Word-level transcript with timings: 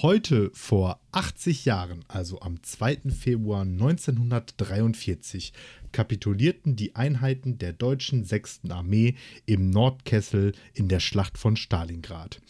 Heute 0.00 0.52
vor 0.54 1.00
80 1.10 1.64
Jahren, 1.64 2.04
also 2.06 2.40
am 2.40 2.62
2. 2.62 3.10
Februar 3.10 3.62
1943, 3.62 5.52
kapitulierten 5.90 6.76
die 6.76 6.94
Einheiten 6.94 7.58
der 7.58 7.72
deutschen 7.72 8.22
6. 8.22 8.60
Armee 8.68 9.16
im 9.44 9.70
Nordkessel 9.70 10.52
in 10.72 10.86
der 10.86 11.00
Schlacht 11.00 11.36
von 11.36 11.56
Stalingrad. 11.56 12.40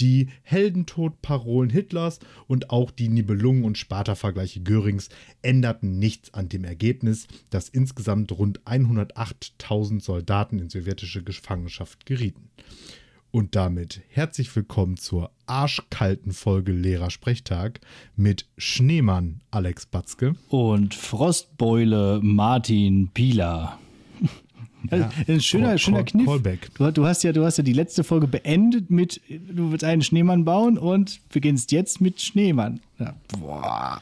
Die 0.00 0.30
Heldentod-Parolen 0.42 1.70
Hitlers 1.70 2.18
und 2.48 2.70
auch 2.70 2.90
die 2.90 3.08
Nibelungen- 3.08 3.62
und 3.62 3.78
Sparta-Vergleiche 3.78 4.62
Görings 4.62 5.08
änderten 5.42 6.00
nichts 6.00 6.34
an 6.34 6.48
dem 6.48 6.64
Ergebnis, 6.64 7.28
dass 7.50 7.68
insgesamt 7.68 8.32
rund 8.32 8.62
108.000 8.64 10.02
Soldaten 10.02 10.58
in 10.58 10.70
sowjetische 10.70 11.22
Gefangenschaft 11.22 12.04
gerieten. 12.04 12.50
Und 13.36 13.54
damit 13.54 14.00
herzlich 14.08 14.56
willkommen 14.56 14.96
zur 14.96 15.30
arschkalten 15.44 16.32
Folge 16.32 16.72
Lehrersprechtag 16.72 17.80
mit 18.16 18.46
Schneemann 18.56 19.42
Alex 19.50 19.84
Batzke 19.84 20.36
und 20.48 20.94
Frostbeule 20.94 22.20
Martin 22.22 23.10
Pieler. 23.12 23.78
Ja, 24.90 25.10
ein 25.26 25.40
schöner, 25.40 25.68
call, 25.70 25.78
schöner 25.78 26.04
Kniff. 26.04 26.26
Callback. 26.26 26.74
Du, 26.76 26.90
du, 26.92 27.06
hast 27.06 27.24
ja, 27.24 27.32
du 27.32 27.44
hast 27.44 27.58
ja 27.58 27.64
die 27.64 27.72
letzte 27.72 28.04
Folge 28.04 28.28
beendet 28.28 28.88
mit, 28.88 29.20
du 29.28 29.72
willst 29.72 29.84
einen 29.84 30.00
Schneemann 30.00 30.44
bauen 30.44 30.78
und 30.78 31.20
beginnst 31.28 31.72
jetzt 31.72 32.00
mit 32.00 32.22
Schneemann. 32.22 32.80
Ja, 33.00 33.14
boah. 33.38 34.00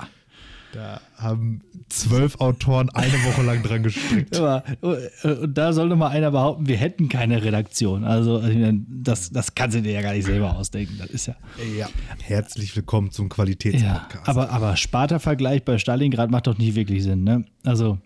Da 0.75 1.01
haben 1.17 1.61
zwölf 1.89 2.41
Autoren 2.41 2.91
eine 2.91 3.13
Woche 3.25 3.43
lang 3.43 3.63
dran 3.63 3.85
gestrickt. 3.85 4.37
Aber, 4.37 4.65
und 4.81 5.57
da 5.57 5.73
soll 5.73 5.89
noch 5.89 5.97
mal 5.97 6.09
einer 6.09 6.33
behaupten, 6.33 6.67
wir 6.67 6.77
hätten 6.77 7.09
keine 7.09 7.45
Redaktion. 7.45 8.03
Also 8.03 8.43
das, 8.89 9.31
das 9.31 9.55
kannst 9.55 9.77
du 9.77 9.83
dir 9.83 9.93
ja 9.93 10.03
gar 10.03 10.15
nicht 10.15 10.25
selber 10.25 10.57
ausdenken. 10.57 10.97
Das 10.99 11.11
ist 11.11 11.27
ja. 11.27 11.37
Ja, 11.79 11.89
herzlich 12.21 12.75
willkommen 12.75 13.13
zum 13.13 13.29
Qualitätspodcast. 13.29 14.27
Ja, 14.27 14.33
aber, 14.33 14.51
aber 14.51 14.77
Sparta-Vergleich 14.77 15.65
bei 15.65 15.79
Stalingrad 15.79 16.33
macht 16.33 16.49
doch 16.49 16.59
nicht 16.59 16.75
wirklich 16.75 17.05
Sinn, 17.05 17.23
ne? 17.23 17.45
Also 17.65 17.99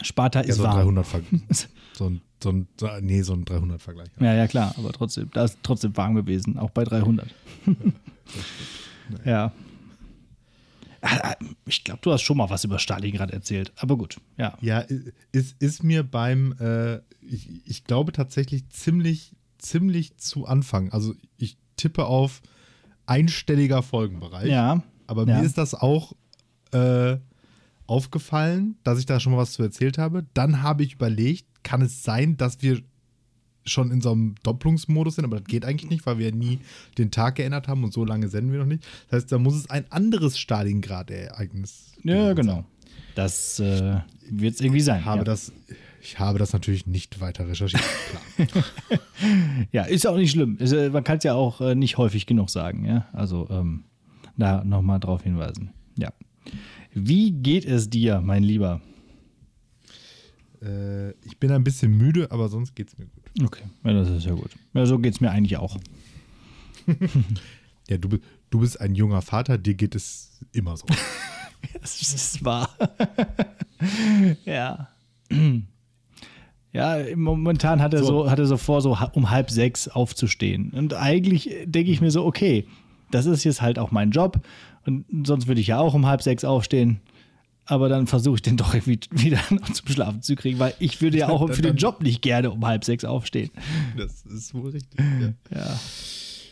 Sparta 0.00 0.40
ist 0.40 0.48
ja, 0.48 0.54
so 0.54 0.62
warm. 0.62 0.94
300 0.94 1.06
so 1.92 2.06
ein, 2.08 2.22
so 2.40 2.48
ein, 2.48 2.66
nee, 3.02 3.20
so 3.20 3.34
ein 3.34 3.44
300-Vergleich. 3.44 4.08
Ja. 4.20 4.26
ja, 4.28 4.34
ja, 4.36 4.46
klar, 4.46 4.74
aber 4.78 4.90
trotzdem, 4.92 5.28
da 5.34 5.44
ist 5.44 5.58
trotzdem 5.62 5.94
warm 5.98 6.14
gewesen, 6.14 6.58
auch 6.58 6.70
bei 6.70 6.84
300. 6.84 7.28
ja. 9.26 9.52
Ah, 11.06 11.18
ah, 11.22 11.36
ich 11.66 11.84
glaube, 11.84 12.00
du 12.02 12.12
hast 12.12 12.22
schon 12.22 12.38
mal 12.38 12.48
was 12.48 12.64
über 12.64 12.78
Stalingrad 12.78 13.30
erzählt, 13.30 13.74
aber 13.76 13.98
gut, 13.98 14.16
ja. 14.38 14.56
Ja, 14.62 14.84
ist, 15.32 15.54
ist 15.60 15.82
mir 15.82 16.02
beim, 16.02 16.54
äh, 16.58 16.96
ich, 17.20 17.60
ich 17.66 17.84
glaube 17.84 18.12
tatsächlich 18.12 18.70
ziemlich, 18.70 19.32
ziemlich 19.58 20.16
zu 20.16 20.46
Anfang. 20.46 20.90
Also 20.92 21.14
ich 21.36 21.58
tippe 21.76 22.06
auf 22.06 22.40
einstelliger 23.04 23.82
Folgenbereich. 23.82 24.48
Ja. 24.48 24.82
Aber 25.06 25.26
ja. 25.26 25.38
mir 25.38 25.44
ist 25.44 25.58
das 25.58 25.74
auch 25.74 26.14
äh, 26.72 27.18
aufgefallen, 27.86 28.76
dass 28.82 28.98
ich 28.98 29.04
da 29.04 29.20
schon 29.20 29.32
mal 29.32 29.38
was 29.38 29.52
zu 29.52 29.62
erzählt 29.62 29.98
habe. 29.98 30.24
Dann 30.32 30.62
habe 30.62 30.84
ich 30.84 30.94
überlegt, 30.94 31.46
kann 31.62 31.82
es 31.82 32.02
sein, 32.02 32.38
dass 32.38 32.62
wir 32.62 32.80
schon 33.66 33.90
in 33.90 34.00
so 34.00 34.12
einem 34.12 34.34
Doppelungsmodus 34.42 35.16
sind, 35.16 35.24
aber 35.24 35.38
das 35.38 35.46
geht 35.46 35.64
eigentlich 35.64 35.90
nicht, 35.90 36.06
weil 36.06 36.18
wir 36.18 36.28
ja 36.28 36.34
nie 36.34 36.60
den 36.98 37.10
Tag 37.10 37.36
geändert 37.36 37.68
haben 37.68 37.84
und 37.84 37.92
so 37.92 38.04
lange 38.04 38.28
senden 38.28 38.52
wir 38.52 38.60
noch 38.60 38.66
nicht. 38.66 38.84
Das 39.08 39.22
heißt, 39.22 39.32
da 39.32 39.38
muss 39.38 39.54
es 39.54 39.70
ein 39.70 39.90
anderes 39.90 40.38
Stalingrad-Ereignis 40.38 41.92
Ja, 42.02 42.32
genau. 42.32 42.56
Sein. 42.56 42.64
Das 43.14 43.60
äh, 43.60 44.00
wird 44.28 44.54
es 44.54 44.60
irgendwie 44.60 44.80
sein. 44.80 45.00
Ich 45.00 45.06
habe, 45.06 45.18
ja. 45.18 45.24
das, 45.24 45.52
ich 46.00 46.18
habe 46.18 46.38
das 46.38 46.52
natürlich 46.52 46.86
nicht 46.86 47.20
weiter 47.20 47.48
recherchiert, 47.48 47.82
ja, 49.72 49.84
ist 49.84 50.06
auch 50.06 50.16
nicht 50.16 50.32
schlimm. 50.32 50.56
Ist, 50.58 50.72
äh, 50.72 50.90
man 50.90 51.04
kann 51.04 51.18
es 51.18 51.24
ja 51.24 51.34
auch 51.34 51.60
äh, 51.60 51.74
nicht 51.74 51.96
häufig 51.96 52.26
genug 52.26 52.50
sagen, 52.50 52.84
ja. 52.84 53.06
Also 53.12 53.48
ähm, 53.50 53.84
da 54.36 54.64
nochmal 54.64 55.00
drauf 55.00 55.22
hinweisen. 55.22 55.70
Ja. 55.96 56.12
Wie 56.92 57.30
geht 57.30 57.64
es 57.64 57.88
dir, 57.88 58.20
mein 58.20 58.42
Lieber? 58.42 58.80
Äh, 60.62 61.10
ich 61.24 61.38
bin 61.38 61.52
ein 61.52 61.64
bisschen 61.64 61.96
müde, 61.96 62.30
aber 62.30 62.48
sonst 62.48 62.74
geht 62.74 62.88
es 62.88 62.98
mir 62.98 63.06
gut. 63.06 63.13
Okay, 63.42 63.64
ja, 63.84 63.92
das 63.92 64.08
ist 64.10 64.26
ja 64.26 64.32
gut. 64.32 64.50
Ja, 64.74 64.86
so 64.86 64.98
geht 64.98 65.14
es 65.14 65.20
mir 65.20 65.30
eigentlich 65.30 65.56
auch. 65.56 65.76
ja, 67.88 67.96
du, 67.96 68.18
du 68.50 68.60
bist 68.60 68.80
ein 68.80 68.94
junger 68.94 69.22
Vater, 69.22 69.58
dir 69.58 69.74
geht 69.74 69.94
es 69.94 70.40
immer 70.52 70.76
so. 70.76 70.86
das 71.80 72.00
ist 72.00 72.44
wahr. 72.44 72.68
ja. 74.44 74.88
Ja, 76.72 77.16
momentan 77.16 77.82
hat 77.82 77.94
er 77.94 78.00
so. 78.00 78.24
so, 78.24 78.30
hat 78.30 78.38
er 78.38 78.46
so 78.46 78.56
vor, 78.56 78.80
so 78.82 78.96
um 79.14 79.30
halb 79.30 79.50
sechs 79.50 79.88
aufzustehen. 79.88 80.70
Und 80.70 80.94
eigentlich 80.94 81.50
denke 81.64 81.90
ich 81.90 82.00
mir 82.00 82.10
so, 82.10 82.24
okay, 82.24 82.66
das 83.10 83.26
ist 83.26 83.44
jetzt 83.44 83.62
halt 83.62 83.78
auch 83.78 83.90
mein 83.90 84.10
Job. 84.10 84.40
Und 84.86 85.04
sonst 85.26 85.48
würde 85.48 85.60
ich 85.60 85.68
ja 85.68 85.78
auch 85.78 85.94
um 85.94 86.06
halb 86.06 86.22
sechs 86.22 86.44
aufstehen 86.44 87.00
aber 87.66 87.88
dann 87.88 88.06
versuche 88.06 88.36
ich 88.36 88.42
den 88.42 88.56
doch 88.56 88.74
irgendwie 88.74 89.00
wieder 89.10 89.40
zum 89.72 89.88
Schlafen 89.88 90.22
zu 90.22 90.36
kriegen, 90.36 90.58
weil 90.58 90.74
ich 90.78 91.00
würde 91.00 91.18
ja 91.18 91.28
auch 91.28 91.50
für 91.52 91.62
den 91.62 91.76
Job 91.76 92.02
nicht 92.02 92.22
gerne 92.22 92.50
um 92.50 92.64
halb 92.64 92.84
sechs 92.84 93.04
aufstehen. 93.04 93.50
Das 93.96 94.24
ist 94.26 94.54
wohl 94.54 94.70
richtig. 94.70 95.00
Ja. 95.50 95.58
ja. 95.58 95.80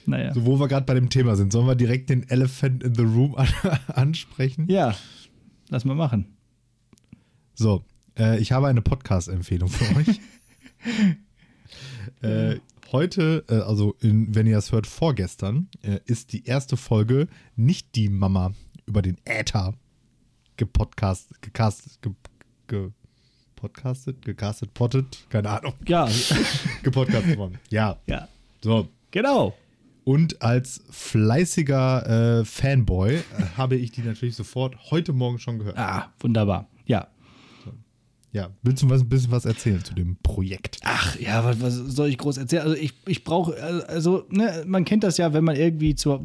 Naja. 0.06 0.34
So, 0.34 0.44
wo 0.46 0.58
wir 0.58 0.68
gerade 0.68 0.84
bei 0.86 0.94
dem 0.94 1.10
Thema 1.10 1.36
sind, 1.36 1.52
sollen 1.52 1.66
wir 1.66 1.76
direkt 1.76 2.10
den 2.10 2.28
Elephant 2.28 2.82
in 2.82 2.94
the 2.94 3.02
Room 3.02 3.36
an 3.36 3.48
ansprechen? 3.88 4.66
Ja, 4.68 4.96
lass 5.68 5.84
mal 5.84 5.94
machen. 5.94 6.36
So, 7.54 7.84
äh, 8.18 8.40
ich 8.40 8.52
habe 8.52 8.66
eine 8.66 8.82
Podcast-Empfehlung 8.82 9.68
für 9.68 9.96
euch. 9.96 10.20
äh, 12.22 12.56
heute, 12.90 13.44
äh, 13.48 13.56
also 13.56 13.94
in, 14.00 14.34
wenn 14.34 14.46
ihr 14.46 14.56
das 14.56 14.72
hört, 14.72 14.86
vorgestern, 14.86 15.68
äh, 15.82 16.00
ist 16.04 16.32
die 16.32 16.44
erste 16.46 16.76
Folge 16.76 17.28
nicht 17.54 17.94
die 17.94 18.08
Mama 18.08 18.54
über 18.86 19.02
den 19.02 19.18
Äther 19.24 19.74
gepodcast, 20.62 21.42
gecastet, 21.42 22.00
ge, 22.02 22.12
ge, 22.68 22.90
podcastet, 23.56 24.24
gecastet, 24.24 24.72
pottet, 24.74 25.26
keine 25.28 25.50
Ahnung. 25.50 25.74
Ja. 25.88 26.08
Gepodcastet 26.84 27.36
worden. 27.36 27.58
Ja. 27.68 27.98
Ja. 28.06 28.28
So. 28.62 28.86
Genau. 29.10 29.56
Und 30.04 30.40
als 30.40 30.84
fleißiger 30.88 32.40
äh, 32.40 32.44
Fanboy 32.44 33.16
äh, 33.16 33.22
habe 33.56 33.74
ich 33.74 33.90
die 33.90 34.02
natürlich 34.02 34.36
sofort 34.36 34.76
heute 34.92 35.12
Morgen 35.12 35.40
schon 35.40 35.58
gehört. 35.58 35.76
Ah, 35.76 36.12
wunderbar. 36.20 36.68
Ja. 36.86 37.08
Ja, 38.30 38.50
willst 38.62 38.84
du 38.84 38.88
was, 38.88 39.02
ein 39.02 39.08
bisschen 39.08 39.32
was 39.32 39.44
erzählen 39.44 39.84
zu 39.84 39.94
dem 39.94 40.16
Projekt? 40.22 40.78
Ach 40.84 41.18
ja, 41.18 41.44
was, 41.44 41.60
was 41.60 41.74
soll 41.74 42.08
ich 42.08 42.18
groß 42.18 42.38
erzählen? 42.38 42.62
Also 42.62 42.76
ich, 42.76 42.94
ich 43.06 43.24
brauche, 43.24 43.60
also 43.88 44.26
ne, 44.30 44.62
man 44.64 44.84
kennt 44.84 45.02
das 45.02 45.18
ja, 45.18 45.32
wenn 45.32 45.44
man 45.44 45.56
irgendwie 45.56 45.96
zur 45.96 46.24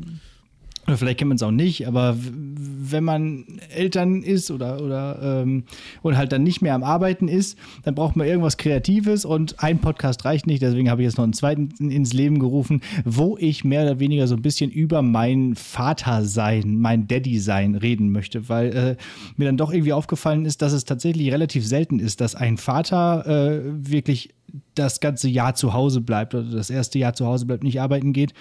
oder 0.88 0.98
vielleicht 0.98 1.20
kennt 1.20 1.30
man 1.30 1.36
es 1.36 1.44
auch 1.44 1.52
nicht, 1.52 1.86
aber 1.86 2.16
wenn 2.20 3.04
man 3.04 3.46
Eltern 3.76 4.24
ist 4.24 4.50
oder, 4.52 4.82
oder 4.82 5.42
ähm, 5.42 5.66
und 6.02 6.16
halt 6.16 6.32
dann 6.32 6.44
nicht 6.44 6.62
mehr 6.62 6.74
am 6.76 6.84
Arbeiten 6.84 7.28
ist, 7.28 7.58
dann 7.84 7.94
braucht 7.94 8.16
man 8.16 8.26
irgendwas 8.26 8.56
Kreatives 8.56 9.26
und 9.26 9.62
ein 9.62 9.80
Podcast 9.80 10.24
reicht 10.24 10.48
nicht. 10.48 10.62
Deswegen 10.62 10.90
habe 10.90 11.02
ich 11.02 11.08
jetzt 11.08 11.18
noch 11.18 11.26
einen 11.26 11.34
zweiten 11.34 11.70
ins 11.90 12.14
Leben 12.14 12.40
gerufen, 12.40 12.82
wo 13.04 13.38
ich 13.38 13.66
mehr 13.66 13.84
oder 13.84 14.00
weniger 14.00 14.28
so 14.28 14.36
ein 14.36 14.42
bisschen 14.42 14.72
über 14.72 15.02
mein 15.02 15.56
Vatersein, 15.56 16.78
mein 16.78 17.08
Daddy-Sein 17.08 17.76
reden 17.76 18.12
möchte, 18.12 18.48
weil 18.48 18.76
äh, 18.76 18.96
mir 19.36 19.46
dann 19.46 19.58
doch 19.58 19.74
irgendwie 19.74 19.94
aufgefallen 19.94 20.46
ist, 20.46 20.62
dass 20.62 20.72
es 20.72 20.86
tatsächlich 20.86 21.32
relativ 21.34 21.68
selten 21.68 22.00
ist, 22.00 22.22
dass 22.22 22.36
ein 22.36 22.56
Vater 22.56 23.26
äh, 23.28 23.62
wirklich 23.66 24.37
das 24.76 25.00
ganze 25.00 25.28
Jahr 25.28 25.56
zu 25.56 25.74
Hause 25.74 26.02
bleibt 26.02 26.36
oder 26.36 26.50
das 26.50 26.70
erste 26.70 27.00
Jahr 27.00 27.14
zu 27.14 27.26
Hause 27.26 27.46
bleibt, 27.46 27.64
nicht 27.64 27.82
arbeiten 27.82 28.14
geht. 28.14 28.34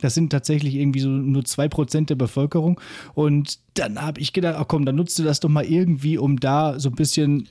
Das 0.00 0.14
sind 0.14 0.30
tatsächlich 0.30 0.74
irgendwie 0.74 1.00
so 1.00 1.08
nur 1.08 1.44
zwei 1.44 1.68
Prozent 1.68 2.10
der 2.10 2.16
Bevölkerung. 2.16 2.80
Und 3.14 3.58
dann 3.74 4.00
habe 4.00 4.20
ich 4.20 4.32
gedacht, 4.32 4.56
ach 4.58 4.66
komm, 4.68 4.84
dann 4.84 4.96
nutzt 4.96 5.18
du 5.18 5.22
das 5.22 5.40
doch 5.40 5.48
mal 5.48 5.64
irgendwie, 5.64 6.18
um 6.18 6.40
da 6.40 6.78
so 6.78 6.88
ein 6.88 6.94
bisschen 6.94 7.48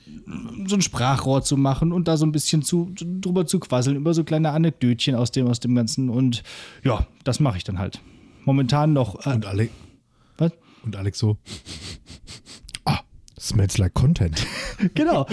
so 0.66 0.76
ein 0.76 0.82
Sprachrohr 0.82 1.42
zu 1.42 1.56
machen 1.56 1.92
und 1.92 2.08
da 2.08 2.16
so 2.16 2.26
ein 2.26 2.32
bisschen 2.32 2.62
zu, 2.62 2.92
drüber 2.94 3.46
zu 3.46 3.58
quasseln, 3.60 3.96
über 3.96 4.14
so 4.14 4.24
kleine 4.24 4.50
Anekdötchen 4.50 5.14
aus 5.14 5.30
dem, 5.30 5.46
aus 5.46 5.60
dem 5.60 5.74
Ganzen. 5.74 6.10
Und 6.10 6.42
ja, 6.82 7.06
das 7.24 7.40
mache 7.40 7.56
ich 7.56 7.64
dann 7.64 7.78
halt. 7.78 8.00
Momentan 8.44 8.92
noch. 8.92 9.26
Äh, 9.26 9.34
und 9.34 9.46
Alex. 9.46 9.72
Was? 10.38 10.52
Und 10.84 10.96
Alex 10.96 11.18
so. 11.18 11.38
Smells 13.44 13.76
like 13.76 13.92
Content. 13.92 14.46
genau, 14.94 15.26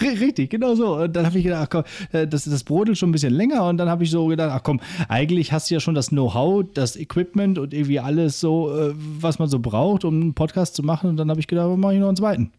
richtig, 0.00 0.48
genau 0.48 0.74
so. 0.74 0.96
Und 0.96 1.14
dann 1.14 1.26
habe 1.26 1.36
ich 1.36 1.44
gedacht, 1.44 1.64
ach 1.64 1.68
komm, 1.68 1.84
äh, 2.18 2.26
das, 2.26 2.44
das 2.44 2.64
brodelt 2.64 2.96
schon 2.96 3.10
ein 3.10 3.12
bisschen 3.12 3.34
länger. 3.34 3.68
Und 3.68 3.76
dann 3.76 3.90
habe 3.90 4.02
ich 4.02 4.10
so 4.10 4.26
gedacht, 4.28 4.50
ach 4.50 4.62
komm, 4.62 4.80
eigentlich 5.08 5.52
hast 5.52 5.70
du 5.70 5.74
ja 5.74 5.80
schon 5.80 5.94
das 5.94 6.08
Know-how, 6.08 6.64
das 6.72 6.96
Equipment 6.96 7.58
und 7.58 7.74
irgendwie 7.74 8.00
alles 8.00 8.40
so, 8.40 8.74
äh, 8.74 8.94
was 8.96 9.38
man 9.38 9.48
so 9.48 9.58
braucht, 9.58 10.06
um 10.06 10.14
einen 10.14 10.32
Podcast 10.32 10.74
zu 10.74 10.82
machen. 10.82 11.10
Und 11.10 11.18
dann 11.18 11.28
habe 11.28 11.38
ich 11.38 11.48
gedacht, 11.48 11.76
mache 11.76 11.92
ich 11.92 12.00
noch 12.00 12.08
einen 12.08 12.16
zweiten. 12.16 12.50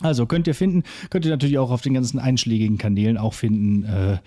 Also 0.00 0.26
könnt 0.26 0.46
ihr 0.46 0.54
finden, 0.54 0.84
könnt 1.10 1.24
ihr 1.24 1.32
natürlich 1.32 1.58
auch 1.58 1.72
auf 1.72 1.82
den 1.82 1.94
ganzen 1.94 2.20
einschlägigen 2.20 2.78
Kanälen 2.78 3.18
auch 3.18 3.34
finden. 3.34 3.84
Äh, 3.84 4.18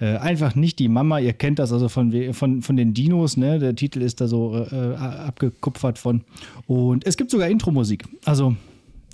äh, 0.00 0.16
einfach 0.16 0.56
nicht 0.56 0.80
die 0.80 0.88
Mama, 0.88 1.20
ihr 1.20 1.32
kennt 1.32 1.60
das 1.60 1.72
also 1.72 1.88
von, 1.88 2.34
von, 2.34 2.62
von 2.62 2.76
den 2.76 2.92
Dinos, 2.92 3.36
ne? 3.36 3.60
Der 3.60 3.76
Titel 3.76 4.02
ist 4.02 4.20
da 4.20 4.26
so 4.26 4.66
äh, 4.68 4.96
abgekupfert 4.96 6.00
von. 6.00 6.24
Und 6.66 7.06
es 7.06 7.16
gibt 7.16 7.30
sogar 7.30 7.48
Intro-Musik. 7.48 8.04
Also 8.24 8.56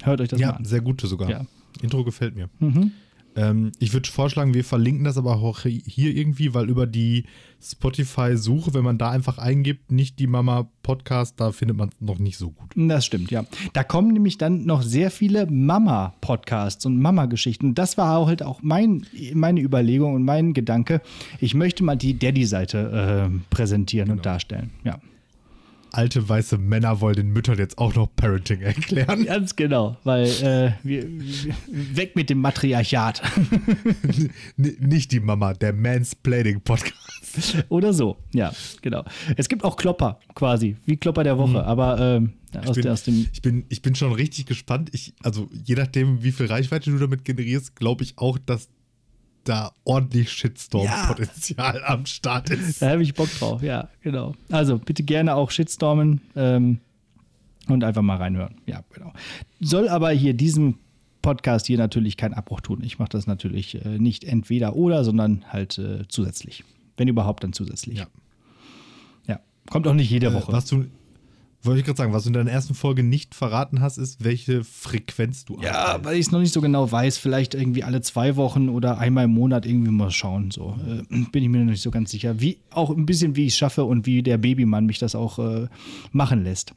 Hört 0.02 0.20
euch 0.20 0.28
das 0.28 0.40
ja, 0.40 0.48
mal 0.48 0.56
an. 0.56 0.64
Ja, 0.64 0.68
sehr 0.68 0.80
gute 0.80 1.06
sogar. 1.06 1.30
Ja. 1.30 1.46
Intro 1.82 2.04
gefällt 2.04 2.34
mir. 2.34 2.48
Mhm. 2.58 2.92
Ähm, 3.36 3.72
ich 3.78 3.92
würde 3.92 4.08
vorschlagen, 4.08 4.54
wir 4.54 4.64
verlinken 4.64 5.04
das 5.04 5.16
aber 5.16 5.36
auch 5.36 5.60
hier 5.60 6.14
irgendwie, 6.14 6.52
weil 6.52 6.68
über 6.68 6.86
die 6.86 7.24
Spotify-Suche, 7.62 8.74
wenn 8.74 8.82
man 8.82 8.98
da 8.98 9.10
einfach 9.10 9.38
eingibt, 9.38 9.92
nicht 9.92 10.18
die 10.18 10.26
Mama-Podcast, 10.26 11.38
da 11.38 11.52
findet 11.52 11.76
man 11.76 11.90
es 11.90 12.00
noch 12.00 12.18
nicht 12.18 12.38
so 12.38 12.50
gut. 12.50 12.70
Das 12.74 13.06
stimmt, 13.06 13.30
ja. 13.30 13.44
Da 13.72 13.84
kommen 13.84 14.12
nämlich 14.12 14.38
dann 14.38 14.64
noch 14.64 14.82
sehr 14.82 15.10
viele 15.10 15.46
Mama-Podcasts 15.46 16.84
und 16.86 17.00
Mama-Geschichten. 17.00 17.74
Das 17.74 17.96
war 17.96 18.26
halt 18.26 18.42
auch 18.42 18.60
mein, 18.62 19.06
meine 19.34 19.60
Überlegung 19.60 20.14
und 20.14 20.24
mein 20.24 20.52
Gedanke. 20.52 21.00
Ich 21.38 21.54
möchte 21.54 21.84
mal 21.84 21.96
die 21.96 22.18
Daddy-Seite 22.18 23.30
äh, 23.30 23.38
präsentieren 23.50 24.08
genau. 24.08 24.18
und 24.18 24.26
darstellen. 24.26 24.70
Ja 24.84 24.98
alte 25.92 26.28
weiße 26.28 26.58
Männer 26.58 27.00
wollen 27.00 27.16
den 27.16 27.30
Müttern 27.30 27.58
jetzt 27.58 27.78
auch 27.78 27.94
noch 27.94 28.08
Parenting 28.14 28.60
erklären. 28.60 29.24
Ganz 29.24 29.56
genau, 29.56 29.96
weil 30.04 30.24
äh, 30.26 30.72
wir, 30.82 31.06
weg 31.68 32.16
mit 32.16 32.30
dem 32.30 32.40
Matriarchat. 32.40 33.22
Nicht 34.56 35.12
die 35.12 35.20
Mama, 35.20 35.54
der 35.54 35.72
Mansplaining 35.72 36.60
Podcast. 36.60 37.64
Oder 37.68 37.92
so, 37.92 38.16
ja, 38.32 38.52
genau. 38.82 39.04
Es 39.36 39.48
gibt 39.48 39.64
auch 39.64 39.76
Klopper 39.76 40.18
quasi, 40.34 40.76
wie 40.86 40.96
Klopper 40.96 41.24
der 41.24 41.38
Woche, 41.38 41.50
mhm. 41.50 41.56
aber 41.56 41.98
ähm, 42.00 42.32
aus, 42.66 42.74
bin, 42.74 42.82
der, 42.82 42.92
aus, 42.92 43.04
dem. 43.04 43.28
Ich 43.32 43.42
bin, 43.42 43.64
ich 43.68 43.82
bin 43.82 43.94
schon 43.94 44.12
richtig 44.12 44.46
gespannt. 44.46 44.90
Ich, 44.92 45.14
also 45.22 45.48
je 45.64 45.76
nachdem, 45.76 46.22
wie 46.22 46.32
viel 46.32 46.46
Reichweite 46.46 46.90
du 46.90 46.98
damit 46.98 47.24
generierst, 47.24 47.76
glaube 47.76 48.02
ich 48.04 48.18
auch, 48.18 48.38
dass 48.38 48.68
da 49.50 49.72
ordentlich 49.84 50.30
Shitstorm-Potenzial 50.30 51.80
ja. 51.80 51.88
am 51.88 52.06
Start 52.06 52.50
ist. 52.50 52.80
Da 52.80 52.90
habe 52.90 53.02
ich 53.02 53.14
Bock 53.14 53.28
drauf, 53.38 53.62
ja, 53.62 53.88
genau. 54.00 54.34
Also 54.50 54.78
bitte 54.78 55.02
gerne 55.02 55.34
auch 55.34 55.50
Shitstormen 55.50 56.20
ähm, 56.36 56.78
und 57.68 57.82
einfach 57.82 58.02
mal 58.02 58.16
reinhören. 58.16 58.56
Ja, 58.66 58.84
genau. 58.94 59.12
Soll 59.60 59.88
aber 59.88 60.10
hier 60.10 60.34
diesem 60.34 60.78
Podcast 61.20 61.66
hier 61.66 61.78
natürlich 61.78 62.16
keinen 62.16 62.34
Abbruch 62.34 62.60
tun. 62.60 62.80
Ich 62.82 62.98
mache 62.98 63.10
das 63.10 63.26
natürlich 63.26 63.84
äh, 63.84 63.98
nicht 63.98 64.24
entweder 64.24 64.76
oder, 64.76 65.04
sondern 65.04 65.44
halt 65.48 65.78
äh, 65.78 66.06
zusätzlich. 66.08 66.64
Wenn 66.96 67.08
überhaupt, 67.08 67.42
dann 67.42 67.52
zusätzlich. 67.52 67.98
Ja. 67.98 68.06
Ja. 69.26 69.40
Kommt 69.68 69.86
auch 69.86 69.94
nicht 69.94 70.10
jede 70.10 70.28
äh, 70.28 70.32
Woche. 70.32 70.52
Was 70.52 70.66
du, 70.66 70.86
wollte 71.62 71.80
ich 71.80 71.86
gerade 71.86 71.98
sagen, 71.98 72.12
was 72.12 72.22
du 72.22 72.30
in 72.30 72.34
deiner 72.34 72.50
ersten 72.50 72.74
Folge 72.74 73.02
nicht 73.02 73.34
verraten 73.34 73.80
hast, 73.80 73.98
ist, 73.98 74.24
welche 74.24 74.64
Frequenz 74.64 75.44
du 75.44 75.58
hast. 75.58 75.64
Ja, 75.64 75.98
weil 76.02 76.14
ich 76.14 76.26
es 76.26 76.32
noch 76.32 76.40
nicht 76.40 76.52
so 76.52 76.60
genau 76.60 76.90
weiß. 76.90 77.18
Vielleicht 77.18 77.54
irgendwie 77.54 77.84
alle 77.84 78.00
zwei 78.00 78.36
Wochen 78.36 78.68
oder 78.68 78.98
einmal 78.98 79.24
im 79.24 79.32
Monat 79.32 79.66
irgendwie 79.66 79.90
mal 79.90 80.10
schauen. 80.10 80.50
So 80.50 80.76
äh, 80.86 81.02
bin 81.30 81.42
ich 81.42 81.48
mir 81.48 81.58
noch 81.58 81.72
nicht 81.72 81.82
so 81.82 81.90
ganz 81.90 82.10
sicher. 82.10 82.40
Wie 82.40 82.58
auch 82.70 82.90
ein 82.90 83.06
bisschen, 83.06 83.36
wie 83.36 83.46
ich 83.46 83.52
es 83.52 83.58
schaffe 83.58 83.84
und 83.84 84.06
wie 84.06 84.22
der 84.22 84.38
Babymann 84.38 84.86
mich 84.86 84.98
das 84.98 85.14
auch 85.14 85.38
äh, 85.38 85.68
machen 86.12 86.44
lässt. 86.44 86.72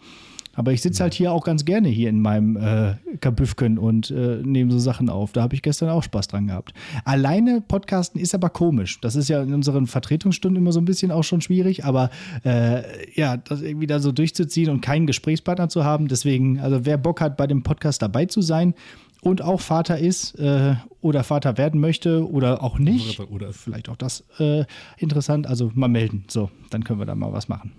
Aber 0.56 0.72
ich 0.72 0.82
sitze 0.82 1.04
halt 1.04 1.14
hier 1.14 1.32
auch 1.32 1.44
ganz 1.44 1.66
gerne 1.66 1.90
hier 1.90 2.10
in 2.10 2.22
meinem 2.22 2.58
äh, 2.58 2.96
Kabüffken 3.22 3.78
und 3.78 4.12
äh, 4.12 4.42
nehme 4.44 4.72
so 4.72 4.80
Sachen 4.80 5.10
auf. 5.10 5.32
Da 5.32 5.42
habe 5.42 5.56
ich 5.56 5.62
gestern 5.62 5.90
auch 5.90 6.04
Spaß 6.04 6.28
dran 6.28 6.48
gehabt. 6.48 6.74
Alleine 7.06 7.62
Podcasten 7.62 8.22
ist 8.22 8.36
aber 8.36 8.50
komisch. 8.50 9.02
Das 9.02 9.16
ist 9.16 9.30
ja 9.30 9.42
in 9.42 9.54
unseren 9.54 9.88
Vertretungsstunden 9.88 10.62
immer 10.62 10.72
so 10.72 10.80
ein 10.80 10.86
bisschen 10.86 11.12
auch 11.12 11.24
schon 11.24 11.42
schwierig, 11.42 11.86
aber 11.86 12.10
äh, 12.46 12.84
ja, 13.16 13.38
das 13.38 13.62
irgendwie 13.62 13.88
da 13.88 14.00
so 14.00 14.12
durchzuziehen 14.12 14.70
und 14.70 14.82
keinen 14.82 15.08
Gesprächspartner 15.08 15.70
zu 15.70 15.84
haben. 15.84 16.08
Deswegen, 16.08 16.60
also 16.60 16.86
wer 16.86 16.98
Bock 16.98 17.22
hat, 17.22 17.36
bei 17.36 17.48
dem 17.48 17.64
Podcast 17.64 18.02
dabei 18.02 18.26
zu 18.26 18.42
sein, 18.42 18.76
und 19.24 19.42
auch 19.42 19.62
Vater 19.62 19.98
ist 20.00 20.38
äh, 20.38 20.76
oder 21.00 21.24
Vater 21.24 21.58
werden 21.58 21.80
möchte 21.80 22.30
oder 22.30 22.62
auch 22.62 22.78
nicht. 22.78 23.22
Oder, 23.22 23.54
vielleicht 23.54 23.88
auch 23.88 23.96
das 23.96 24.26
äh, 24.38 24.66
interessant. 24.98 25.48
Also 25.48 25.72
mal 25.74 25.88
melden. 25.88 26.26
So, 26.28 26.52
dann 26.72 26.84
können 26.84 27.00
wir 27.00 27.06
da 27.06 27.16
mal 27.16 27.32
was 27.32 27.48
machen. 27.48 27.72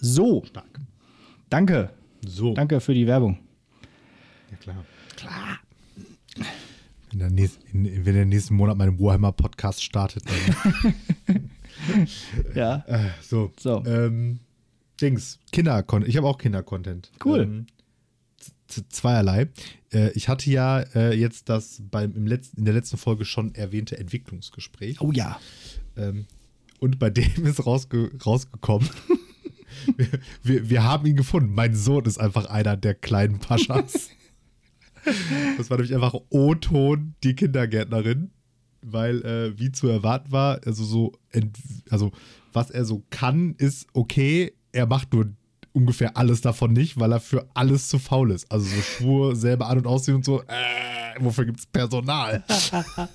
So. 0.00 0.42
Stark. 0.46 0.75
Danke. 1.48 1.90
So. 2.26 2.54
Danke 2.54 2.80
für 2.80 2.94
die 2.94 3.06
Werbung. 3.06 3.38
Ja, 4.50 4.56
klar. 4.56 4.84
Klar. 5.16 5.58
Wenn 7.10 7.18
der, 7.18 7.30
nächste, 7.30 7.60
wenn 7.72 8.14
der 8.14 8.26
nächsten 8.26 8.54
Monat 8.54 8.76
mein 8.76 8.98
Warhammer 8.98 9.32
Podcast 9.32 9.82
startet, 9.82 10.24
dann. 10.26 11.44
ja. 12.54 12.84
Äh, 12.86 13.10
so. 13.22 13.52
so. 13.58 13.84
Ähm, 13.86 14.40
Dings, 15.00 15.38
Kinder, 15.52 15.84
ich 16.06 16.16
habe 16.16 16.26
auch 16.26 16.38
Kinder-Content. 16.38 17.12
Cool. 17.24 17.42
Ähm, 17.42 17.66
zweierlei. 18.88 19.48
Äh, 19.92 20.10
ich 20.12 20.28
hatte 20.28 20.50
ja 20.50 20.80
äh, 20.94 21.14
jetzt 21.14 21.48
das 21.48 21.82
beim, 21.90 22.14
im 22.14 22.26
letzten, 22.26 22.58
in 22.58 22.64
der 22.64 22.74
letzten 22.74 22.96
Folge 22.96 23.24
schon 23.24 23.54
erwähnte 23.54 23.98
Entwicklungsgespräch. 23.98 25.00
Oh 25.00 25.12
ja. 25.12 25.38
Ähm, 25.96 26.26
und 26.80 26.98
bei 26.98 27.10
dem 27.10 27.30
ist 27.46 27.64
rausge 27.64 28.10
rausgekommen, 28.24 28.88
wir, 30.42 30.70
wir, 30.70 30.84
haben 30.84 31.06
ihn 31.06 31.16
gefunden. 31.16 31.54
Mein 31.54 31.74
Sohn 31.74 32.04
ist 32.04 32.18
einfach 32.18 32.46
einer 32.46 32.76
der 32.76 32.94
kleinen 32.94 33.38
Paschas. 33.38 34.10
das 35.58 35.70
war 35.70 35.76
nämlich 35.76 35.94
einfach 35.94 36.14
O-Ton, 36.30 37.14
die 37.22 37.34
Kindergärtnerin, 37.34 38.30
weil, 38.82 39.24
äh, 39.24 39.58
wie 39.58 39.72
zu 39.72 39.88
erwarten 39.88 40.32
war, 40.32 40.60
also 40.64 40.84
so, 40.84 41.12
also 41.90 42.12
was 42.52 42.70
er 42.70 42.84
so 42.84 43.02
kann, 43.10 43.54
ist 43.58 43.86
okay. 43.92 44.52
Er 44.72 44.86
macht 44.86 45.12
nur 45.12 45.32
ungefähr 45.72 46.16
alles 46.16 46.40
davon 46.40 46.72
nicht, 46.72 46.98
weil 46.98 47.12
er 47.12 47.20
für 47.20 47.46
alles 47.52 47.88
zu 47.88 47.98
faul 47.98 48.30
ist. 48.30 48.50
Also 48.50 48.66
so 48.66 48.80
Schwur 48.80 49.36
selber 49.36 49.68
an 49.68 49.78
und 49.78 49.86
aussehen 49.86 50.16
und 50.16 50.24
so, 50.24 50.42
äh, 50.42 51.20
wofür 51.20 51.44
gibt 51.44 51.60
es 51.60 51.66
Personal? 51.66 52.42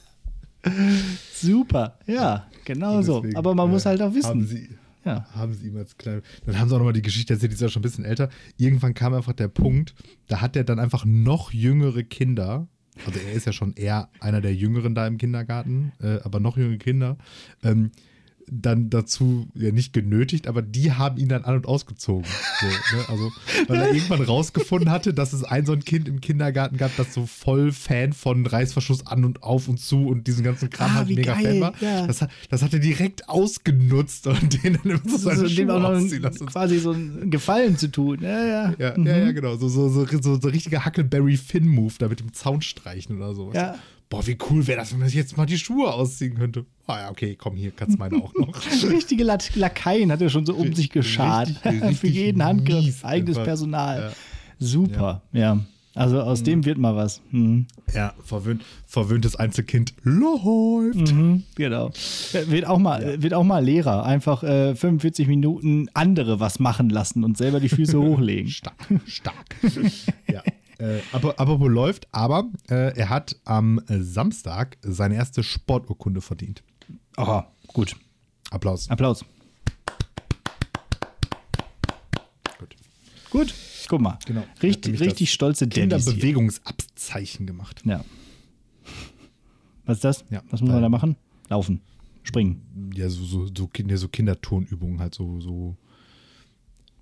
Super, 1.33 1.97
ja, 2.05 2.45
genau 2.65 3.01
so. 3.01 3.23
Aber 3.33 3.55
man 3.55 3.69
äh, 3.69 3.71
muss 3.71 3.85
halt 3.85 4.01
auch 4.01 4.13
wissen. 4.13 4.29
Haben 4.29 4.45
Sie, 4.45 4.69
ja. 5.03 5.25
Haben 5.33 5.53
sie 5.53 5.67
ihm 5.67 5.77
als 5.77 5.97
klein. 5.97 6.21
Dann 6.45 6.59
haben 6.59 6.69
sie 6.69 6.75
auch 6.75 6.79
nochmal 6.79 6.93
die 6.93 7.01
Geschichte 7.01 7.33
erzählt, 7.33 7.51
die 7.51 7.55
ist 7.55 7.61
ja 7.61 7.69
schon 7.69 7.81
ein 7.81 7.83
bisschen 7.83 8.05
älter. 8.05 8.29
Irgendwann 8.57 8.93
kam 8.93 9.13
einfach 9.13 9.33
der 9.33 9.47
Punkt, 9.47 9.95
da 10.27 10.41
hat 10.41 10.55
er 10.55 10.63
dann 10.63 10.79
einfach 10.79 11.05
noch 11.05 11.51
jüngere 11.51 12.03
Kinder. 12.03 12.67
Also 13.05 13.19
er 13.19 13.33
ist 13.33 13.45
ja 13.45 13.53
schon 13.53 13.73
eher 13.73 14.09
einer 14.19 14.41
der 14.41 14.53
Jüngeren 14.53 14.93
da 14.93 15.07
im 15.07 15.17
Kindergarten, 15.17 15.93
äh, 16.01 16.19
aber 16.23 16.39
noch 16.39 16.57
jüngere 16.57 16.77
Kinder. 16.77 17.17
Ähm, 17.63 17.91
dann 18.53 18.89
dazu 18.89 19.47
ja 19.55 19.71
nicht 19.71 19.93
genötigt, 19.93 20.45
aber 20.45 20.61
die 20.61 20.91
haben 20.91 21.17
ihn 21.17 21.29
dann 21.29 21.45
an 21.45 21.55
und 21.55 21.65
ausgezogen. 21.65 22.25
So, 22.59 22.65
ne? 22.67 23.05
Also, 23.07 23.31
weil 23.67 23.79
er 23.79 23.93
irgendwann 23.93 24.21
rausgefunden 24.21 24.91
hatte, 24.91 25.13
dass 25.13 25.31
es 25.31 25.45
ein 25.45 25.65
so 25.65 25.71
ein 25.71 25.85
Kind 25.85 26.09
im 26.09 26.19
Kindergarten 26.19 26.75
gab, 26.75 26.93
das 26.97 27.13
so 27.13 27.25
voll 27.25 27.71
Fan 27.71 28.11
von 28.11 28.45
Reißverschluss 28.45 29.07
an 29.07 29.23
und 29.23 29.41
auf 29.41 29.69
und 29.69 29.79
zu 29.79 30.05
und 30.05 30.27
diesen 30.27 30.43
ganzen 30.43 30.69
Kram 30.69 30.91
ah, 30.91 30.93
halt 30.95 31.07
mega 31.07 31.33
geil. 31.33 31.43
Fan 31.45 31.61
war. 31.61 31.73
Ja. 31.79 32.05
Das, 32.07 32.25
das 32.49 32.61
hat 32.61 32.73
er 32.73 32.79
direkt 32.79 33.29
ausgenutzt 33.29 34.27
und 34.27 34.63
den 34.63 34.73
dann 34.73 34.91
immer 34.91 35.09
so 35.09 35.17
seine 35.17 35.39
so, 35.39 35.47
Schuhe 35.47 35.73
auch 35.73 35.79
noch 35.79 36.47
quasi 36.47 36.79
so 36.79 36.91
einen 36.91 37.31
Gefallen 37.31 37.77
zu 37.77 37.89
tun. 37.89 38.19
Ja, 38.21 38.45
ja. 38.45 38.73
Ja, 38.77 38.97
mhm. 38.97 39.07
ja, 39.07 39.17
ja, 39.17 39.31
genau. 39.31 39.55
So, 39.55 39.69
so, 39.69 39.87
so, 39.87 40.05
so, 40.05 40.39
so 40.41 40.47
richtiger 40.49 40.85
Huckleberry 40.85 41.37
Finn-Move, 41.37 41.93
da 41.99 42.09
mit 42.09 42.19
dem 42.19 42.33
Zaun 42.33 42.61
streichen 42.61 43.15
oder 43.15 43.33
sowas. 43.33 43.55
Ja 43.55 43.75
boah, 44.11 44.27
wie 44.27 44.37
cool 44.49 44.67
wäre 44.67 44.79
das, 44.79 44.91
wenn 44.91 44.99
man 44.99 45.07
sich 45.07 45.17
jetzt 45.17 45.37
mal 45.37 45.47
die 45.47 45.57
Schuhe 45.57 45.91
ausziehen 45.91 46.35
könnte. 46.35 46.65
Ah 46.85 46.99
ja, 46.99 47.09
okay, 47.09 47.35
komm, 47.35 47.55
hier 47.55 47.71
kannst 47.71 47.97
meine 47.97 48.17
auch 48.17 48.33
noch. 48.35 48.53
Richtige 48.91 49.23
Lakaien 49.23 50.11
hat 50.11 50.21
er 50.21 50.29
schon 50.29 50.45
so 50.45 50.53
um 50.53 50.75
sich 50.75 50.91
geschart. 50.91 51.49
Für 51.99 52.07
jeden 52.07 52.43
Handgriff, 52.43 53.03
eigenes 53.05 53.37
einfach. 53.37 53.45
Personal. 53.45 54.01
Ja. 54.01 54.11
Super, 54.59 55.23
ja. 55.31 55.39
ja. 55.39 55.59
Also 55.93 56.21
aus 56.21 56.41
mhm. 56.41 56.45
dem 56.45 56.65
wird 56.65 56.77
mal 56.77 56.95
was. 56.95 57.21
Mhm. 57.31 57.67
Ja, 57.93 58.13
verwöhnt, 58.23 58.63
verwöhntes 58.85 59.35
Einzelkind 59.35 59.93
läuft. 60.03 61.13
Mhm, 61.13 61.43
genau. 61.55 61.91
Wird 62.47 62.65
auch 62.65 62.79
mal, 62.79 63.15
ja. 63.15 63.23
wird 63.23 63.33
auch 63.33 63.43
mal 63.43 63.63
Lehrer. 63.63 64.05
Einfach 64.05 64.43
äh, 64.43 64.75
45 64.75 65.27
Minuten 65.27 65.89
andere 65.93 66.39
was 66.39 66.59
machen 66.59 66.89
lassen 66.89 67.23
und 67.23 67.37
selber 67.37 67.59
die 67.59 67.69
Füße 67.69 67.99
hochlegen. 68.01 68.49
Stark, 68.49 68.75
stark. 69.05 69.55
ja. 70.29 70.43
Äh, 70.81 71.01
aber, 71.11 71.39
aber 71.39 71.59
wo 71.59 71.67
läuft, 71.67 72.07
aber 72.11 72.49
äh, 72.67 72.97
er 72.97 73.09
hat 73.09 73.39
am 73.45 73.79
Samstag 73.87 74.77
seine 74.81 75.13
erste 75.13 75.43
Sporturkunde 75.43 76.21
verdient. 76.21 76.63
Aha, 77.17 77.51
gut. 77.67 77.95
Applaus. 78.49 78.89
Applaus. 78.89 79.23
Gut. 82.57 82.75
Gut. 83.29 83.53
Guck 83.87 84.01
mal. 84.01 84.17
Genau. 84.25 84.43
Richtig, 84.63 84.99
richtig 84.99 85.31
stolze 85.31 85.67
Kinderbewegungsabzeichen 85.67 87.45
gemacht. 87.45 87.83
Ja. 87.85 88.03
Was 89.85 89.97
ist 89.97 90.03
das? 90.03 90.25
Ja, 90.31 90.41
Was 90.49 90.61
muss 90.61 90.71
man 90.71 90.81
da 90.81 90.89
machen? 90.89 91.15
Laufen. 91.49 91.81
Springen. 92.23 92.91
Ja, 92.95 93.07
so, 93.09 93.23
so, 93.23 93.45
so, 93.45 93.69
so 93.95 94.07
Kinderturnübungen, 94.07 94.99
halt 94.99 95.13
so, 95.13 95.39
so 95.41 95.75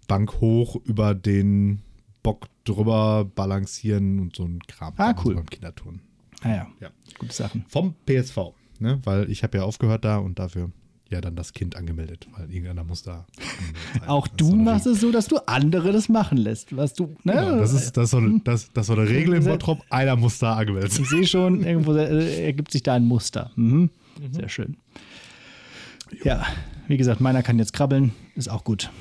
Bank 0.07 0.41
hoch 0.41 0.75
über 0.83 1.15
den 1.15 1.81
Bock 2.23 2.47
drüber 2.63 3.25
balancieren 3.25 4.19
und 4.19 4.35
so 4.35 4.43
ein 4.43 4.59
Kram. 4.67 4.93
Ah, 4.97 5.15
cool. 5.23 5.35
Beim 5.35 5.49
Kinderturnen. 5.49 6.01
Ah 6.41 6.49
ja. 6.49 6.67
ja. 6.79 6.89
Gute 7.17 7.33
Sachen. 7.33 7.65
Vom 7.67 7.95
PSV, 8.05 8.37
ne? 8.79 8.99
Weil 9.03 9.29
ich 9.29 9.43
habe 9.43 9.57
ja 9.57 9.63
aufgehört 9.63 10.05
da 10.05 10.17
und 10.17 10.39
dafür 10.39 10.71
ja 11.09 11.21
dann 11.21 11.35
das 11.35 11.53
Kind 11.53 11.75
angemeldet, 11.75 12.27
weil 12.37 12.51
irgendeiner 12.51 12.83
muss 12.83 13.01
da. 13.01 13.25
Auch 14.07 14.27
du 14.27 14.55
machst 14.55 14.85
es 14.85 15.01
so, 15.01 15.11
dass 15.11 15.27
du 15.27 15.37
andere 15.47 15.91
das 15.91 16.07
machen 16.07 16.37
lässt, 16.37 16.75
was 16.75 16.93
du. 16.93 17.15
Ne? 17.23 17.33
Genau, 17.33 17.59
das 17.59 17.73
ist 17.73 17.97
das 17.97 18.11
so, 18.11 18.21
das, 18.43 18.71
das 18.73 18.87
so 18.87 18.93
eine 18.93 19.09
Regel 19.09 19.33
im 19.33 19.43
Bottrop. 19.43 19.83
Einer 19.89 20.15
muss 20.15 20.39
da 20.39 20.55
angemeldet 20.55 20.93
sein. 20.93 21.03
Ich 21.03 21.09
sehe 21.09 21.27
schon, 21.27 21.63
irgendwo 21.63 21.93
ergibt 21.93 22.71
sich 22.71 22.83
da 22.83 22.93
ein 22.93 23.05
Muster. 23.05 23.51
Mhm. 23.55 23.89
Mhm. 24.19 24.33
Sehr 24.33 24.49
schön. 24.49 24.77
Ja, 26.23 26.45
wie 26.87 26.97
gesagt, 26.97 27.21
meiner 27.21 27.43
kann 27.43 27.57
jetzt 27.59 27.73
krabbeln, 27.73 28.13
ist 28.35 28.49
auch 28.49 28.63
gut. 28.63 28.91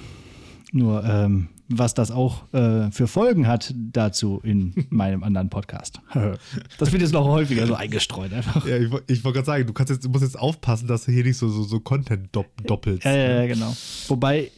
Nur 0.72 1.04
ähm, 1.04 1.48
was 1.68 1.94
das 1.94 2.10
auch 2.10 2.52
äh, 2.54 2.90
für 2.90 3.06
Folgen 3.06 3.46
hat 3.46 3.74
dazu 3.76 4.40
in 4.42 4.74
meinem 4.90 5.22
anderen 5.22 5.50
Podcast. 5.50 6.00
das 6.78 6.92
wird 6.92 7.02
jetzt 7.02 7.12
noch 7.12 7.26
häufiger 7.26 7.66
so 7.66 7.74
eingestreut 7.74 8.32
einfach. 8.32 8.66
Ja, 8.66 8.76
ich, 8.76 8.90
ich 9.06 9.24
wollte 9.24 9.36
gerade 9.36 9.46
sagen, 9.46 9.66
du, 9.66 9.72
kannst 9.72 9.90
jetzt, 9.90 10.04
du 10.04 10.08
musst 10.08 10.24
jetzt 10.24 10.38
aufpassen, 10.38 10.88
dass 10.88 11.04
du 11.04 11.12
hier 11.12 11.24
nicht 11.24 11.36
so, 11.36 11.48
so, 11.48 11.62
so 11.62 11.80
Content 11.80 12.28
dopp 12.32 12.48
doppelst. 12.66 13.04
Ja, 13.04 13.14
ja, 13.14 13.42
ja, 13.42 13.46
genau. 13.46 13.76
Wobei, 14.08 14.50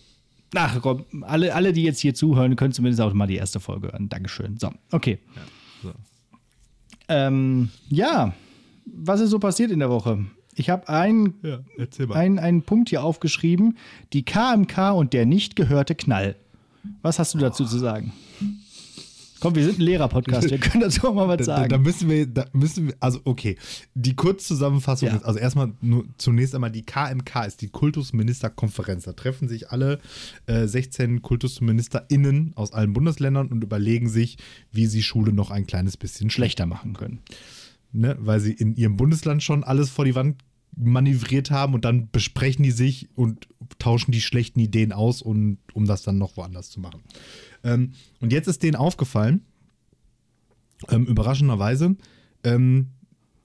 ach 0.54 0.80
komm, 0.80 1.04
alle, 1.22 1.54
alle, 1.54 1.72
die 1.72 1.82
jetzt 1.82 1.98
hier 2.00 2.14
zuhören, 2.14 2.54
können 2.56 2.72
zumindest 2.72 3.00
auch 3.00 3.12
mal 3.12 3.26
die 3.26 3.36
erste 3.36 3.58
Folge 3.58 3.88
hören. 3.88 4.08
Dankeschön. 4.08 4.58
So, 4.58 4.70
okay. 4.92 5.18
so. 5.82 5.92
Ähm, 7.08 7.70
ja, 7.88 8.34
was 8.86 9.20
ist 9.20 9.30
so 9.30 9.40
passiert 9.40 9.72
in 9.72 9.80
der 9.80 9.90
Woche? 9.90 10.26
Ich 10.54 10.70
habe 10.70 10.88
einen, 10.88 11.34
Ja, 11.42 11.60
einen, 12.12 12.38
einen 12.38 12.62
Punkt 12.62 12.90
hier 12.90 13.02
aufgeschrieben: 13.02 13.78
die 14.12 14.24
KMK 14.24 14.92
und 14.92 15.12
der 15.12 15.26
nicht 15.26 15.56
gehörte 15.56 15.94
Knall. 15.96 16.36
Was 17.02 17.18
hast 17.18 17.34
du 17.34 17.38
dazu 17.38 17.64
zu 17.64 17.78
sagen? 17.78 18.12
Komm, 19.40 19.54
wir 19.54 19.64
sind 19.64 19.78
ein 19.78 19.82
Lehrer-Podcast, 19.82 20.50
wir 20.50 20.58
können 20.58 20.82
dazu 20.82 21.08
auch 21.08 21.14
mal 21.14 21.26
was 21.26 21.38
Da, 21.38 21.44
da, 21.44 21.56
sagen. 21.56 21.70
da 21.70 21.78
müssen 21.78 22.10
wir, 22.10 22.26
da 22.26 22.44
müssen 22.52 22.88
wir, 22.88 22.94
also 23.00 23.20
okay, 23.24 23.56
die 23.94 24.14
Kurzzusammenfassung 24.14 25.08
Ja. 25.08 25.16
ist, 25.16 25.24
also 25.24 25.38
erstmal 25.38 25.72
nur 25.80 26.04
zunächst 26.18 26.54
einmal 26.54 26.70
die 26.70 26.82
KMK 26.84 27.46
ist 27.46 27.62
die 27.62 27.68
Kultusministerkonferenz. 27.68 29.04
Da 29.04 29.14
treffen 29.14 29.48
sich 29.48 29.70
alle 29.70 29.98
äh, 30.44 30.66
16 30.66 31.22
KultusministerInnen 31.22 32.52
aus 32.54 32.72
allen 32.74 32.92
Bundesländern 32.92 33.48
und 33.48 33.64
überlegen 33.64 34.10
sich, 34.10 34.36
wie 34.72 34.84
sie 34.86 35.02
Schule 35.02 35.32
noch 35.32 35.50
ein 35.50 35.66
kleines 35.66 35.96
bisschen 35.96 36.28
schlechter 36.28 36.64
Schlechter 36.64 36.66
machen 36.66 36.92
können. 36.94 37.20
ne, 37.92 38.16
weil 38.20 38.40
sie 38.40 38.52
in 38.52 38.74
ihrem 38.76 38.96
Bundesland 38.96 39.42
schon 39.42 39.64
alles 39.64 39.88
vor 39.90 40.04
die 40.04 40.14
Wand 40.14 40.36
manövriert 40.82 41.50
haben 41.50 41.74
und 41.74 41.84
dann 41.84 42.08
besprechen 42.10 42.62
die 42.62 42.70
sich 42.70 43.08
und 43.14 43.48
tauschen 43.78 44.12
die 44.12 44.20
schlechten 44.20 44.60
Ideen 44.60 44.92
aus, 44.92 45.22
und, 45.22 45.58
um 45.74 45.86
das 45.86 46.02
dann 46.02 46.18
noch 46.18 46.36
woanders 46.36 46.70
zu 46.70 46.80
machen. 46.80 47.00
Ähm, 47.64 47.92
und 48.20 48.32
jetzt 48.32 48.48
ist 48.48 48.62
denen 48.62 48.76
aufgefallen, 48.76 49.42
ähm, 50.88 51.06
überraschenderweise, 51.06 51.96
ähm, 52.44 52.88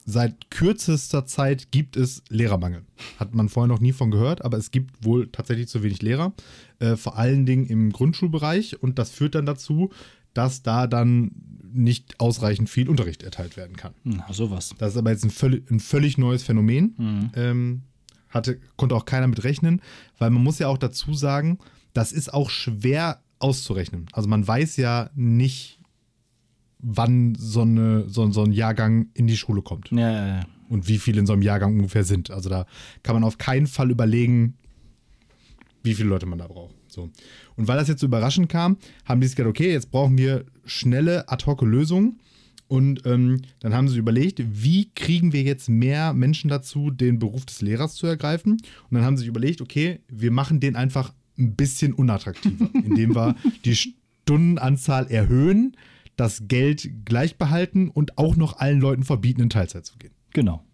seit 0.04 0.50
kürzester 0.50 1.26
Zeit 1.26 1.70
gibt 1.72 1.96
es 1.96 2.22
Lehrermangel. 2.28 2.84
Hat 3.18 3.34
man 3.34 3.48
vorher 3.48 3.68
noch 3.68 3.80
nie 3.80 3.92
von 3.92 4.10
gehört, 4.10 4.44
aber 4.44 4.56
es 4.56 4.70
gibt 4.70 5.04
wohl 5.04 5.28
tatsächlich 5.30 5.68
zu 5.68 5.82
wenig 5.82 6.00
Lehrer, 6.00 6.32
äh, 6.78 6.96
vor 6.96 7.18
allen 7.18 7.44
Dingen 7.44 7.66
im 7.66 7.92
Grundschulbereich 7.92 8.82
und 8.82 8.98
das 8.98 9.10
führt 9.10 9.34
dann 9.34 9.46
dazu, 9.46 9.90
dass 10.32 10.62
da 10.62 10.86
dann 10.86 11.32
nicht 11.76 12.18
ausreichend 12.20 12.68
viel 12.70 12.88
Unterricht 12.88 13.22
erteilt 13.22 13.56
werden 13.56 13.76
kann. 13.76 13.94
Na, 14.04 14.32
sowas. 14.32 14.74
Das 14.78 14.92
ist 14.92 14.96
aber 14.98 15.10
jetzt 15.10 15.24
ein 15.24 15.30
völlig, 15.30 15.70
ein 15.70 15.80
völlig 15.80 16.18
neues 16.18 16.42
Phänomen. 16.42 17.30
Ähm, 17.34 17.82
hatte, 18.28 18.58
konnte 18.76 18.94
auch 18.94 19.04
keiner 19.04 19.26
mit 19.28 19.44
rechnen, 19.44 19.80
weil 20.18 20.30
man 20.30 20.42
muss 20.42 20.58
ja 20.58 20.68
auch 20.68 20.78
dazu 20.78 21.14
sagen, 21.14 21.58
das 21.92 22.12
ist 22.12 22.32
auch 22.34 22.50
schwer 22.50 23.22
auszurechnen. 23.38 24.06
Also 24.12 24.28
man 24.28 24.46
weiß 24.46 24.76
ja 24.76 25.10
nicht, 25.14 25.78
wann 26.78 27.34
so, 27.38 27.62
eine, 27.62 28.08
so, 28.08 28.30
so 28.30 28.42
ein 28.44 28.52
Jahrgang 28.52 29.08
in 29.14 29.26
die 29.26 29.36
Schule 29.36 29.62
kommt 29.62 29.90
Ja, 29.90 30.10
ja, 30.10 30.26
ja. 30.38 30.46
und 30.68 30.88
wie 30.88 30.98
viele 30.98 31.20
in 31.20 31.26
so 31.26 31.32
einem 31.32 31.42
Jahrgang 31.42 31.74
ungefähr 31.76 32.04
sind. 32.04 32.30
Also 32.30 32.48
da 32.50 32.66
kann 33.02 33.14
man 33.14 33.24
auf 33.24 33.38
keinen 33.38 33.66
Fall 33.66 33.90
überlegen, 33.90 34.54
wie 35.82 35.94
viele 35.94 36.08
Leute 36.08 36.26
man 36.26 36.38
da 36.38 36.46
braucht. 36.46 36.74
So. 36.96 37.10
Und 37.56 37.68
weil 37.68 37.76
das 37.76 37.88
jetzt 37.88 38.00
so 38.00 38.06
überraschend 38.06 38.48
kam, 38.48 38.78
haben 39.04 39.20
die 39.20 39.26
sich 39.26 39.36
gedacht, 39.36 39.50
okay, 39.50 39.70
jetzt 39.70 39.90
brauchen 39.90 40.16
wir 40.16 40.46
schnelle, 40.64 41.28
ad 41.28 41.44
hoc 41.46 41.60
Lösungen. 41.62 42.20
Und 42.68 43.06
ähm, 43.06 43.42
dann 43.60 43.74
haben 43.74 43.86
sie 43.86 43.98
überlegt, 43.98 44.42
wie 44.44 44.90
kriegen 44.94 45.32
wir 45.32 45.42
jetzt 45.42 45.68
mehr 45.68 46.14
Menschen 46.14 46.48
dazu, 46.48 46.90
den 46.90 47.20
Beruf 47.20 47.44
des 47.44 47.60
Lehrers 47.60 47.94
zu 47.94 48.06
ergreifen? 48.08 48.52
Und 48.52 48.62
dann 48.90 49.04
haben 49.04 49.16
sie 49.16 49.20
sich 49.20 49.28
überlegt, 49.28 49.60
okay, 49.60 50.00
wir 50.08 50.32
machen 50.32 50.58
den 50.58 50.74
einfach 50.74 51.12
ein 51.38 51.54
bisschen 51.54 51.92
unattraktiver, 51.92 52.70
indem 52.74 53.14
wir 53.14 53.36
die 53.64 53.76
Stundenanzahl 53.76 55.06
erhöhen, 55.06 55.76
das 56.16 56.48
Geld 56.48 56.90
gleich 57.04 57.36
behalten 57.36 57.90
und 57.90 58.16
auch 58.18 58.36
noch 58.36 58.56
allen 58.56 58.80
Leuten 58.80 59.04
verbieten, 59.04 59.42
in 59.42 59.50
Teilzeit 59.50 59.84
zu 59.84 59.98
gehen. 59.98 60.12
Genau. 60.32 60.64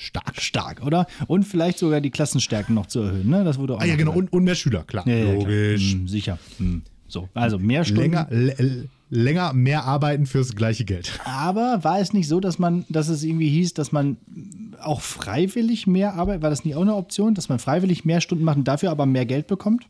Stark. 0.00 0.40
Stark, 0.40 0.86
oder? 0.86 1.08
Und 1.26 1.42
vielleicht 1.42 1.78
sogar 1.78 2.00
die 2.00 2.10
Klassenstärken 2.10 2.72
noch 2.72 2.86
zu 2.86 3.00
erhöhen, 3.00 3.28
ne? 3.28 3.42
Das 3.42 3.58
wurde 3.58 3.74
auch 3.74 3.80
Ah 3.80 3.84
ja, 3.84 3.96
genau. 3.96 4.12
Und, 4.12 4.32
und 4.32 4.44
mehr 4.44 4.54
Schüler, 4.54 4.84
klar. 4.84 5.06
Ja, 5.08 5.14
ja, 5.16 5.24
klar. 5.24 5.34
Logisch. 5.34 5.92
Hm, 5.92 6.06
sicher. 6.06 6.38
Hm. 6.58 6.82
So, 7.08 7.28
also 7.34 7.58
mehr 7.58 7.84
Stunden. 7.84 8.12
Länger, 8.12 8.28
länger, 9.10 9.52
mehr 9.54 9.84
arbeiten 9.86 10.26
fürs 10.26 10.54
gleiche 10.54 10.84
Geld. 10.84 11.18
Aber 11.24 11.82
war 11.82 11.98
es 11.98 12.12
nicht 12.12 12.28
so, 12.28 12.38
dass 12.38 12.60
man, 12.60 12.84
dass 12.88 13.08
es 13.08 13.24
irgendwie 13.24 13.48
hieß, 13.48 13.74
dass 13.74 13.90
man 13.90 14.18
auch 14.80 15.00
freiwillig 15.00 15.88
mehr 15.88 16.14
arbeitet? 16.14 16.42
War 16.42 16.50
das 16.50 16.64
nicht 16.64 16.76
auch 16.76 16.82
eine 16.82 16.94
Option, 16.94 17.34
dass 17.34 17.48
man 17.48 17.58
freiwillig 17.58 18.04
mehr 18.04 18.20
Stunden 18.20 18.44
macht 18.44 18.58
und 18.58 18.68
dafür 18.68 18.92
aber 18.92 19.04
mehr 19.04 19.26
Geld 19.26 19.48
bekommt? 19.48 19.88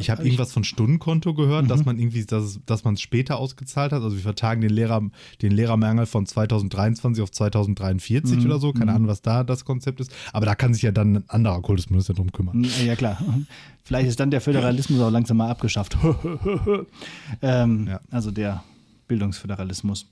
Ich 0.00 0.10
habe 0.10 0.22
irgendwas 0.24 0.52
von 0.52 0.64
Stundenkonto 0.64 1.34
gehört, 1.34 1.70
dass 1.70 1.84
man 1.84 1.98
irgendwie, 1.98 2.24
dass, 2.24 2.44
es- 2.44 2.60
dass 2.66 2.84
man 2.84 2.94
es 2.94 3.00
später 3.00 3.38
ausgezahlt 3.38 3.92
hat. 3.92 4.02
Also 4.02 4.16
wir 4.16 4.22
vertagen 4.22 4.60
den 4.60 4.70
Lehrer, 4.70 5.02
den 5.42 5.52
Lehrermangel 5.52 6.06
von 6.06 6.26
2023 6.26 7.22
auf 7.22 7.30
2043 7.30 8.44
oder 8.44 8.58
so. 8.58 8.72
Keine 8.72 8.92
Ahnung, 8.92 9.08
was 9.08 9.22
da 9.22 9.44
das 9.44 9.64
Konzept 9.64 10.00
ist. 10.00 10.10
Aber 10.32 10.46
da 10.46 10.54
kann 10.54 10.74
sich 10.74 10.82
ja 10.82 10.92
dann 10.92 11.16
ein 11.16 11.24
anderer 11.28 11.60
Kultusminister 11.62 12.14
drum 12.14 12.32
kümmern. 12.32 12.64
Hm, 12.64 12.86
Ja, 12.86 12.96
klar. 12.96 13.18
Vielleicht 13.84 14.08
ist 14.08 14.20
dann 14.20 14.30
der 14.30 14.40
Föderalismus 14.40 15.00
auch 15.00 15.10
langsam 15.10 15.36
mal 15.38 15.50
abgeschafft. 15.50 15.96
ähm, 17.42 17.86
Ja. 17.88 18.00
Also 18.10 18.30
der 18.30 18.62
Bildungsföderalismus. 19.08 20.06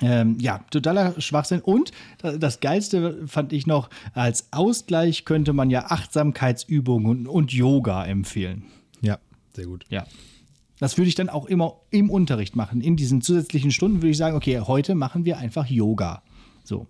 Ähm, 0.00 0.38
ja, 0.40 0.64
totaler 0.70 1.20
Schwachsinn. 1.20 1.60
Und 1.60 1.92
das 2.18 2.60
Geilste 2.60 3.26
fand 3.26 3.52
ich 3.52 3.66
noch, 3.66 3.90
als 4.14 4.52
Ausgleich 4.52 5.24
könnte 5.24 5.52
man 5.52 5.70
ja 5.70 5.86
Achtsamkeitsübungen 5.86 7.08
und, 7.08 7.26
und 7.26 7.52
Yoga 7.52 8.04
empfehlen. 8.04 8.64
Ja, 9.00 9.18
sehr 9.54 9.66
gut. 9.66 9.84
Ja. 9.88 10.06
Das 10.78 10.96
würde 10.96 11.08
ich 11.08 11.16
dann 11.16 11.28
auch 11.28 11.46
immer 11.46 11.74
im 11.90 12.10
Unterricht 12.10 12.54
machen. 12.54 12.80
In 12.80 12.96
diesen 12.96 13.20
zusätzlichen 13.20 13.72
Stunden 13.72 13.96
würde 13.96 14.10
ich 14.10 14.16
sagen, 14.16 14.36
okay, 14.36 14.60
heute 14.60 14.94
machen 14.94 15.24
wir 15.24 15.38
einfach 15.38 15.66
Yoga. 15.66 16.22
So. 16.62 16.86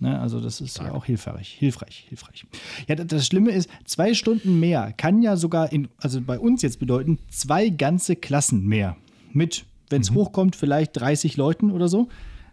Ne, 0.00 0.18
also 0.18 0.40
das 0.40 0.60
ist 0.60 0.78
ja 0.78 0.92
auch 0.92 1.04
hilfreich, 1.04 1.48
hilfreich, 1.48 2.06
hilfreich. 2.08 2.46
Ja, 2.88 2.94
das, 2.96 3.06
das 3.06 3.26
Schlimme 3.26 3.52
ist, 3.52 3.70
zwei 3.84 4.14
Stunden 4.14 4.58
mehr 4.58 4.92
kann 4.96 5.22
ja 5.22 5.36
sogar 5.36 5.72
in, 5.72 5.88
also 5.98 6.20
bei 6.20 6.38
uns 6.38 6.62
jetzt 6.62 6.78
bedeuten, 6.78 7.18
zwei 7.30 7.68
ganze 7.68 8.16
Klassen 8.16 8.66
mehr. 8.66 8.96
Mit, 9.32 9.64
wenn 9.94 10.02
es 10.02 10.10
hochkommt, 10.10 10.56
vielleicht 10.56 11.00
30 11.00 11.36
Leuten 11.36 11.70
oder 11.70 11.88
so. 11.88 12.08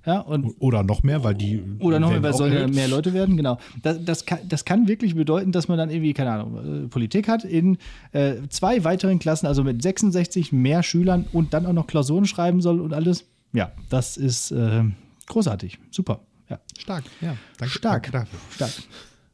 Ja, 0.06 0.20
und 0.20 0.56
Oder 0.60 0.82
noch 0.82 1.04
mehr, 1.04 1.24
weil 1.24 1.36
die. 1.36 1.62
oder 1.80 2.00
noch 2.00 2.10
mehr, 2.10 2.24
weil 2.24 2.34
sollen 2.34 2.54
ja 2.54 2.68
mehr 2.68 2.88
Leute 2.88 3.14
werden, 3.14 3.38
genau. 3.38 3.60
Das, 3.84 4.04
das, 4.04 4.26
kann, 4.26 4.40
das 4.48 4.66
kann 4.66 4.88
wirklich 4.88 5.14
bedeuten, 5.14 5.52
dass 5.52 5.68
man 5.68 5.78
dann 5.78 5.92
irgendwie, 5.92 6.14
keine 6.14 6.32
Ahnung, 6.32 6.86
äh, 6.86 6.88
Politik 6.88 7.28
hat 7.28 7.44
in 7.44 7.78
äh, 8.12 8.38
zwei 8.50 8.84
weiteren 8.84 9.20
Klassen, 9.20 9.46
also 9.46 9.64
mit 9.64 9.82
66 9.82 10.52
mehr 10.52 10.82
Schülern 10.82 11.28
und 11.34 11.54
dann 11.54 11.68
auch 11.68 11.74
noch 11.74 11.86
Klausuren 11.86 12.26
schreiben 12.26 12.62
soll 12.62 12.82
und 12.82 12.94
alles. 12.94 13.26
Ja, 13.54 13.74
das 13.90 14.18
ist 14.18 14.52
äh, 14.52 14.84
großartig. 15.28 15.78
Super. 15.92 16.22
Ja. 16.50 16.60
Stark, 16.80 17.04
ja. 17.22 17.36
Danke, 17.60 17.74
Stark. 17.74 18.12
Danke 18.12 18.12
dafür. 18.12 18.40
Stark. 18.56 18.72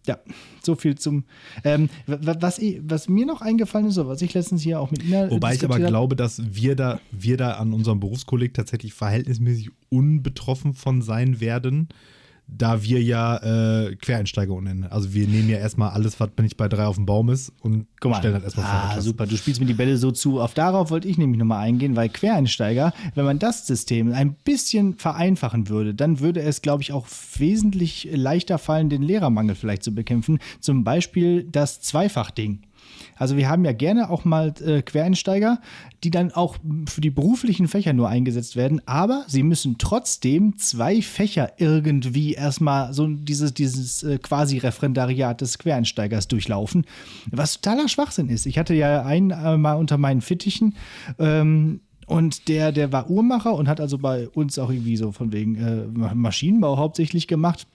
Ja, 0.08 0.18
so 0.64 0.76
viel 0.76 0.96
zum. 0.96 1.26
Ähm, 1.64 1.90
wa- 2.06 2.18
wa- 2.22 2.38
was, 2.40 2.60
ich, 2.60 2.80
was 2.84 3.10
mir 3.10 3.26
noch 3.26 3.42
eingefallen 3.42 3.88
ist, 3.88 3.98
oder 3.98 4.08
was 4.10 4.22
ich 4.22 4.34
letztens 4.34 4.62
hier 4.62 4.80
auch 4.80 4.90
mit 4.90 5.04
Ina 5.04 5.30
Wobei 5.30 5.54
ich 5.54 5.64
aber 5.66 5.80
glaube, 5.80 6.16
dass 6.16 6.42
wir 6.56 6.76
da, 6.76 7.00
wir 7.12 7.36
da 7.38 7.52
an 7.56 7.74
unserem 7.74 8.00
Berufskolleg 8.00 8.54
tatsächlich 8.54 8.94
verhältnismäßig 8.94 9.70
unbetroffen 9.90 10.74
von 10.74 11.02
sein 11.02 11.40
werden, 11.42 11.90
da 12.48 12.82
wir 12.82 13.02
ja 13.02 13.38
äh, 13.88 13.96
Quereinsteiger 13.96 14.60
nennen. 14.62 14.86
Also 14.86 15.14
wir 15.14 15.28
nehmen 15.28 15.50
ja 15.50 15.58
erstmal 15.58 15.90
alles, 15.90 16.20
was 16.20 16.30
nicht 16.42 16.58
bei 16.58 16.68
drei 16.68 16.86
auf 16.86 16.96
dem 16.96 17.06
Baum 17.06 17.30
ist 17.30 17.52
und 17.62 17.88
Guck 18.00 18.12
mal. 18.12 18.18
stellen 18.20 18.36
das 18.36 18.44
erstmal 18.44 18.66
vor. 18.66 18.76
ah, 18.76 18.86
Klasse. 18.88 19.02
super, 19.02 19.26
du 19.28 19.38
spielst 19.38 19.60
mir 19.60 19.66
die 19.66 19.74
Bälle 19.74 19.98
so 19.98 20.12
zu. 20.12 20.40
Auf 20.40 20.54
darauf 20.54 20.90
wollte 20.90 21.08
ich 21.08 21.18
nämlich 21.18 21.38
nochmal 21.38 21.66
eingehen, 21.66 21.96
weil 21.96 22.10
Quereinsteiger, 22.10 22.94
wenn 23.16 23.26
man 23.26 23.40
das 23.40 23.68
System 23.68 24.14
ein 24.14 24.34
bisschen 24.34 24.96
vereinfachen 24.96 25.68
würde, 25.68 25.94
dann 25.94 26.20
würde 26.20 26.42
es, 26.42 26.62
glaube 26.62 26.84
ich, 26.84 26.94
auch 26.94 27.08
wesentlich 27.38 28.08
leichter 28.12 28.58
fallen, 28.58 28.90
den 28.90 29.02
Lehrermangel 29.02 29.56
vielleicht 29.56 29.84
zu 29.84 29.94
bekämpfen. 29.94 30.40
Zum 30.60 30.84
Beispiel 30.84 31.44
das 31.44 31.82
Zweifachding. 31.82 32.62
Also 33.16 33.38
wir 33.38 33.50
haben 33.50 33.66
ja 33.66 33.72
gerne 33.72 34.10
auch 34.10 34.26
mal 34.26 34.54
äh, 34.64 34.82
Quereinsteiger, 34.82 35.60
die 36.04 36.12
dann 36.12 36.32
auch 36.32 36.58
für 36.88 37.02
die 37.02 37.10
beruflichen 37.10 37.68
Fächer 37.68 37.94
nur 37.94 38.10
eingesetzt 38.10 38.56
werden, 38.56 38.82
aber 38.86 39.26
sie 39.28 39.44
müssen 39.44 39.78
trotzdem 39.78 40.58
zwei 40.58 41.02
Fächer 41.02 41.54
irgendwie 41.58 42.34
erstmal 42.34 42.94
so 42.94 43.08
dieses, 43.08 43.54
dieses 43.54 44.04
äh, 44.04 44.20
quasi 44.20 44.60
Referendariat 44.60 45.42
des 45.42 45.58
Quereinsteigers 45.58 46.28
durchlaufen, 46.28 46.86
was 47.32 47.60
totaler 47.60 47.88
Schwachsinn 47.88 48.30
ist. 48.30 48.46
Ich 48.46 48.58
hatte 48.58 48.74
ja 48.74 49.04
einen 49.04 49.32
äh, 49.32 49.58
mal 49.58 49.74
unter 49.74 49.98
meinen 49.98 50.22
Fittichen 50.22 50.76
ähm, 51.20 51.82
und 52.06 52.48
der, 52.48 52.72
der 52.72 52.92
war 52.94 53.10
Uhrmacher 53.10 53.54
und 53.54 53.68
hat 53.68 53.82
also 53.82 53.98
bei 53.98 54.30
uns 54.30 54.58
auch 54.60 54.70
irgendwie 54.70 54.96
so 54.96 55.12
von 55.12 55.34
wegen 55.34 55.56
äh, 55.56 56.16
Maschinenbau 56.16 56.78
hauptsächlich 56.78 57.28
gemacht. 57.28 57.68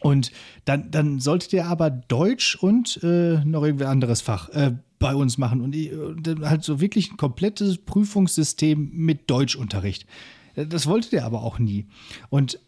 Und 0.00 0.32
dann, 0.64 0.90
dann 0.90 1.20
sollte 1.20 1.50
der 1.50 1.66
aber 1.66 1.90
Deutsch 1.90 2.56
und 2.56 3.00
äh, 3.02 3.44
noch 3.44 3.64
irgendwie 3.64 3.84
anderes 3.84 4.20
Fach 4.20 4.48
äh, 4.50 4.72
bei 4.98 5.14
uns 5.14 5.38
machen. 5.38 5.60
Und, 5.60 5.74
und 5.92 6.26
dann 6.26 6.48
halt 6.48 6.64
so 6.64 6.80
wirklich 6.80 7.10
ein 7.10 7.16
komplettes 7.16 7.78
Prüfungssystem 7.78 8.90
mit 8.92 9.28
Deutschunterricht. 9.30 10.06
Äh, 10.54 10.66
Das 10.66 10.86
wollte 10.86 11.10
der 11.10 11.24
aber 11.24 11.42
auch 11.42 11.58
nie. 11.58 11.86
Und 12.30 12.60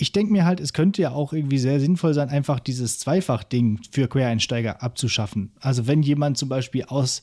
ich 0.00 0.12
denke 0.12 0.32
mir 0.32 0.44
halt, 0.44 0.60
es 0.60 0.72
könnte 0.72 1.02
ja 1.02 1.10
auch 1.10 1.32
irgendwie 1.32 1.58
sehr 1.58 1.80
sinnvoll 1.80 2.14
sein, 2.14 2.28
einfach 2.28 2.60
dieses 2.60 3.00
Zweifach-Ding 3.00 3.80
für 3.90 4.06
Quereinsteiger 4.06 4.82
abzuschaffen. 4.82 5.50
Also 5.60 5.86
wenn 5.88 6.02
jemand 6.02 6.38
zum 6.38 6.48
Beispiel 6.48 6.84
aus, 6.84 7.22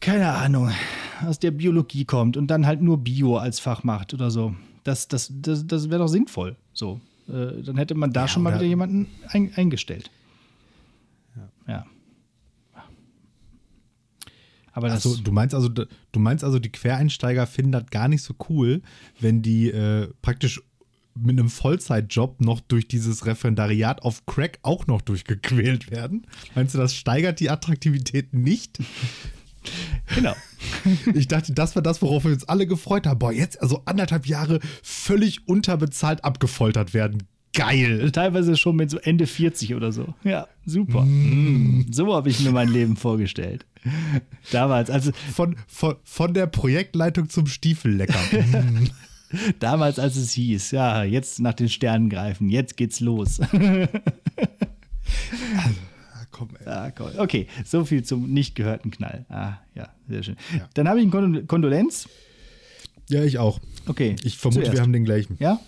keine 0.00 0.32
Ahnung, 0.32 0.70
aus 1.24 1.38
der 1.38 1.52
Biologie 1.52 2.04
kommt 2.04 2.36
und 2.36 2.48
dann 2.48 2.66
halt 2.66 2.82
nur 2.82 2.98
Bio 2.98 3.38
als 3.38 3.58
Fach 3.58 3.84
macht 3.84 4.12
oder 4.12 4.30
so. 4.30 4.54
Das, 4.84 5.08
das, 5.08 5.32
das, 5.32 5.66
das 5.66 5.88
wäre 5.88 6.00
doch 6.00 6.08
sinnvoll. 6.08 6.56
So. 6.74 7.00
Äh, 7.28 7.62
dann 7.62 7.76
hätte 7.76 7.94
man 7.94 8.12
da 8.12 8.22
Ja, 8.22 8.28
schon 8.28 8.42
mal 8.42 8.54
wieder 8.54 8.64
jemanden 8.64 9.08
ein, 9.28 9.52
eingestellt. 9.54 10.10
Ja. 11.66 11.84
Aber 14.76 14.88
das, 14.88 15.06
Achso, 15.06 15.16
du 15.22 15.32
meinst 15.32 15.54
also, 15.54 15.70
du 15.70 16.20
meinst 16.20 16.44
also, 16.44 16.58
die 16.58 16.70
Quereinsteiger 16.70 17.46
finden 17.46 17.72
das 17.72 17.86
gar 17.86 18.08
nicht 18.08 18.22
so 18.22 18.34
cool, 18.50 18.82
wenn 19.18 19.40
die 19.40 19.70
äh, 19.70 20.08
praktisch 20.20 20.60
mit 21.14 21.38
einem 21.38 21.48
Vollzeitjob 21.48 22.42
noch 22.42 22.60
durch 22.60 22.86
dieses 22.86 23.24
Referendariat 23.24 24.02
auf 24.02 24.26
Crack 24.26 24.58
auch 24.60 24.86
noch 24.86 25.00
durchgequält 25.00 25.90
werden? 25.90 26.26
Meinst 26.54 26.74
du, 26.74 26.78
das 26.78 26.94
steigert 26.94 27.40
die 27.40 27.48
Attraktivität 27.48 28.34
nicht? 28.34 28.78
Genau. 30.14 30.34
Ich 31.14 31.28
dachte, 31.28 31.52
das 31.52 31.76
war 31.76 31.82
das, 31.82 32.02
worauf 32.02 32.24
wir 32.24 32.32
uns 32.32 32.48
alle 32.48 32.66
gefreut 32.66 33.06
haben. 33.06 33.18
Boah, 33.18 33.32
jetzt 33.32 33.60
also 33.60 33.82
anderthalb 33.84 34.26
Jahre 34.26 34.60
völlig 34.82 35.48
unterbezahlt 35.48 36.24
abgefoltert 36.24 36.94
werden. 36.94 37.24
Geil. 37.52 38.10
Teilweise 38.10 38.56
schon 38.56 38.76
mit 38.76 38.90
so 38.90 38.98
Ende 38.98 39.26
40 39.26 39.74
oder 39.74 39.90
so. 39.90 40.14
Ja, 40.24 40.46
super. 40.66 41.02
Mm. 41.02 41.86
So 41.90 42.14
habe 42.14 42.28
ich 42.28 42.40
mir 42.40 42.52
mein 42.52 42.68
Leben 42.68 42.96
vorgestellt. 42.96 43.64
Damals, 44.50 44.90
also 44.90 45.12
Von, 45.32 45.56
von, 45.66 45.96
von 46.04 46.34
der 46.34 46.46
Projektleitung 46.46 47.30
zum 47.30 47.46
Stiefellecker. 47.46 48.18
Mm. 49.28 49.36
damals, 49.58 49.98
als 49.98 50.14
es 50.14 50.30
hieß, 50.32 50.70
ja, 50.70 51.02
jetzt 51.02 51.40
nach 51.40 51.54
den 51.54 51.68
Sternen 51.68 52.08
greifen, 52.08 52.48
jetzt 52.48 52.76
geht's 52.76 53.00
los. 53.00 53.40
Ah, 53.40 53.48
komm, 56.36 56.50
ey. 56.60 56.66
Ah, 56.66 56.92
cool. 56.98 57.12
Okay, 57.16 57.46
so 57.64 57.84
viel 57.84 58.04
zum 58.04 58.32
nicht 58.32 58.54
gehörten 58.54 58.90
Knall. 58.90 59.24
Ah, 59.28 59.58
ja, 59.74 59.88
sehr 60.08 60.22
schön. 60.22 60.36
Ja. 60.56 60.68
Dann 60.74 60.88
habe 60.88 61.00
ich 61.00 61.06
ein 61.06 61.10
Kondol 61.10 61.44
Kondolenz. 61.44 62.08
Ja, 63.08 63.24
ich 63.24 63.38
auch. 63.38 63.60
Okay. 63.86 64.16
Ich 64.24 64.36
vermute, 64.36 64.62
zuerst. 64.62 64.72
wir 64.74 64.82
haben 64.82 64.92
den 64.92 65.04
gleichen. 65.04 65.36
Ja? 65.38 65.60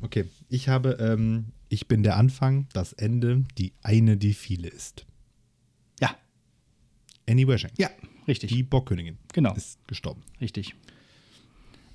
Okay, 0.00 0.26
ich 0.48 0.68
habe, 0.68 0.96
ähm, 1.00 1.46
ich 1.68 1.88
bin 1.88 2.02
der 2.02 2.16
Anfang, 2.16 2.68
das 2.72 2.92
Ende, 2.92 3.44
die 3.58 3.72
eine, 3.82 4.16
die 4.16 4.32
viele 4.32 4.68
ist. 4.68 5.04
Ja. 6.00 6.16
Annie 7.28 7.48
Wersching. 7.48 7.70
Ja, 7.76 7.90
richtig. 8.28 8.50
Die 8.50 8.62
Bockkönigin. 8.62 9.18
Genau. 9.32 9.54
Ist 9.54 9.78
gestorben. 9.88 10.22
Richtig. 10.40 10.74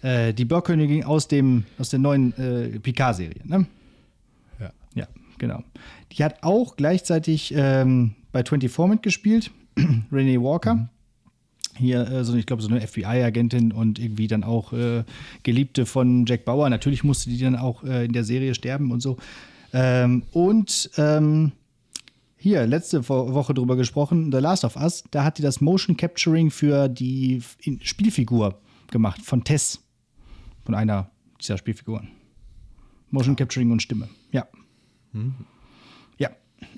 Äh, 0.01 0.33
die 0.33 0.43
Bergkönigin 0.43 1.05
aus, 1.05 1.29
dem, 1.29 1.65
aus 1.77 1.89
der 1.89 1.99
neuen 1.99 2.37
äh, 2.37 2.77
Picard-Serie, 2.79 3.41
ne? 3.45 3.65
Genau. 5.43 5.61
Die 6.13 6.23
hat 6.23 6.41
auch 6.41 6.77
gleichzeitig 6.77 7.53
ähm, 7.53 8.15
bei 8.31 8.45
24 8.45 8.87
mitgespielt, 8.87 9.51
Renee 10.09 10.39
Walker. 10.39 10.87
Hier, 11.75 12.09
äh, 12.09 12.23
so, 12.23 12.33
ich 12.35 12.45
glaube, 12.45 12.61
so 12.61 12.69
eine 12.69 12.79
FBI-Agentin 12.79 13.73
und 13.73 13.99
irgendwie 13.99 14.27
dann 14.27 14.45
auch 14.45 14.71
äh, 14.71 15.03
Geliebte 15.43 15.85
von 15.85 16.25
Jack 16.25 16.45
Bauer. 16.45 16.69
Natürlich 16.69 17.03
musste 17.03 17.29
die 17.29 17.37
dann 17.39 17.57
auch 17.57 17.83
äh, 17.83 18.05
in 18.05 18.13
der 18.13 18.23
Serie 18.23 18.55
sterben 18.55 18.89
und 18.93 19.01
so. 19.01 19.17
Ähm, 19.73 20.23
und 20.31 20.89
ähm, 20.95 21.51
hier, 22.37 22.65
letzte 22.65 23.09
Wo- 23.09 23.33
Woche 23.33 23.53
drüber 23.53 23.75
gesprochen, 23.75 24.31
The 24.31 24.37
Last 24.37 24.63
of 24.63 24.77
Us, 24.77 25.03
da 25.11 25.25
hat 25.25 25.39
die 25.39 25.41
das 25.41 25.59
Motion 25.59 25.97
Capturing 25.97 26.51
für 26.51 26.87
die 26.87 27.41
Spielfigur 27.81 28.61
gemacht, 28.91 29.21
von 29.21 29.43
Tess. 29.43 29.81
Von 30.63 30.73
einer 30.73 31.09
dieser 31.41 31.57
Spielfiguren. 31.57 32.07
Motion 33.09 33.35
Capturing 33.35 33.71
und 33.71 33.81
Stimme. 33.81 34.07
Ja. 34.31 34.47
Ja, 36.17 36.29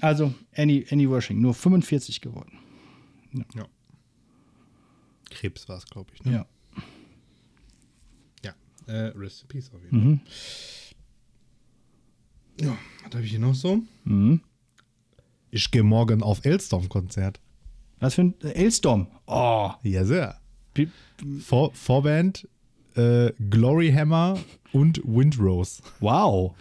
also 0.02 0.34
Annie, 0.56 0.86
Annie 0.92 1.10
Wershing, 1.10 1.40
nur 1.42 1.54
45 1.54 2.22
geworden. 2.22 2.60
ja. 3.56 3.66
Krebs 5.30 5.68
war 5.68 5.78
es, 5.78 5.86
glaube 5.86 6.12
ich. 6.14 6.24
Ne? 6.24 6.32
Ja. 6.34 6.46
Ja. 8.44 8.54
Äh, 8.94 9.08
Rest 9.18 9.42
in 9.42 9.48
Peace 9.48 9.72
auf 9.74 9.84
jeden 9.84 10.20
Fall. 10.20 10.28
Ja, 12.62 12.78
was 13.04 13.14
habe 13.16 13.24
ich 13.26 13.32
hier 13.32 13.40
noch 13.40 13.56
so? 13.56 13.82
Mhm. 14.06 14.42
Ich 15.52 15.72
gehe 15.72 15.84
morgen 15.84 16.24
auf 16.24 16.46
Elstorm-Konzert. 16.46 17.40
Was 18.00 18.16
für 18.16 18.22
ein 18.24 18.42
Elstorm. 18.42 19.08
Oh. 19.26 19.72
Ja, 19.84 20.06
sehr. 20.06 20.40
Vor, 21.40 21.74
Vorband 21.74 22.48
äh, 22.96 23.32
Glory 23.50 23.92
Hammer 23.92 24.38
und 24.72 25.02
Windrose. 25.06 25.82
Wow. 26.00 26.56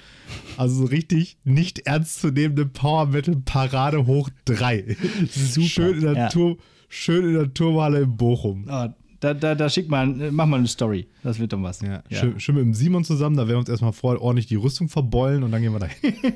Also 0.57 0.77
so 0.77 0.85
richtig 0.85 1.37
nicht 1.45 1.81
ernstzunehmende 1.81 2.67
Power 2.67 3.07
Metal 3.07 3.37
Parade 3.45 4.07
hoch 4.07 4.31
3. 4.45 4.97
Super, 5.31 5.67
Schön 5.67 5.95
in 5.95 6.01
der, 6.01 6.15
ja. 6.15 6.29
Tour, 6.29 6.57
schön 6.89 7.25
in 7.25 7.35
der 7.35 7.53
Turmhalle 7.53 8.03
in 8.03 8.17
Bochum. 8.17 8.67
Oh, 8.69 8.89
da, 9.21 9.33
da, 9.33 9.55
da 9.55 9.71
schick 9.71 9.89
mal, 9.89 10.21
äh, 10.21 10.31
mach 10.31 10.47
mal 10.47 10.59
eine 10.59 10.69
Story. 10.69 11.07
Das 11.23 11.39
wird 11.39 11.53
doch 11.53 11.63
was. 11.63 11.81
Ja, 11.81 12.03
Schön, 12.11 12.39
schön 12.39 12.55
mit 12.57 12.65
dem 12.65 12.75
Simon 12.75 13.05
zusammen, 13.05 13.37
da 13.37 13.43
werden 13.43 13.57
wir 13.57 13.61
uns 13.61 13.69
erstmal 13.69 13.93
vorher 13.93 14.21
ordentlich 14.21 14.47
die 14.47 14.57
Rüstung 14.57 14.89
verbeulen 14.89 15.43
und 15.43 15.51
dann 15.51 15.63
gehen 15.63 15.73
wir 15.73 15.81
da 15.81 15.87
hin. 15.87 16.15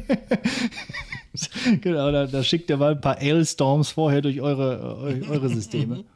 Genau, 1.82 2.10
da, 2.10 2.26
da 2.26 2.42
schickt 2.42 2.68
ihr 2.70 2.78
mal 2.78 2.92
ein 2.92 3.00
paar 3.00 3.18
Ailstorms 3.18 3.90
vorher 3.90 4.22
durch 4.22 4.40
eure, 4.40 4.96
eure 5.28 5.48
Systeme. 5.48 6.04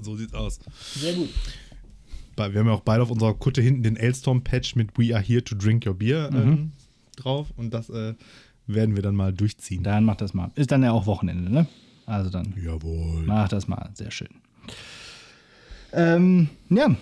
So 0.00 0.14
sieht's 0.14 0.34
aus. 0.34 0.60
Sehr 0.94 1.14
gut. 1.14 1.30
Wir 2.38 2.60
haben 2.60 2.66
ja 2.66 2.72
auch 2.72 2.80
beide 2.80 3.02
auf 3.02 3.10
unserer 3.10 3.34
Kutte 3.34 3.60
hinten 3.60 3.82
den 3.82 3.96
Elstorm-Patch 3.96 4.76
mit 4.76 4.96
We 4.98 5.14
are 5.14 5.22
here 5.22 5.42
to 5.42 5.54
drink 5.56 5.84
your 5.86 5.94
beer 5.94 6.30
ähm, 6.32 6.72
drauf 7.16 7.48
und 7.56 7.74
das 7.74 7.90
äh, 7.90 8.14
werden 8.66 8.94
wir 8.94 9.02
dann 9.02 9.16
mal 9.16 9.32
durchziehen. 9.32 9.82
Dann 9.82 10.04
macht 10.04 10.20
das 10.20 10.34
mal. 10.34 10.50
Ist 10.54 10.70
dann 10.70 10.82
ja 10.82 10.92
auch 10.92 11.06
Wochenende, 11.06 11.50
ne? 11.50 11.66
Also 12.06 12.30
dann 12.30 12.54
Jawohl. 12.62 13.24
mach 13.26 13.48
das 13.48 13.68
mal. 13.68 13.90
Sehr 13.94 14.10
schön. 14.10 14.28
Ähm, 15.92 16.48
ja, 16.70 16.94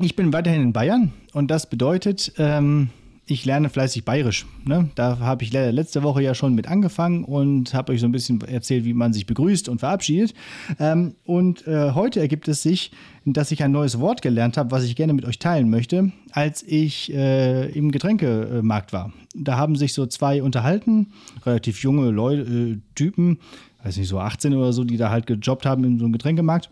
ich 0.00 0.16
bin 0.16 0.32
weiterhin 0.32 0.62
in 0.62 0.72
Bayern 0.72 1.12
und 1.32 1.50
das 1.50 1.68
bedeutet, 1.68 2.32
ähm, 2.38 2.90
ich 3.28 3.44
lerne 3.44 3.68
fleißig 3.68 4.04
Bayerisch. 4.04 4.46
Ne? 4.64 4.90
Da 4.94 5.18
habe 5.18 5.42
ich 5.42 5.52
le- 5.52 5.72
letzte 5.72 6.04
Woche 6.04 6.22
ja 6.22 6.32
schon 6.34 6.54
mit 6.54 6.68
angefangen 6.68 7.24
und 7.24 7.74
habe 7.74 7.92
euch 7.92 8.00
so 8.00 8.06
ein 8.06 8.12
bisschen 8.12 8.40
erzählt, 8.42 8.84
wie 8.84 8.94
man 8.94 9.12
sich 9.12 9.26
begrüßt 9.26 9.68
und 9.68 9.80
verabschiedet. 9.80 10.32
Ähm, 10.78 11.16
und 11.24 11.66
äh, 11.66 11.90
heute 11.90 12.20
ergibt 12.20 12.46
es 12.46 12.62
sich, 12.62 12.92
dass 13.34 13.50
ich 13.50 13.62
ein 13.64 13.72
neues 13.72 13.98
Wort 13.98 14.22
gelernt 14.22 14.56
habe, 14.56 14.70
was 14.70 14.84
ich 14.84 14.94
gerne 14.94 15.12
mit 15.12 15.24
euch 15.24 15.38
teilen 15.38 15.68
möchte, 15.68 16.12
als 16.30 16.62
ich 16.62 17.12
äh, 17.12 17.68
im 17.70 17.90
Getränkemarkt 17.90 18.92
war. 18.92 19.12
Da 19.34 19.56
haben 19.56 19.74
sich 19.74 19.92
so 19.92 20.06
zwei 20.06 20.42
unterhalten, 20.42 21.08
relativ 21.44 21.82
junge 21.82 22.10
Leute, 22.10 22.42
äh, 22.42 22.78
Typen, 22.94 23.38
weiß 23.82 23.96
nicht, 23.96 24.08
so 24.08 24.20
18 24.20 24.54
oder 24.54 24.72
so, 24.72 24.84
die 24.84 24.96
da 24.96 25.10
halt 25.10 25.26
gejobbt 25.26 25.66
haben 25.66 25.82
in 25.84 25.98
so 25.98 26.04
einem 26.04 26.12
Getränkemarkt. 26.12 26.70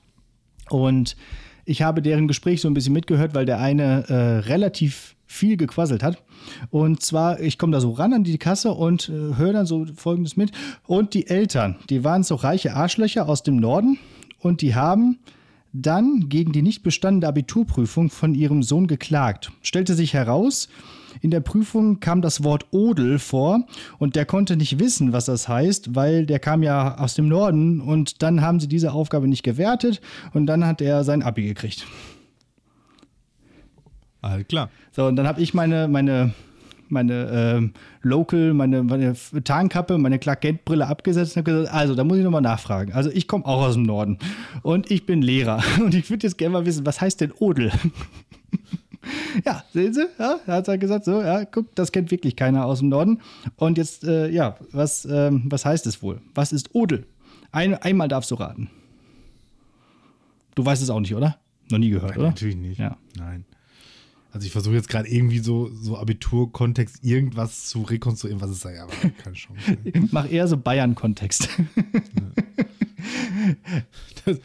Und 0.71 1.17
ich 1.65 1.83
habe 1.83 2.03
deren 2.03 2.29
Gespräch 2.29 2.61
so 2.61 2.69
ein 2.69 2.75
bisschen 2.75 2.93
mitgehört, 2.93 3.35
weil 3.35 3.47
der 3.47 3.59
eine 3.59 4.09
äh, 4.09 4.15
relativ 4.49 5.17
viel 5.27 5.57
gequasselt 5.57 6.03
hat. 6.03 6.23
Und 6.71 7.03
zwar, 7.03 7.41
ich 7.41 7.59
komme 7.59 7.73
da 7.73 7.81
so 7.81 7.91
ran 7.91 8.13
an 8.13 8.25
die 8.25 8.39
Kasse 8.39 8.73
und 8.73 9.09
äh, 9.09 9.37
höre 9.37 9.53
dann 9.53 9.67
so 9.67 9.87
Folgendes 9.97 10.37
mit. 10.37 10.53
Und 10.87 11.15
die 11.15 11.27
Eltern, 11.27 11.77
die 11.91 12.05
waren 12.05 12.23
so 12.23 12.37
reiche 12.37 12.75
Arschlöcher 12.75 13.29
aus 13.29 13.43
dem 13.43 13.57
Norden 13.57 13.99
und 14.39 14.61
die 14.61 14.75
haben 14.75 15.19
dann 15.75 16.29
gegen 16.29 16.53
die 16.53 16.63
nicht 16.63 16.83
bestandene 16.85 17.27
Abiturprüfung 17.27 18.09
von 18.09 18.35
ihrem 18.35 18.63
Sohn 18.63 18.87
geklagt. 18.87 19.51
Stellte 19.61 19.95
sich 19.95 20.15
heraus, 20.15 20.69
in 21.21 21.31
der 21.31 21.41
Prüfung 21.41 22.01
kam 22.01 22.23
das 22.23 22.45
Wort 22.45 22.67
Odel 22.71 23.19
vor 23.19 23.67
und 23.99 24.15
der 24.15 24.25
konnte 24.25 24.57
nicht 24.57 24.79
wissen, 24.79 25.13
was 25.13 25.25
das 25.27 25.49
heißt, 25.49 25.95
weil 25.95 26.27
der 26.27 26.39
kam 26.39 26.63
ja 26.63 26.99
aus 26.99 27.15
dem 27.15 27.29
Norden 27.29 27.81
und 27.81 28.23
dann 28.23 28.41
haben 28.41 28.61
sie 28.61 28.69
diese 28.69 28.93
Aufgabe 28.93 29.27
nicht 29.27 29.43
gewertet 29.43 30.01
und 30.33 30.47
dann 30.47 30.65
hat 30.65 30.81
er 30.81 31.03
sein 31.03 31.23
Abi 31.23 31.45
gekriegt. 31.45 31.87
Alles 34.23 34.47
klar. 34.47 34.71
So, 34.93 35.07
und 35.07 35.17
dann 35.17 35.27
habe 35.27 35.43
ich 35.43 35.55
meine, 35.55 35.89
meine, 35.89 36.33
meine 36.95 37.29
ähm, 37.31 37.73
Local, 38.01 38.55
meine, 38.55 38.83
meine 38.83 39.15
Tarnkappe, 39.45 39.99
meine 39.99 40.19
Clark 40.19 40.41
Kent 40.41 40.65
Brille 40.65 40.87
abgesetzt 40.87 41.37
und 41.37 41.43
habe 41.43 41.51
gesagt, 41.51 41.75
also 41.75 41.95
da 41.95 42.05
muss 42.05 42.17
ich 42.17 42.25
nochmal 42.25 42.41
nachfragen. 42.41 42.93
Also 42.95 43.11
ich 43.11 43.29
komme 43.29 43.45
auch 43.45 43.63
aus 43.63 43.75
dem 43.75 43.83
Norden 43.83 44.19
und 44.63 44.91
ich 44.91 45.05
bin 45.05 45.21
Lehrer 45.21 45.63
und 45.81 45.95
ich 45.95 46.09
würde 46.09 46.27
jetzt 46.27 46.39
gerne 46.39 46.55
mal 46.55 46.65
wissen, 46.65 46.87
was 46.87 47.01
heißt 47.03 47.21
denn 47.21 47.33
Odel? 47.39 47.71
ja, 49.45 49.63
sehen 49.73 49.93
Sie, 49.93 50.07
ja, 50.19 50.39
da 50.47 50.53
hat 50.55 50.69
er 50.69 50.79
gesagt, 50.79 51.05
so, 51.05 51.21
ja, 51.21 51.45
guck, 51.45 51.75
das 51.75 51.93
kennt 51.93 52.11
wirklich 52.11 52.37
keiner 52.37 52.65
aus 52.65 52.79
dem 52.79 52.89
Norden. 52.89 53.21
Und 53.57 53.77
jetzt, 53.77 54.05
äh, 54.05 54.31
ja, 54.31 54.57
was, 54.73 55.05
ähm, 55.05 55.45
was 55.47 55.67
heißt 55.67 55.87
es 55.87 56.03
wohl? 56.03 56.21
Was 56.35 56.53
ist 56.53 56.75
Odel? 56.75 57.07
Ein, 57.53 57.75
einmal 57.75 58.09
darfst 58.09 58.31
du 58.31 58.37
raten. 58.37 58.71
Du 60.55 60.65
weißt 60.65 60.83
es 60.83 60.91
auch 60.91 61.01
nicht, 61.01 61.15
oder? 61.15 61.37
Noch 61.71 61.79
nie 61.79 61.91
gehört, 61.91 62.11
Nein, 62.11 62.19
oder? 62.21 62.29
natürlich 62.29 62.57
nicht. 62.57 62.79
Ja. 62.79 62.97
Nein. 63.19 63.45
Also 64.35 64.47
ich 64.47 64.53
versuche 64.53 64.75
jetzt 64.75 64.89
gerade 64.89 65.09
irgendwie 65.09 65.39
so, 65.39 65.71
so 65.73 65.97
Abiturkontext 65.97 67.05
irgendwas 67.05 67.67
zu 67.67 67.83
rekonstruieren, 67.83 68.41
was 68.41 68.51
es 68.51 68.63
sei, 68.63 68.81
aber 68.81 68.91
keine 69.23 69.37
Chance. 69.37 69.61
Mach 70.11 70.29
eher 70.29 70.49
so 70.49 70.57
Bayern-Kontext. 70.57 71.49
Das, 74.25 74.39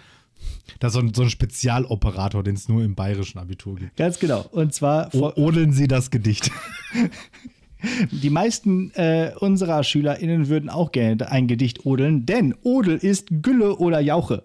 Das 0.78 0.90
ist 0.90 0.94
so 0.94 1.00
ein, 1.00 1.14
so 1.16 1.24
ein 1.24 1.32
Spezialoperator, 1.32 2.44
den 2.44 2.54
es 2.54 2.70
nur 2.70 2.84
im 2.84 2.94
bayerischen 2.94 3.40
Abitur 3.40 3.78
gibt. 3.78 3.98
Ganz 3.98 4.20
genau. 4.20 4.46
Und 4.52 4.76
zwar 4.76 5.12
O 5.16 5.34
odeln 5.36 5.74
Sie 5.74 5.88
das 5.88 6.12
Gedicht. 6.12 6.52
Die 8.12 8.30
meisten 8.30 8.92
äh, 8.92 9.32
unserer 9.40 9.84
SchülerInnen 9.84 10.50
würden 10.50 10.70
auch 10.70 10.92
gerne 10.92 11.32
ein 11.32 11.48
Gedicht 11.48 11.88
odeln, 11.88 12.28
denn 12.28 12.54
Odel 12.62 12.98
ist 12.98 13.30
Gülle 13.42 13.78
oder 13.78 14.02
Jauche. 14.02 14.44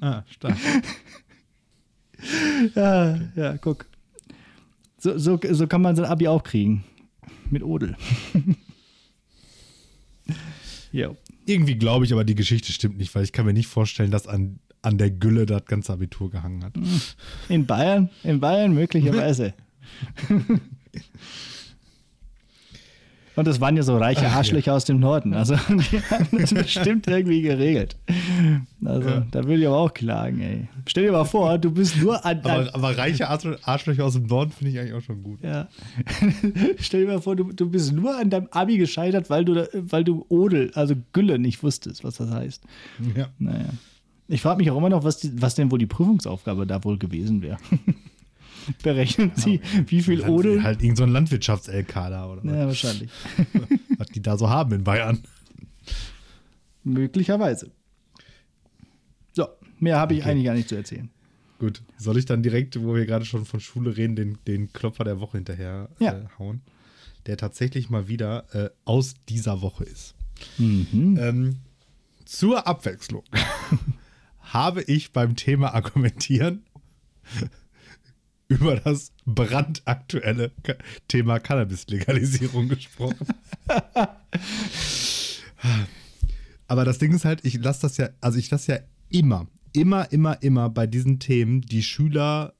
ah, 0.00 0.24
stark. 0.28 0.56
ja, 2.74 3.20
ja, 3.36 3.56
guck. 3.58 3.86
So, 5.02 5.18
so, 5.18 5.40
so 5.50 5.66
kann 5.66 5.82
man 5.82 5.96
sein 5.96 6.04
Abi 6.04 6.28
auch 6.28 6.44
kriegen. 6.44 6.84
Mit 7.50 7.64
Odel. 7.64 7.96
ja. 10.92 11.10
Irgendwie 11.44 11.74
glaube 11.74 12.04
ich 12.04 12.12
aber, 12.12 12.22
die 12.22 12.36
Geschichte 12.36 12.70
stimmt 12.70 12.98
nicht, 12.98 13.12
weil 13.16 13.24
ich 13.24 13.32
kann 13.32 13.44
mir 13.44 13.52
nicht 13.52 13.66
vorstellen, 13.66 14.12
dass 14.12 14.28
an, 14.28 14.60
an 14.80 14.98
der 14.98 15.10
Gülle 15.10 15.44
das 15.44 15.64
ganze 15.64 15.92
Abitur 15.92 16.30
gehangen 16.30 16.62
hat. 16.62 16.74
In 17.48 17.66
Bayern? 17.66 18.10
In 18.22 18.38
Bayern 18.38 18.74
möglicherweise. 18.74 19.54
Und 23.34 23.46
das 23.46 23.60
waren 23.60 23.76
ja 23.76 23.82
so 23.82 23.96
reiche 23.96 24.28
Arschlöcher 24.28 24.74
aus 24.74 24.84
dem 24.84 25.00
Norden. 25.00 25.34
Also 25.34 25.54
die 25.68 26.00
haben 26.02 26.28
das 26.32 26.52
bestimmt 26.54 27.06
irgendwie 27.06 27.42
geregelt. 27.42 27.96
Also 28.84 29.08
ja. 29.08 29.26
da 29.30 29.44
würde 29.44 29.60
ich 29.60 29.66
aber 29.66 29.78
auch 29.78 29.94
klagen, 29.94 30.40
ey. 30.40 30.68
Stell 30.86 31.04
dir 31.04 31.12
mal 31.12 31.24
vor, 31.24 31.58
du 31.58 31.70
bist 31.70 31.96
nur 32.00 32.24
an. 32.24 32.40
Aber, 32.40 32.74
aber 32.74 32.98
reiche 32.98 33.28
Arschlöcher 33.28 34.04
aus 34.04 34.14
dem 34.14 34.26
Norden 34.26 34.50
finde 34.50 34.72
ich 34.72 34.78
eigentlich 34.78 34.94
auch 34.94 35.02
schon 35.02 35.22
gut. 35.22 35.42
Ja. 35.42 35.68
Stell 36.78 37.06
dir 37.06 37.12
mal 37.12 37.22
vor, 37.22 37.36
du, 37.36 37.52
du 37.52 37.70
bist 37.70 37.92
nur 37.92 38.18
an 38.18 38.30
deinem 38.30 38.48
Abi 38.50 38.76
gescheitert, 38.76 39.30
weil 39.30 39.44
du, 39.44 39.68
weil 39.72 40.04
du 40.04 40.26
Odel, 40.28 40.70
also 40.74 40.94
Gülle, 41.12 41.38
nicht 41.38 41.62
wusstest, 41.62 42.04
was 42.04 42.16
das 42.16 42.30
heißt. 42.30 42.62
Ja. 43.16 43.28
Naja. 43.38 43.70
Ich 44.28 44.40
frage 44.40 44.58
mich 44.58 44.70
auch 44.70 44.76
immer 44.76 44.88
noch, 44.88 45.04
was, 45.04 45.18
die, 45.18 45.42
was 45.42 45.54
denn 45.54 45.70
wohl 45.70 45.78
die 45.78 45.86
Prüfungsaufgabe 45.86 46.66
da 46.66 46.82
wohl 46.84 46.98
gewesen 46.98 47.42
wäre. 47.42 47.58
Berechnen 48.82 49.32
Sie, 49.34 49.60
wie 49.86 50.02
viel 50.02 50.22
Odel. 50.22 50.62
Halt 50.62 50.82
irgend 50.82 50.98
so 50.98 51.04
ein 51.04 51.10
Landwirtschafts-LK 51.10 51.94
da, 51.94 52.26
oder? 52.30 52.44
Ja, 52.44 52.66
wahrscheinlich. 52.66 53.10
Was 53.98 54.08
die 54.08 54.22
da 54.22 54.36
so 54.36 54.48
haben 54.48 54.72
in 54.72 54.84
Bayern. 54.84 55.22
Möglicherweise. 56.84 57.70
So, 59.32 59.48
mehr 59.78 59.98
habe 59.98 60.14
ich 60.14 60.20
okay. 60.20 60.30
eigentlich 60.30 60.44
gar 60.44 60.54
nicht 60.54 60.68
zu 60.68 60.74
erzählen. 60.74 61.10
Gut, 61.58 61.82
soll 61.96 62.18
ich 62.18 62.24
dann 62.24 62.42
direkt, 62.42 62.82
wo 62.82 62.94
wir 62.94 63.06
gerade 63.06 63.24
schon 63.24 63.44
von 63.44 63.60
Schule 63.60 63.96
reden, 63.96 64.16
den, 64.16 64.38
den 64.46 64.72
Klopfer 64.72 65.04
der 65.04 65.20
Woche 65.20 65.38
hinterher 65.38 65.88
ja. 66.00 66.12
äh, 66.12 66.24
hauen? 66.38 66.60
Der 67.26 67.36
tatsächlich 67.36 67.88
mal 67.88 68.08
wieder 68.08 68.46
äh, 68.52 68.70
aus 68.84 69.14
dieser 69.28 69.62
Woche 69.62 69.84
ist. 69.84 70.16
Mhm. 70.58 71.18
Ähm, 71.20 71.56
zur 72.24 72.66
Abwechslung 72.66 73.22
habe 74.40 74.82
ich 74.82 75.12
beim 75.12 75.36
Thema 75.36 75.72
Argumentieren 75.72 76.64
über 78.52 78.76
das 78.76 79.12
brandaktuelle 79.24 80.52
Thema 81.08 81.40
Cannabis-Legalisierung 81.40 82.68
gesprochen. 82.68 83.26
Aber 86.66 86.84
das 86.84 86.98
Ding 86.98 87.14
ist 87.14 87.24
halt, 87.24 87.44
ich 87.44 87.62
lasse 87.62 87.82
das 87.82 87.96
ja, 87.96 88.10
also 88.20 88.38
ich 88.38 88.50
lasse 88.50 88.72
ja 88.72 88.78
immer, 89.08 89.46
immer, 89.72 90.10
immer, 90.12 90.42
immer 90.42 90.70
bei 90.70 90.86
diesen 90.86 91.18
Themen 91.18 91.62
die 91.62 91.82
Schüler 91.82 92.54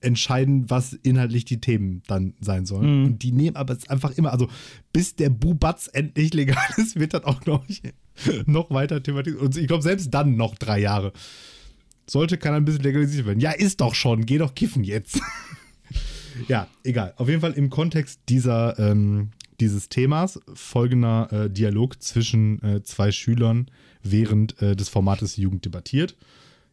entscheiden, 0.00 0.70
was 0.70 0.92
inhaltlich 0.92 1.44
die 1.44 1.60
Themen 1.60 2.02
dann 2.06 2.34
sein 2.40 2.66
sollen. 2.66 3.00
Mhm. 3.00 3.06
Und 3.06 3.22
die 3.22 3.32
nehmen 3.32 3.56
aber 3.56 3.74
es 3.74 3.88
einfach 3.88 4.12
immer, 4.16 4.32
also 4.32 4.48
bis 4.92 5.16
der 5.16 5.30
Bubatz 5.30 5.90
endlich 5.92 6.34
legal 6.34 6.68
ist, 6.76 6.98
wird 6.98 7.14
das 7.14 7.24
auch, 7.24 7.40
glaube 7.40 7.64
ich, 7.68 7.82
noch 8.46 8.70
weiter 8.70 9.02
thematisiert. 9.02 9.42
Und 9.42 9.56
ich 9.56 9.66
glaube, 9.66 9.82
selbst 9.82 10.12
dann 10.12 10.36
noch 10.36 10.54
drei 10.54 10.80
Jahre 10.80 11.12
sollte 12.10 12.38
kann 12.38 12.54
ein 12.54 12.64
bisschen 12.64 12.82
legalisiert 12.82 13.26
werden. 13.26 13.40
Ja, 13.40 13.52
ist 13.52 13.80
doch 13.80 13.94
schon, 13.94 14.26
geh 14.26 14.38
doch 14.38 14.54
kiffen 14.54 14.84
jetzt. 14.84 15.20
ja, 16.48 16.68
egal. 16.84 17.14
Auf 17.16 17.28
jeden 17.28 17.40
Fall 17.40 17.52
im 17.52 17.70
Kontext 17.70 18.20
dieser, 18.28 18.78
ähm, 18.78 19.30
dieses 19.60 19.88
Themas 19.88 20.40
folgender 20.54 21.28
äh, 21.32 21.50
Dialog 21.50 22.02
zwischen 22.02 22.62
äh, 22.62 22.82
zwei 22.82 23.12
Schülern 23.12 23.70
während 24.02 24.60
äh, 24.62 24.76
des 24.76 24.88
Formates 24.88 25.36
Jugend 25.36 25.64
debattiert. 25.64 26.16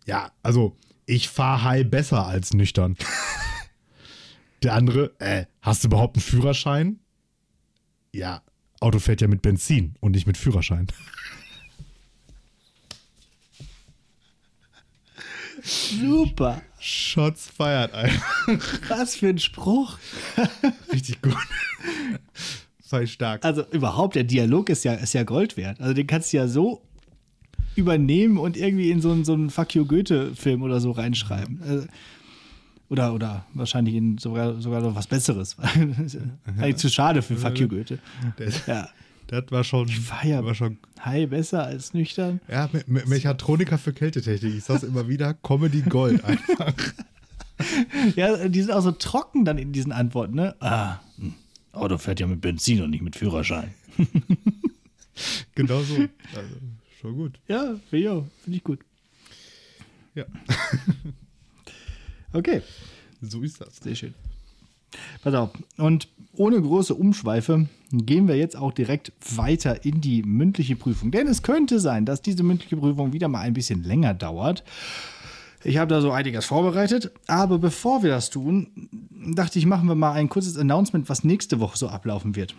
Ja, 0.06 0.32
also 0.44 0.78
ich 1.06 1.30
fahre 1.30 1.64
high 1.64 1.90
besser 1.90 2.26
als 2.26 2.54
nüchtern. 2.54 2.96
Der 4.64 4.74
andere, 4.74 5.14
äh, 5.20 5.46
hast 5.62 5.84
du 5.84 5.88
überhaupt 5.88 6.16
einen 6.16 6.24
Führerschein? 6.24 7.00
Ja, 8.14 8.42
Auto 8.80 9.00
fährt 9.00 9.22
ja 9.22 9.28
mit 9.28 9.42
Benzin 9.42 9.96
und 10.00 10.14
nicht 10.14 10.28
mit 10.28 10.38
Führerschein. 10.38 10.88
Super. 15.66 16.62
Shots 16.80 17.50
feiert 17.50 17.94
einfach. 17.94 18.80
Was 18.88 19.16
für 19.16 19.30
ein 19.30 19.40
Spruch. 19.40 19.98
Richtig 20.94 21.22
gut. 21.22 21.36
Sei 22.80 23.08
stark. 23.08 23.44
Also 23.44 23.64
überhaupt, 23.72 24.16
der 24.16 24.26
Dialog 24.26 24.70
ist 24.70 24.84
ja, 24.84 24.94
ist 24.94 25.14
ja 25.14 25.24
Gold 25.24 25.58
wert. 25.58 25.82
Also 25.82 25.94
den 25.94 26.06
kannst 26.06 26.32
du 26.32 26.38
ja 26.38 26.48
so 26.48 26.84
übernehmen 27.76 28.38
und 28.38 28.58
irgendwie 28.58 28.92
in 28.92 29.02
so 29.02 29.12
einen, 29.12 29.26
so 29.26 29.34
einen 29.34 29.50
Fuck 29.50 29.74
you 29.74 29.86
Goethe-Film 29.86 30.62
oder 30.62 30.80
so 30.80 30.92
reinschreiben. 30.92 31.62
Also, 31.68 31.88
oder, 32.90 33.14
oder 33.16 33.46
wahrscheinlich 33.56 33.96
in 33.96 34.20
sogar, 34.20 34.62
sogar 34.62 34.82
noch 34.82 34.94
was 34.94 35.08
Besseres. 35.08 35.58
Eigentlich 36.46 36.76
zu 36.76 36.90
schade 36.90 37.24
für 37.24 37.36
Fuck 37.36 37.60
you 37.60 37.68
Goethe. 37.68 37.98
Ja. 38.68 38.90
Das 39.28 39.46
war 39.50 39.64
schon. 39.64 39.88
Ich 39.88 40.10
war 40.10 40.26
ja 40.26 40.46
war 40.46 40.56
schon, 40.56 40.78
high 41.04 41.30
besser 41.30 41.64
als 41.64 41.94
nüchtern. 41.94 42.42
Ja, 42.48 42.70
Me 42.72 42.84
Me 42.88 43.04
Mechatroniker 43.06 43.78
für 43.78 43.94
Kältetechnik. 43.94 44.56
Ich 44.56 44.64
sag's 44.64 44.84
immer 44.84 45.08
wieder: 45.08 45.34
Comedy 45.34 45.82
Gold 45.82 46.24
einfach. 46.24 46.74
ja, 48.16 48.48
die 48.48 48.62
sind 48.62 48.72
auch 48.72 48.82
so 48.82 48.92
trocken 48.92 49.46
dann 49.46 49.58
in 49.58 49.72
diesen 49.72 49.92
Antworten, 49.92 50.36
ne? 50.36 50.56
Ah, 50.60 51.00
hm. 51.18 51.34
Auto 51.72 51.98
fährt 51.98 52.20
ja 52.20 52.28
mit 52.28 52.42
Benzin 52.42 52.82
und 52.82 52.92
nicht 52.92 53.02
mit 53.02 53.16
Führerschein. 53.16 53.74
genau 55.56 55.82
so. 55.82 55.96
Also, 56.36 56.56
schon 57.02 57.16
gut. 57.16 57.40
Ja, 57.48 57.76
finde 57.90 58.32
ich 58.48 58.64
gut. 58.64 58.80
Ja. 60.14 60.26
okay. 62.34 62.62
So 63.22 63.42
ist 63.42 63.60
das. 63.60 63.78
Sehr 63.78 63.96
schön. 63.96 64.14
Pass 65.24 65.34
auf. 65.34 65.50
Und 65.78 66.08
ohne 66.34 66.62
große 66.62 66.94
Umschweife 66.94 67.68
gehen 67.92 68.28
wir 68.28 68.36
jetzt 68.36 68.58
auch 68.58 68.74
direkt 68.74 69.14
weiter 69.36 69.86
in 69.86 70.02
die 70.02 70.24
mündliche 70.24 70.76
Prüfung. 70.76 71.12
Denn 71.12 71.28
es 71.28 71.44
könnte 71.44 71.80
sein, 71.80 72.06
dass 72.06 72.22
diese 72.22 72.44
mündliche 72.44 72.78
Prüfung 72.78 73.14
wieder 73.14 73.28
mal 73.28 73.42
ein 73.42 73.54
bisschen 73.54 73.84
länger 73.84 74.14
dauert. 74.14 74.64
Ich 75.64 75.78
habe 75.78 75.90
da 75.90 76.02
so 76.02 76.12
einiges 76.12 76.46
vorbereitet. 76.46 77.12
Aber 77.28 77.58
bevor 77.58 78.04
wir 78.04 78.12
das 78.12 78.30
tun, 78.30 78.68
dachte 79.34 79.60
ich, 79.60 79.66
machen 79.66 79.88
wir 79.88 79.96
mal 79.96 80.14
ein 80.14 80.30
kurzes 80.30 80.58
Announcement, 80.58 81.10
was 81.10 81.24
nächste 81.24 81.60
Woche 81.60 81.78
so 81.78 81.88
ablaufen 81.88 82.36
wird. 82.36 82.56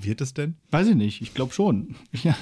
Wird 0.00 0.20
es 0.20 0.34
denn? 0.34 0.54
Weiß 0.70 0.86
ich 0.86 0.94
nicht. 0.94 1.20
Ich 1.20 1.34
glaube 1.34 1.52
schon. 1.52 1.96
Ja, 2.22 2.36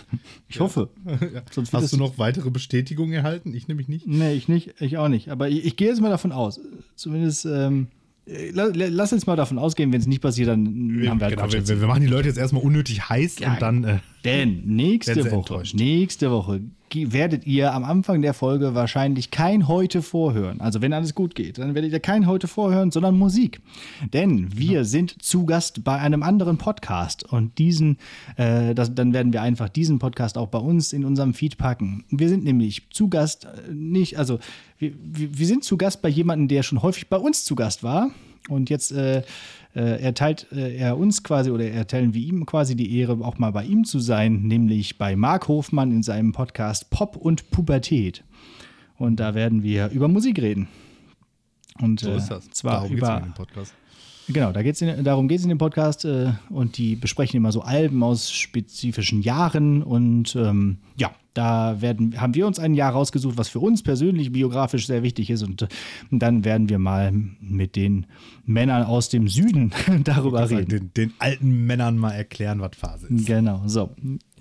ich 0.48 0.56
ja. 0.56 0.60
hoffe. 0.60 0.90
Ja. 1.06 1.42
Hast 1.72 1.92
du 1.92 1.96
noch 1.96 2.18
weitere 2.18 2.50
Bestätigungen 2.50 3.14
erhalten? 3.14 3.54
Ich 3.54 3.68
nämlich 3.68 3.88
nicht. 3.88 4.06
Nee, 4.06 4.34
ich 4.34 4.48
nicht. 4.48 4.80
Ich 4.80 4.98
auch 4.98 5.08
nicht. 5.08 5.30
Aber 5.30 5.48
ich, 5.48 5.64
ich 5.64 5.76
gehe 5.76 5.88
jetzt 5.88 6.00
mal 6.00 6.10
davon 6.10 6.32
aus. 6.32 6.60
Zumindest. 6.94 7.46
Ähm, 7.46 7.88
Lass 8.28 9.12
uns 9.12 9.26
mal 9.26 9.36
davon 9.36 9.56
ausgehen, 9.56 9.92
wenn 9.92 10.00
es 10.00 10.08
nicht 10.08 10.20
passiert, 10.20 10.48
dann 10.48 10.66
haben 11.06 11.20
wir 11.20 11.26
halt 11.26 11.36
genau, 11.36 11.52
wir, 11.52 11.80
wir, 11.80 11.86
machen 11.86 12.00
die 12.00 12.08
Leute 12.08 12.26
jetzt 12.26 12.38
erstmal 12.38 12.62
unnötig 12.62 13.08
heiß 13.08 13.38
ja, 13.38 13.52
und 13.52 13.62
dann. 13.62 13.84
Äh, 13.84 13.98
denn 14.24 14.62
nächste 14.66 15.30
Woche, 15.30 15.62
nächste 15.74 16.32
Woche 16.32 16.60
werdet 16.94 17.46
ihr 17.46 17.72
am 17.74 17.84
Anfang 17.84 18.22
der 18.22 18.34
Folge 18.34 18.74
wahrscheinlich 18.74 19.30
kein 19.30 19.68
Heute 19.68 20.02
vorhören. 20.02 20.60
Also 20.60 20.80
wenn 20.80 20.92
alles 20.92 21.14
gut 21.14 21.34
geht, 21.34 21.58
dann 21.58 21.74
werdet 21.74 21.92
ihr 21.92 22.00
kein 22.00 22.26
Heute 22.26 22.48
vorhören, 22.48 22.90
sondern 22.90 23.18
Musik. 23.18 23.60
Denn 24.12 24.56
wir 24.56 24.78
ja. 24.78 24.84
sind 24.84 25.22
zu 25.22 25.46
Gast 25.46 25.84
bei 25.84 25.98
einem 25.98 26.22
anderen 26.22 26.58
Podcast 26.58 27.24
und 27.24 27.58
diesen, 27.58 27.98
äh, 28.36 28.74
das, 28.74 28.94
dann 28.94 29.12
werden 29.12 29.32
wir 29.32 29.42
einfach 29.42 29.68
diesen 29.68 29.98
Podcast 29.98 30.38
auch 30.38 30.48
bei 30.48 30.58
uns 30.58 30.92
in 30.92 31.04
unserem 31.04 31.34
Feed 31.34 31.58
packen. 31.58 32.04
Wir 32.10 32.28
sind 32.28 32.44
nämlich 32.44 32.88
zu 32.90 33.08
Gast, 33.08 33.46
äh, 33.46 33.72
nicht, 33.72 34.18
also 34.18 34.38
wir, 34.78 34.92
wir 35.00 35.46
sind 35.46 35.64
zu 35.64 35.76
Gast 35.76 36.02
bei 36.02 36.08
jemandem, 36.08 36.48
der 36.48 36.62
schon 36.62 36.82
häufig 36.82 37.08
bei 37.08 37.16
uns 37.16 37.44
zu 37.44 37.54
Gast 37.54 37.82
war. 37.82 38.10
Und 38.48 38.70
jetzt 38.70 38.92
äh, 38.92 39.22
äh, 39.76 40.00
erteilt 40.00 40.46
äh, 40.52 40.74
er 40.76 40.96
uns 40.96 41.22
quasi 41.22 41.50
oder 41.50 41.70
erteilen 41.70 42.14
wir 42.14 42.22
ihm 42.22 42.46
quasi 42.46 42.74
die 42.74 42.98
Ehre, 42.98 43.18
auch 43.24 43.38
mal 43.38 43.52
bei 43.52 43.64
ihm 43.64 43.84
zu 43.84 44.00
sein, 44.00 44.42
nämlich 44.42 44.96
bei 44.96 45.16
Marc 45.16 45.48
Hofmann 45.48 45.92
in 45.92 46.02
seinem 46.02 46.32
Podcast 46.32 46.88
Pop 46.88 47.14
und 47.16 47.50
Pubertät. 47.50 48.24
Und 48.96 49.20
da 49.20 49.34
werden 49.34 49.62
wir 49.62 49.90
über 49.90 50.08
Musik 50.08 50.40
reden. 50.40 50.68
Und 51.78 52.00
so 52.00 52.12
ist 52.12 52.28
das. 52.28 52.46
Äh, 52.46 52.50
zwar 52.52 52.72
darum 52.72 52.96
über 52.96 53.22
in 53.22 53.34
Podcast. 53.34 53.74
Genau, 54.28 54.50
da 54.50 54.62
geht's 54.62 54.80
in, 54.80 55.04
darum 55.04 55.28
geht 55.28 55.38
es 55.38 55.44
in 55.44 55.50
dem 55.50 55.58
Podcast 55.58 56.06
äh, 56.06 56.32
und 56.48 56.78
die 56.78 56.96
besprechen 56.96 57.36
immer 57.36 57.52
so 57.52 57.60
Alben 57.60 58.02
aus 58.02 58.32
spezifischen 58.32 59.20
Jahren 59.20 59.82
und 59.82 60.34
ähm, 60.36 60.78
ja, 60.96 61.12
Da 61.36 61.80
werden, 61.80 62.18
haben 62.20 62.34
wir 62.34 62.46
uns 62.46 62.58
ein 62.58 62.72
Jahr 62.72 62.92
rausgesucht, 62.92 63.36
was 63.36 63.48
für 63.48 63.58
uns 63.58 63.82
persönlich 63.82 64.32
biografisch 64.32 64.86
sehr 64.86 65.02
wichtig 65.02 65.28
ist. 65.28 65.42
Und, 65.42 65.62
äh, 65.62 65.68
dann 66.10 66.44
werden 66.44 66.68
wir 66.68 66.78
mal 66.78 67.12
mit 67.40 67.76
den 67.76 68.06
Männern 68.46 68.84
aus 68.84 69.10
dem 69.10 69.28
Süden 69.28 69.72
darüber 70.04 70.48
reden. 70.48 70.68
den, 70.68 70.94
den 70.94 71.12
alten 71.18 71.66
Männern 71.66 71.98
mal 71.98 72.12
erklären, 72.12 72.60
was 72.60 72.70
Phase 72.76 73.08
ist. 73.08 73.26
Genau, 73.26 73.62
so. 73.66 73.90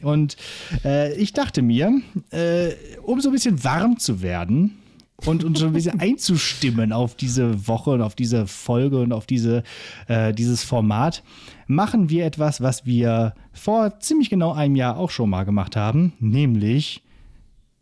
Und 0.02 0.38
äh, 0.86 1.14
ich 1.16 1.34
dachte 1.34 1.62
mir, 1.62 2.02
äh, 2.32 2.70
um 3.04 3.20
so 3.20 3.30
ein 3.30 3.34
bisschen 3.34 3.64
warm 3.64 4.00
zu 4.00 4.22
werden 4.22 4.78
und, 5.26 5.44
und 5.44 5.58
so 5.58 5.66
ein 5.66 5.74
bisschen 5.74 6.00
einzustimmen 6.00 6.92
auf 6.92 7.16
diese 7.16 7.68
Woche 7.68 7.92
und 7.92 8.02
auf 8.02 8.16
diese 8.16 8.48
Folge 8.48 9.00
und 9.02 9.12
auf 9.12 9.26
diese, 9.26 9.64
äh, 10.08 10.34
dieses 10.34 10.64
Format, 10.64 11.24
machen 11.68 12.10
wir 12.10 12.26
etwas, 12.26 12.62
was 12.62 12.86
wir 12.86 13.34
vor 13.54 14.00
ziemlich 14.00 14.30
genau 14.30 14.54
einem 14.54 14.76
Jahr 14.76 14.98
auch 14.98 15.10
schon 15.10 15.30
mal 15.30 15.44
gemacht 15.44 15.76
haben, 15.76 16.14
nämlich 16.20 17.02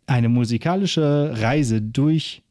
eine 0.06 0.28
musikalische 0.28 1.32
Reise 1.36 1.80
durch 1.82 2.42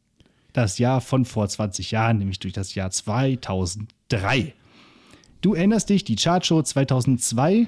das 0.54 0.78
Jahr 0.78 1.02
von 1.02 1.26
vor 1.26 1.48
20 1.48 1.92
Jahren, 1.92 2.18
nämlich 2.20 2.40
durch 2.40 2.54
das 2.54 2.76
Jahr 2.76 2.92
2003. 2.92 4.54
Du 5.42 5.54
erinnerst 5.56 5.90
dich, 5.90 6.04
die 6.04 6.16
Chartshow 6.16 6.62
2002 6.62 7.68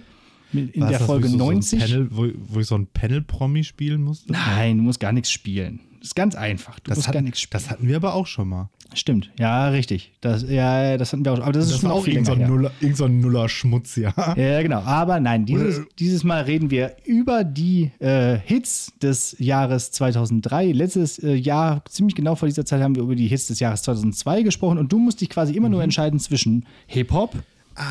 mit- 0.54 0.76
in 0.76 0.82
War 0.84 0.90
der 0.90 1.00
Folge 1.00 1.28
so, 1.28 1.38
90. 1.38 1.82
So 1.82 1.86
Panel, 1.88 2.08
wo, 2.12 2.28
wo 2.48 2.60
ich 2.60 2.68
so 2.68 2.76
ein 2.76 2.88
Panel-Promi 2.88 3.64
spielen 3.64 4.02
musste? 4.04 4.32
Nein, 4.32 4.78
du 4.78 4.84
musst 4.84 5.00
gar 5.00 5.12
nichts 5.12 5.32
spielen. 5.32 5.80
Ist 6.06 6.16
ganz 6.16 6.36
einfach. 6.36 6.80
Du 6.80 6.90
Das, 6.90 6.98
musst 6.98 7.08
hat, 7.08 7.16
gar 7.16 7.22
nichts 7.22 7.42
spielen. 7.42 7.62
das 7.64 7.72
hatten 7.72 7.88
wir 7.88 7.96
aber 7.96 8.14
auch 8.14 8.28
schon 8.28 8.48
mal. 8.48 8.70
Stimmt, 8.94 9.32
ja, 9.40 9.70
richtig. 9.70 10.14
Das, 10.22 10.44
ja, 10.48 10.96
das 10.98 11.12
hatten 11.12 11.26
wir 11.26 11.32
auch 11.34 11.38
schon. 11.38 11.44
Aber 11.44 11.52
das, 11.54 11.66
ist 11.66 11.72
Das 11.74 11.80
schon 11.82 11.90
war 11.90 11.96
auch 11.96 12.00
auch 12.02 12.04
viel 12.06 12.14
irgend 12.14 12.28
so. 12.28 12.36
Nuller, 12.36 12.72
irgend 12.80 12.98
so 12.98 13.06
ein 13.06 13.20
Nuller-Schmutz, 13.20 13.96
ja. 13.96 14.14
Ja, 14.38 14.62
genau. 14.62 14.82
Aber 14.84 15.20
nein, 15.20 15.46
dieses, 15.46 15.80
Oder- 15.80 15.88
dieses 15.98 16.24
Mal 16.24 16.44
reden 16.44 16.70
wir 16.70 16.96
über 17.06 17.44
die 17.44 17.92
äh, 18.00 18.38
Hits 18.38 18.94
des 19.02 19.36
Jahres 19.40 19.92
2003. 19.92 20.72
Letztes 20.72 21.18
äh, 21.20 21.34
Jahr, 21.34 21.84
ziemlich 21.90 22.16
genau 22.16 22.36
vor 22.36 22.48
dieser 22.48 22.66
Zeit, 22.66 22.82
haben 22.82 22.96
wir 22.96 23.02
über 23.04 23.16
die 23.16 23.28
Hits 23.28 23.48
des 23.48 23.60
Jahres 23.60 23.82
2002 23.82 24.44
gesprochen. 24.44 24.78
Und 24.78 24.92
du 24.92 25.00
musst 25.00 25.20
dich 25.22 25.30
quasi 25.32 25.54
immer 25.56 25.70
nur 25.70 25.82
entscheiden 25.84 26.20
zwischen 26.20 26.66
Hip-Hop 26.88 27.34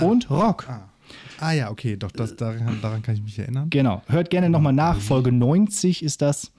und 0.00 0.30
Rock. 0.30 0.66
Ah. 0.68 0.88
ah 1.40 1.52
ja, 1.52 1.70
okay, 1.70 1.96
doch, 1.96 2.12
das, 2.12 2.36
daran, 2.36 2.78
daran 2.80 3.02
kann 3.02 3.16
ich 3.16 3.22
mich 3.22 3.38
erinnern. 3.38 3.68
Genau. 3.70 4.00
Hört 4.06 4.30
gerne 4.30 4.48
nochmal 4.48 4.72
nach. 4.72 4.98
Folge 5.00 5.32
90 5.32 6.02
ist 6.02 6.22
das. 6.22 6.52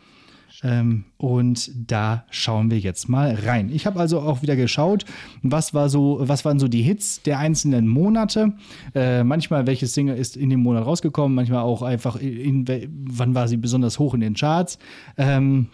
Ähm, 0.64 1.06
und 1.18 1.72
da 1.76 2.26
schauen 2.30 2.72
wir 2.72 2.80
jetzt 2.80 3.10
mal 3.10 3.36
rein. 3.36 3.70
Ich 3.70 3.86
habe 3.86 4.00
also 4.00 4.20
auch 4.20 4.42
wieder 4.42 4.56
geschaut, 4.56 5.06
was, 5.42 5.74
war 5.74 5.90
so, 5.90 6.18
was 6.22 6.46
waren 6.46 6.60
so 6.60 6.68
die 6.68 6.82
Hits 6.82 7.22
der 7.24 7.40
einzelnen 7.40 7.88
Monate. 7.88 8.54
Äh, 8.94 9.24
manchmal, 9.24 9.68
welche 9.68 9.88
Single 9.88 10.18
ist 10.18 10.38
in 10.38 10.50
dem 10.50 10.62
Monat 10.62 10.86
rausgekommen, 10.86 11.36
manchmal 11.36 11.62
auch 11.62 11.82
einfach, 11.82 12.16
in, 12.16 12.66
in, 12.66 12.90
wann 13.10 13.36
war 13.36 13.48
sie 13.48 13.58
besonders 13.58 14.00
hoch 14.00 14.14
in 14.14 14.22
den 14.22 14.36
Charts. 14.36 14.80
Ähm, 15.18 15.68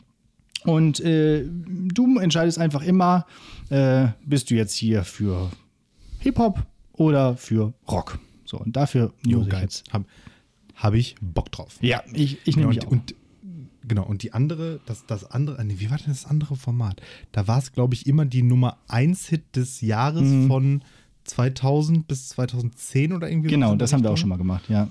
und 0.63 0.99
äh, 0.99 1.45
du 1.47 2.19
entscheidest 2.19 2.59
einfach 2.59 2.83
immer, 2.83 3.25
äh, 3.69 4.07
bist 4.25 4.51
du 4.51 4.55
jetzt 4.55 4.75
hier 4.75 5.03
für 5.03 5.49
Hip-Hop 6.19 6.65
oder 6.93 7.35
für 7.35 7.73
Rock. 7.89 8.19
So, 8.45 8.57
und 8.57 8.75
dafür 8.75 9.13
Jo, 9.25 9.39
muss 9.39 9.47
ich 9.47 9.51
geil. 9.53 9.61
jetzt. 9.63 9.91
Habe 9.93 10.05
hab 10.75 10.93
ich 10.93 11.15
Bock 11.21 11.51
drauf. 11.51 11.77
Ja, 11.81 12.03
ich, 12.13 12.37
ich 12.45 12.57
nehme 12.57 12.69
mich 12.69 12.79
und, 12.79 12.87
auch. 12.87 12.91
und 12.91 13.15
genau, 13.91 14.05
und 14.05 14.23
die 14.23 14.31
andere, 14.31 14.79
das, 14.85 15.05
das 15.05 15.29
andere, 15.29 15.63
nee, 15.65 15.75
wie 15.79 15.91
war 15.91 15.97
denn 15.97 16.07
das 16.07 16.25
andere 16.25 16.55
Format? 16.55 17.01
Da 17.33 17.49
war 17.49 17.57
es, 17.59 17.73
glaube 17.73 17.93
ich, 17.93 18.07
immer 18.07 18.23
die 18.25 18.41
Nummer 18.41 18.77
1 18.87 19.27
Hit 19.27 19.53
des 19.57 19.81
Jahres 19.81 20.23
Mhm. 20.23 20.47
von 20.47 20.81
2000 21.25 22.07
bis 22.07 22.29
2010 22.29 23.11
oder 23.11 23.29
irgendwie 23.29 23.49
Genau, 23.49 23.75
das 23.75 23.91
haben 23.91 24.01
wir 24.01 24.11
auch 24.11 24.17
schon 24.17 24.29
mal 24.29 24.37
gemacht, 24.37 24.69
ja. 24.69 24.89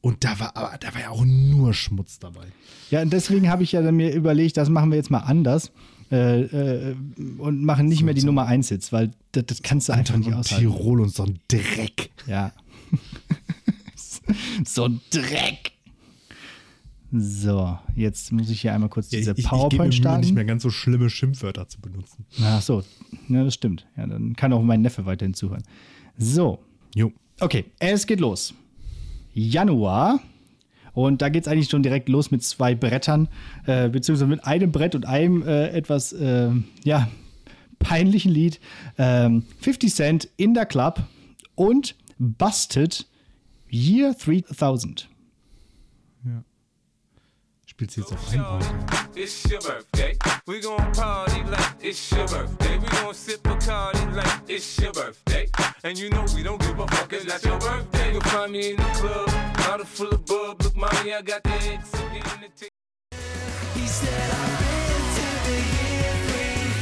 Und 0.00 0.22
da 0.22 0.38
war 0.38 0.56
aber 0.56 0.78
da 0.78 0.94
war 0.94 1.00
ja 1.00 1.10
auch 1.10 1.24
nur 1.24 1.74
Schmutz 1.74 2.20
dabei. 2.20 2.46
Ja, 2.92 3.02
und 3.02 3.12
deswegen 3.12 3.50
habe 3.50 3.64
ich 3.64 3.72
ja 3.72 3.82
dann 3.82 3.96
mir 3.96 4.14
überlegt, 4.14 4.56
das 4.56 4.68
machen 4.68 4.90
wir 4.92 4.96
jetzt 4.96 5.10
mal 5.10 5.18
anders 5.18 5.72
äh, 6.12 6.42
äh, 6.42 6.96
und 7.38 7.64
machen 7.64 7.86
nicht 7.86 8.04
mehr 8.04 8.14
die 8.14 8.22
Nummer 8.24 8.46
1 8.46 8.68
Hits, 8.68 8.92
weil 8.92 9.10
das, 9.32 9.46
das 9.46 9.62
kannst 9.62 9.88
du 9.88 9.92
einfach 9.94 10.14
Anton 10.14 10.20
nicht 10.20 10.28
und 10.34 10.40
aushalten. 10.40 10.64
Tirol 10.64 11.00
und 11.00 11.12
so 11.12 11.24
ein 11.24 11.40
Dreck. 11.48 12.10
Ja. 12.28 12.52
so 14.64 14.84
ein 14.84 15.00
Dreck. 15.10 15.72
So, 17.10 17.78
jetzt 17.96 18.32
muss 18.32 18.50
ich 18.50 18.60
hier 18.60 18.74
einmal 18.74 18.90
kurz 18.90 19.08
diese 19.08 19.32
ich, 19.32 19.38
ich, 19.38 19.44
ich 19.44 19.50
PowerPoint 19.50 19.78
Mühe, 19.78 19.92
starten. 19.92 20.20
nicht 20.20 20.34
mehr 20.34 20.44
ganz 20.44 20.62
so 20.62 20.70
schlimme 20.70 21.08
Schimpfwörter 21.08 21.66
zu 21.68 21.80
benutzen. 21.80 22.26
Ach 22.42 22.60
so, 22.60 22.82
ja, 23.28 23.44
das 23.44 23.54
stimmt. 23.54 23.86
Ja, 23.96 24.06
dann 24.06 24.36
kann 24.36 24.52
auch 24.52 24.62
mein 24.62 24.82
Neffe 24.82 25.06
weiterhin 25.06 25.34
zuhören. 25.34 25.62
So, 26.18 26.58
Jo. 26.94 27.12
Okay, 27.40 27.66
es 27.78 28.06
geht 28.06 28.20
los. 28.20 28.54
Januar. 29.32 30.20
Und 30.92 31.22
da 31.22 31.28
geht 31.28 31.46
es 31.46 31.48
eigentlich 31.48 31.68
schon 31.68 31.84
direkt 31.84 32.08
los 32.08 32.32
mit 32.32 32.42
zwei 32.42 32.74
Brettern, 32.74 33.28
äh, 33.66 33.88
beziehungsweise 33.88 34.26
mit 34.26 34.44
einem 34.44 34.72
Brett 34.72 34.96
und 34.96 35.06
einem 35.06 35.42
äh, 35.46 35.68
etwas, 35.68 36.12
äh, 36.12 36.50
ja, 36.82 37.08
peinlichen 37.78 38.32
Lied. 38.32 38.58
Ähm, 38.96 39.44
50 39.60 39.94
Cent 39.94 40.28
in 40.36 40.54
der 40.54 40.66
Club 40.66 41.04
und 41.54 41.94
Busted 42.18 43.06
Year 43.70 44.12
3000. 44.14 45.08
Spielt 47.78 47.92
sie 47.92 48.00
jetzt 48.00 48.12
auf 48.12 48.32
einem 48.32 48.44
Auge. 48.44 48.64
It's 49.14 49.44
your 49.48 49.60
birthday. 49.60 50.18
We 50.48 50.60
gon' 50.60 50.90
party 50.94 51.44
like 51.48 51.76
it's 51.80 52.10
your 52.10 52.26
birthday. 52.26 52.76
We 52.76 52.88
gon' 52.88 53.14
sip 53.14 53.40
Bacardi 53.44 54.16
like 54.16 54.26
it's 54.48 54.80
your 54.80 54.92
birthday. 54.92 55.48
And 55.84 55.96
you 55.96 56.10
know 56.10 56.24
we 56.34 56.42
don't 56.42 56.60
give 56.60 56.76
a 56.76 56.88
fuck, 56.88 57.12
it's 57.12 57.24
not 57.24 57.40
your 57.44 57.56
birthday. 57.60 58.10
You'll 58.14 58.20
find 58.22 58.50
me 58.50 58.70
in 58.70 58.78
the 58.78 58.82
club, 58.98 59.30
bottle 59.58 59.86
full 59.86 60.08
of 60.08 60.26
bub. 60.26 60.60
Look, 60.60 60.74
mommy, 60.74 61.14
I 61.14 61.22
got 61.22 61.44
the 61.44 61.50
X 61.50 61.94
again 61.94 62.24
to 62.24 62.48
take. 62.56 62.72
He 63.74 63.86
said, 63.86 64.28
I've 64.28 64.58
been 64.58 65.04
to 65.14 65.26
the 65.46 65.58
year 65.78 66.12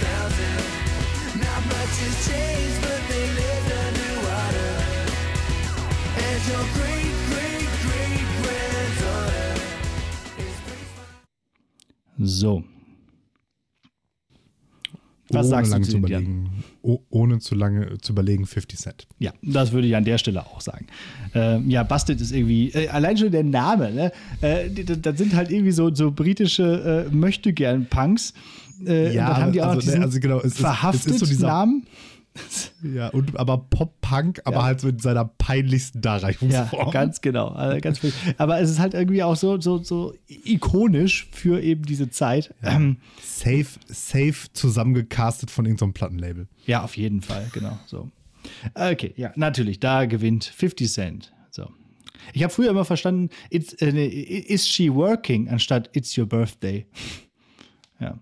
3000. 0.00 1.44
Not 1.44 1.62
much 1.76 1.96
has 2.00 2.16
changed, 2.26 2.80
but 2.80 3.02
they 3.10 3.26
lived 3.36 3.70
underwater. 3.84 4.72
And 6.24 6.40
your 6.48 6.64
So. 12.18 12.64
Was 15.28 15.46
ohne 15.46 15.48
sagst 15.48 15.70
du 15.70 15.74
lange 15.74 15.84
zu 15.84 15.90
zu 15.90 15.96
überlegen. 15.98 16.50
Oh, 16.82 17.00
ohne 17.10 17.40
zu 17.40 17.56
lange 17.56 17.98
zu 17.98 18.12
überlegen, 18.12 18.46
50 18.46 18.78
Cent. 18.78 19.06
Ja, 19.18 19.32
das 19.42 19.72
würde 19.72 19.88
ich 19.88 19.96
an 19.96 20.04
der 20.04 20.18
Stelle 20.18 20.46
auch 20.46 20.60
sagen. 20.60 20.86
Ähm, 21.34 21.68
ja, 21.68 21.82
Busted 21.82 22.20
ist 22.20 22.30
irgendwie, 22.30 22.68
äh, 22.70 22.88
allein 22.88 23.16
schon 23.18 23.32
der 23.32 23.42
Name, 23.42 23.90
ne? 23.92 24.12
Äh, 24.40 24.70
das 24.70 25.18
sind 25.18 25.34
halt 25.34 25.50
irgendwie 25.50 25.72
so, 25.72 25.92
so 25.92 26.12
britische 26.12 27.06
äh, 27.10 27.14
Möchtegern-Punks. 27.14 28.34
Äh, 28.86 29.14
Ja, 29.16 29.36
haben 29.38 29.50
die 29.52 29.60
auch 29.62 29.68
also, 29.70 29.80
diesen 29.80 30.02
also 30.02 30.20
genau, 30.20 30.38
es 30.38 30.44
ist- 30.44 30.52
es 30.54 30.58
verhaftet 30.60 31.12
ist 31.14 31.18
so 31.18 31.26
dieser- 31.26 31.48
Namen. 31.48 31.86
Ja, 32.82 33.08
und, 33.08 33.38
aber 33.38 33.58
Pop-Punk, 33.58 34.40
aber 34.44 34.56
Ja. 34.58 34.62
halt 34.64 34.80
so 34.80 34.88
in 34.88 34.98
seiner 34.98 35.24
peinlichsten 35.24 35.98
Ja, 35.98 36.18
Darreichungsform. 36.18 36.90
ganz 36.90 37.20
genau. 37.20 37.48
Also 37.48 37.80
ganz. 37.80 38.00
Aber 38.38 38.60
es 38.60 38.70
ist 38.70 38.78
halt 38.78 38.94
irgendwie 38.94 39.22
auch 39.22 39.36
so, 39.36 39.60
so, 39.60 39.82
so 39.82 40.14
ikonisch 40.28 41.28
für 41.32 41.60
eben 41.60 41.82
diese 41.84 42.10
Zeit. 42.10 42.54
Ja, 42.62 42.76
ähm, 42.76 42.98
safe, 43.22 43.66
safe 43.86 44.48
zusammengecastet 44.52 45.50
von 45.50 45.64
irgendeinem 45.66 45.92
Plattenlabel. 45.94 46.46
ja 46.66 46.82
auf 46.84 46.96
jeden 46.96 47.22
Fall, 47.22 47.48
genau. 47.52 47.78
So. 47.86 48.10
Okay, 48.74 49.12
ja, 49.16 49.32
natürlich, 49.36 49.80
da 49.80 50.04
gewinnt 50.06 50.44
50 50.44 50.90
Cent. 50.92 51.32
So. 51.50 51.68
Ich 52.32 52.42
habe 52.42 52.52
früher 52.52 52.70
immer 52.70 52.84
verstanden, 52.84 53.30
it's, 53.50 53.72
äh, 53.74 53.90
is 53.90 54.68
she 54.68 54.92
working 54.92 55.48
anstatt 55.48 55.90
it's 55.94 56.16
your 56.16 56.26
birthday. 56.26 56.86
Ja. 58.00 58.18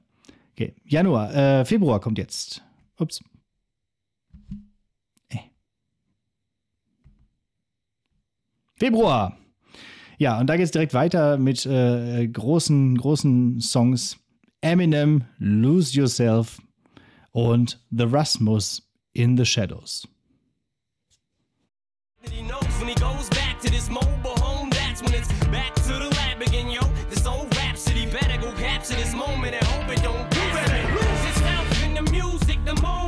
Okay. 0.56 0.72
Januar, 0.86 1.34
äh, 1.34 1.64
Februar 1.64 2.00
kommt 2.00 2.16
jetzt. 2.18 2.62
Ups. 2.98 3.20
Februar. 8.76 9.36
Ja, 10.18 10.38
und 10.38 10.48
da 10.48 10.56
geht 10.56 10.64
es 10.64 10.70
direkt 10.70 10.94
weiter 10.94 11.38
mit 11.38 11.66
äh, 11.66 12.26
großen, 12.26 12.96
großen 12.96 13.60
Songs. 13.60 14.16
Eminem, 14.60 15.24
Lose 15.38 15.94
Yourself 15.94 16.58
und 17.32 17.78
The 17.90 18.04
Rasmus 18.04 18.88
in 19.12 19.36
the 19.36 19.44
Shadows. 19.44 20.08
Capture 28.56 28.94
this 28.96 29.14
moment 29.14 29.54
and 29.54 29.64
hope 29.64 29.90
it 29.90 30.02
don't 30.02 30.34
you 30.34 30.52
better 30.52 30.92
lose 30.94 31.24
yourself 31.26 31.84
in 31.84 31.94
the 31.94 32.02
music 32.10 32.58
the 32.64 32.74
moment 32.82 33.03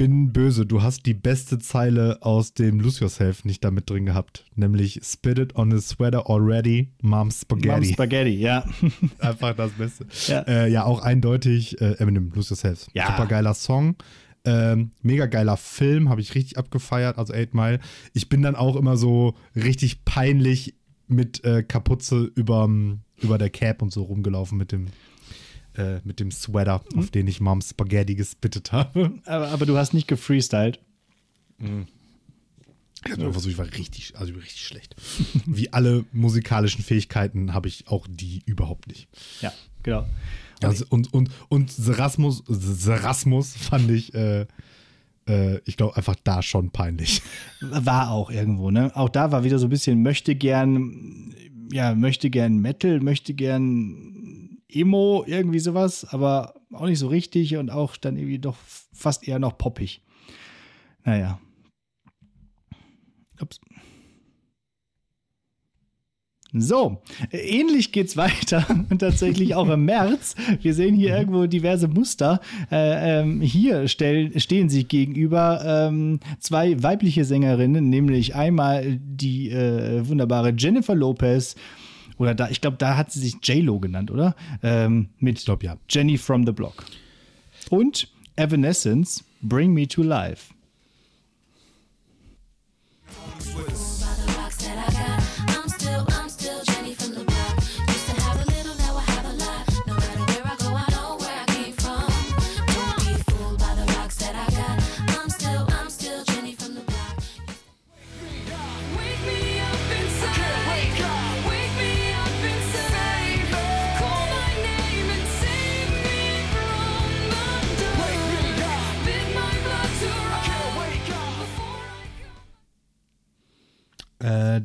bin 0.00 0.32
böse. 0.32 0.64
Du 0.64 0.82
hast 0.82 1.04
die 1.04 1.12
beste 1.12 1.58
Zeile 1.58 2.22
aus 2.22 2.54
dem 2.54 2.80
Lose 2.80 3.02
Yourself 3.02 3.44
nicht 3.44 3.62
damit 3.62 3.90
drin 3.90 4.06
gehabt. 4.06 4.46
Nämlich 4.54 4.98
Spit 5.04 5.38
it 5.38 5.56
on 5.56 5.74
a 5.74 5.78
sweater 5.78 6.30
already, 6.30 6.88
Mom's 7.02 7.44
Mom 7.50 7.60
Spaghetti. 7.60 7.92
Spaghetti, 7.92 8.30
ja. 8.30 8.64
Einfach 9.18 9.54
das 9.54 9.72
Beste. 9.72 10.06
Ja. 10.26 10.36
Ja, 10.36 10.40
äh, 10.48 10.70
ja 10.70 10.84
auch 10.86 11.02
eindeutig 11.02 11.78
äh, 11.82 11.98
Eminem, 11.98 12.32
Lose 12.34 12.54
Yourself. 12.54 12.86
Ja. 12.94 13.08
Super 13.08 13.26
geiler 13.26 13.52
Song. 13.52 13.96
Ähm, 14.46 14.92
mega 15.02 15.26
geiler 15.26 15.58
Film, 15.58 16.08
habe 16.08 16.22
ich 16.22 16.34
richtig 16.34 16.56
abgefeiert, 16.56 17.18
also 17.18 17.34
8 17.34 17.52
Mile. 17.52 17.78
Ich 18.14 18.30
bin 18.30 18.40
dann 18.40 18.56
auch 18.56 18.76
immer 18.76 18.96
so 18.96 19.34
richtig 19.54 20.06
peinlich 20.06 20.76
mit 21.08 21.44
äh, 21.44 21.62
Kapuze 21.62 22.30
überm, 22.36 23.00
über 23.18 23.36
der 23.36 23.50
Cap 23.50 23.82
und 23.82 23.92
so 23.92 24.04
rumgelaufen 24.04 24.56
mit 24.56 24.72
dem, 24.72 24.86
äh, 25.76 26.00
mit 26.04 26.20
dem 26.20 26.30
Sweater, 26.30 26.82
Mhm. 26.92 26.98
auf 26.98 27.10
den 27.10 27.26
ich 27.28 27.40
Mom's 27.40 27.70
Spaghetti 27.70 28.14
gespittet 28.14 28.72
habe. 28.72 29.12
aber, 29.24 29.48
aber 29.48 29.66
du 29.66 29.76
hast 29.76 29.94
nicht 29.94 30.08
gefreestylt. 30.08 30.80
Ich 33.04 33.12
habe 33.12 33.32
versucht, 33.32 33.52
ich 33.52 33.58
war 33.58 33.66
richtig, 33.66 34.12
also 34.16 34.32
ich 34.32 34.38
richtig 34.38 34.62
schlecht. 34.66 34.94
Wie 35.46 35.72
alle 35.72 36.04
musikalischen 36.12 36.84
Fähigkeiten 36.84 37.54
habe 37.54 37.68
ich 37.68 37.88
auch 37.88 38.06
die 38.08 38.42
überhaupt 38.46 38.88
nicht. 38.88 39.08
Ja, 39.40 39.52
genau. 39.82 40.06
Also, 40.62 40.84
und, 40.90 41.12
und, 41.14 41.30
und 41.48 41.70
Serasmus, 41.72 42.42
Serasmus 42.46 43.54
fand 43.56 43.90
ich, 43.90 44.12
äh, 44.12 44.46
äh, 45.26 45.60
ich 45.64 45.78
glaube, 45.78 45.96
einfach 45.96 46.16
da 46.22 46.42
schon 46.42 46.70
peinlich. 46.70 47.22
War 47.60 48.10
auch 48.10 48.30
irgendwo, 48.30 48.70
ne? 48.70 48.94
Auch 48.94 49.08
da 49.08 49.32
war 49.32 49.44
wieder 49.44 49.58
so 49.58 49.66
ein 49.66 49.70
bisschen 49.70 50.02
möchte 50.02 50.34
gern, 50.34 51.34
ja, 51.72 51.94
möchte 51.94 52.28
gern 52.28 52.58
Metal, 52.58 53.00
möchte 53.00 53.32
gern 53.32 54.19
Emo, 54.72 55.24
irgendwie 55.26 55.58
sowas, 55.58 56.06
aber 56.10 56.54
auch 56.72 56.86
nicht 56.86 56.98
so 56.98 57.08
richtig 57.08 57.56
und 57.56 57.70
auch 57.70 57.96
dann 57.96 58.16
irgendwie 58.16 58.38
doch 58.38 58.56
fast 58.92 59.26
eher 59.26 59.38
noch 59.38 59.58
poppig. 59.58 60.02
Naja. 61.04 61.40
Ups. 63.40 63.60
So, 66.52 67.00
ähnlich 67.30 67.92
geht's 67.92 68.16
weiter 68.16 68.66
und 68.90 68.98
tatsächlich 68.98 69.54
auch 69.54 69.68
im 69.68 69.84
März. 69.84 70.34
Wir 70.60 70.74
sehen 70.74 70.96
hier 70.96 71.16
irgendwo 71.16 71.46
diverse 71.46 71.86
Muster. 71.86 72.40
Äh, 72.72 73.20
ähm, 73.20 73.40
hier 73.40 73.86
stellen, 73.86 74.38
stehen 74.40 74.68
sich 74.68 74.88
gegenüber 74.88 75.62
ähm, 75.64 76.18
zwei 76.40 76.82
weibliche 76.82 77.24
Sängerinnen, 77.24 77.88
nämlich 77.88 78.34
einmal 78.34 78.98
die 79.00 79.50
äh, 79.50 80.06
wunderbare 80.08 80.52
Jennifer 80.56 80.96
Lopez 80.96 81.54
oder 82.20 82.34
da, 82.34 82.50
ich 82.50 82.60
glaube, 82.60 82.76
da 82.76 82.98
hat 82.98 83.10
sie 83.10 83.18
sich 83.18 83.36
J-Lo 83.42 83.80
genannt, 83.80 84.10
oder? 84.10 84.36
Ähm, 84.62 85.08
mit 85.20 85.38
Ich 85.38 85.46
glaube, 85.46 85.64
ja. 85.64 85.76
Jenny 85.88 86.18
from 86.18 86.44
the 86.44 86.52
Block. 86.52 86.84
Und 87.70 88.08
Evanescence, 88.36 89.24
Bring 89.40 89.72
Me 89.72 89.88
to 89.88 90.02
Life. 90.02 90.52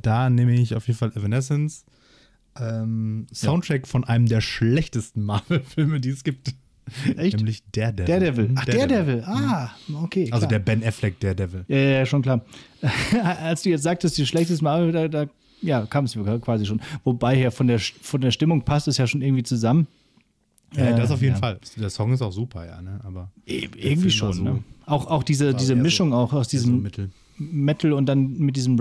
Da 0.06 0.30
nehme 0.30 0.54
ich 0.54 0.76
auf 0.76 0.88
jeden 0.88 0.98
Fall 1.00 1.12
Evanescence. 1.16 1.86
Ähm, 2.60 3.28
Soundtrack 3.34 3.88
von 3.88 4.04
einem 4.06 4.28
der 4.28 4.42
schlechtesten 4.42 5.24
Marvel-Filme, 5.24 6.00
die 6.00 6.10
es 6.10 6.24
gibt. 6.24 6.54
Echt? 7.18 7.38
Nämlich 7.38 7.64
Daredevil. 7.72 8.06
Daredevil. 8.06 8.52
Ach, 8.56 8.66
Daredevil. 8.66 9.22
Daredevil. 9.22 9.24
Ah, 9.26 9.72
okay. 10.04 10.30
Also 10.32 10.48
klar. 10.48 10.60
der 10.60 10.60
Ben 10.60 10.84
Affleck 10.84 11.20
Daredevil. 11.20 11.66
Ja, 11.68 11.78
ja, 11.78 11.90
ja, 12.00 12.06
schon 12.06 12.22
klar. 12.22 12.46
Als 13.42 13.64
du 13.64 13.70
jetzt 13.72 13.84
sagtest, 13.84 14.18
die 14.18 14.26
schlechteste 14.26 14.64
Marvel, 14.64 14.92
da, 14.92 15.08
da 15.08 15.26
ja, 15.62 15.86
kam 15.88 16.06
es 16.06 16.16
mir 16.16 16.40
quasi 16.40 16.66
schon. 16.66 16.80
Wobei 17.04 17.38
ja 17.40 17.50
von 17.52 17.68
der, 17.68 17.80
von 17.80 18.22
der 18.22 18.32
Stimmung 18.32 18.62
passt 18.62 18.88
es 18.88 18.98
ja 18.98 19.08
schon 19.08 19.22
irgendwie 19.22 19.44
zusammen. 19.44 19.88
Ja, 20.76 20.96
das 20.96 21.10
auf 21.12 21.22
jeden 21.22 21.36
ja. 21.36 21.40
Fall. 21.40 21.60
Der 21.78 21.90
Song 21.90 22.14
ist 22.14 22.22
auch 22.22 22.32
super, 22.32 22.66
ja, 22.66 22.82
ne? 22.82 23.00
Aber 23.04 23.32
E- 23.46 23.68
Irgendwie 23.76 24.12
schon, 24.12 24.34
so- 24.34 24.44
ne? 24.44 24.64
Auch, 24.86 25.08
auch 25.08 25.24
diese, 25.24 25.54
diese 25.56 25.74
eher 25.74 25.78
so- 25.78 25.84
Mischung 25.84 26.14
auch 26.14 26.34
aus 26.34 26.46
so 26.48 26.58
diesem 26.58 26.84
Mittel. 26.84 27.10
Metal 27.38 27.94
und 27.94 28.06
dann 28.06 28.38
mit 28.38 28.56
diesem 28.56 28.78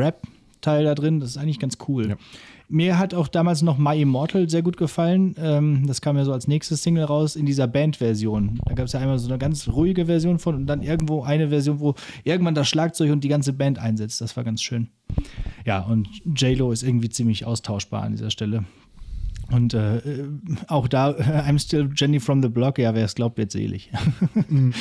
Rap-Teil 0.64 0.84
da 0.84 0.94
drin, 0.94 1.20
das 1.20 1.30
ist 1.30 1.36
eigentlich 1.36 1.58
ganz 1.58 1.78
cool. 1.88 2.10
Ja. 2.10 2.16
Mir 2.68 2.98
hat 2.98 3.12
auch 3.12 3.28
damals 3.28 3.60
noch 3.62 3.76
My 3.76 4.00
Immortal 4.00 4.48
sehr 4.48 4.62
gut 4.62 4.76
gefallen. 4.78 5.34
Ähm, 5.38 5.86
das 5.86 6.00
kam 6.00 6.16
ja 6.16 6.24
so 6.24 6.32
als 6.32 6.48
nächstes 6.48 6.82
Single 6.82 7.04
raus 7.04 7.36
in 7.36 7.44
dieser 7.44 7.66
Band-Version. 7.66 8.58
Da 8.64 8.74
gab 8.74 8.86
es 8.86 8.92
ja 8.92 9.00
einmal 9.00 9.18
so 9.18 9.28
eine 9.28 9.38
ganz 9.38 9.68
ruhige 9.68 10.06
Version 10.06 10.38
von 10.38 10.54
und 10.54 10.66
dann 10.66 10.82
irgendwo 10.82 11.22
eine 11.22 11.50
Version, 11.50 11.80
wo 11.80 11.94
irgendwann 12.24 12.54
das 12.54 12.68
Schlagzeug 12.68 13.12
und 13.12 13.22
die 13.22 13.28
ganze 13.28 13.52
Band 13.52 13.78
einsetzt. 13.78 14.20
Das 14.20 14.36
war 14.36 14.44
ganz 14.44 14.62
schön. 14.62 14.88
Ja, 15.66 15.80
und 15.80 16.08
J-Lo 16.24 16.72
ist 16.72 16.82
irgendwie 16.82 17.10
ziemlich 17.10 17.44
austauschbar 17.44 18.02
an 18.02 18.12
dieser 18.12 18.30
Stelle. 18.30 18.64
Und 19.50 19.74
äh, 19.74 19.98
äh, 19.98 20.28
auch 20.68 20.88
da, 20.88 21.10
äh, 21.10 21.42
I'm 21.46 21.58
still 21.58 21.90
Jenny 21.94 22.18
from 22.18 22.42
the 22.42 22.48
Block, 22.48 22.78
ja, 22.78 22.94
wer 22.94 23.04
es 23.04 23.14
glaubt, 23.14 23.36
wird 23.36 23.52
selig. 23.52 23.90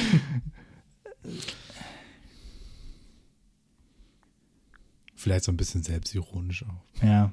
Vielleicht 5.23 5.45
so 5.45 5.53
ein 5.53 5.57
bisschen 5.57 5.83
selbstironisch 5.83 6.65
auch. 6.65 7.01
Ja. 7.01 7.31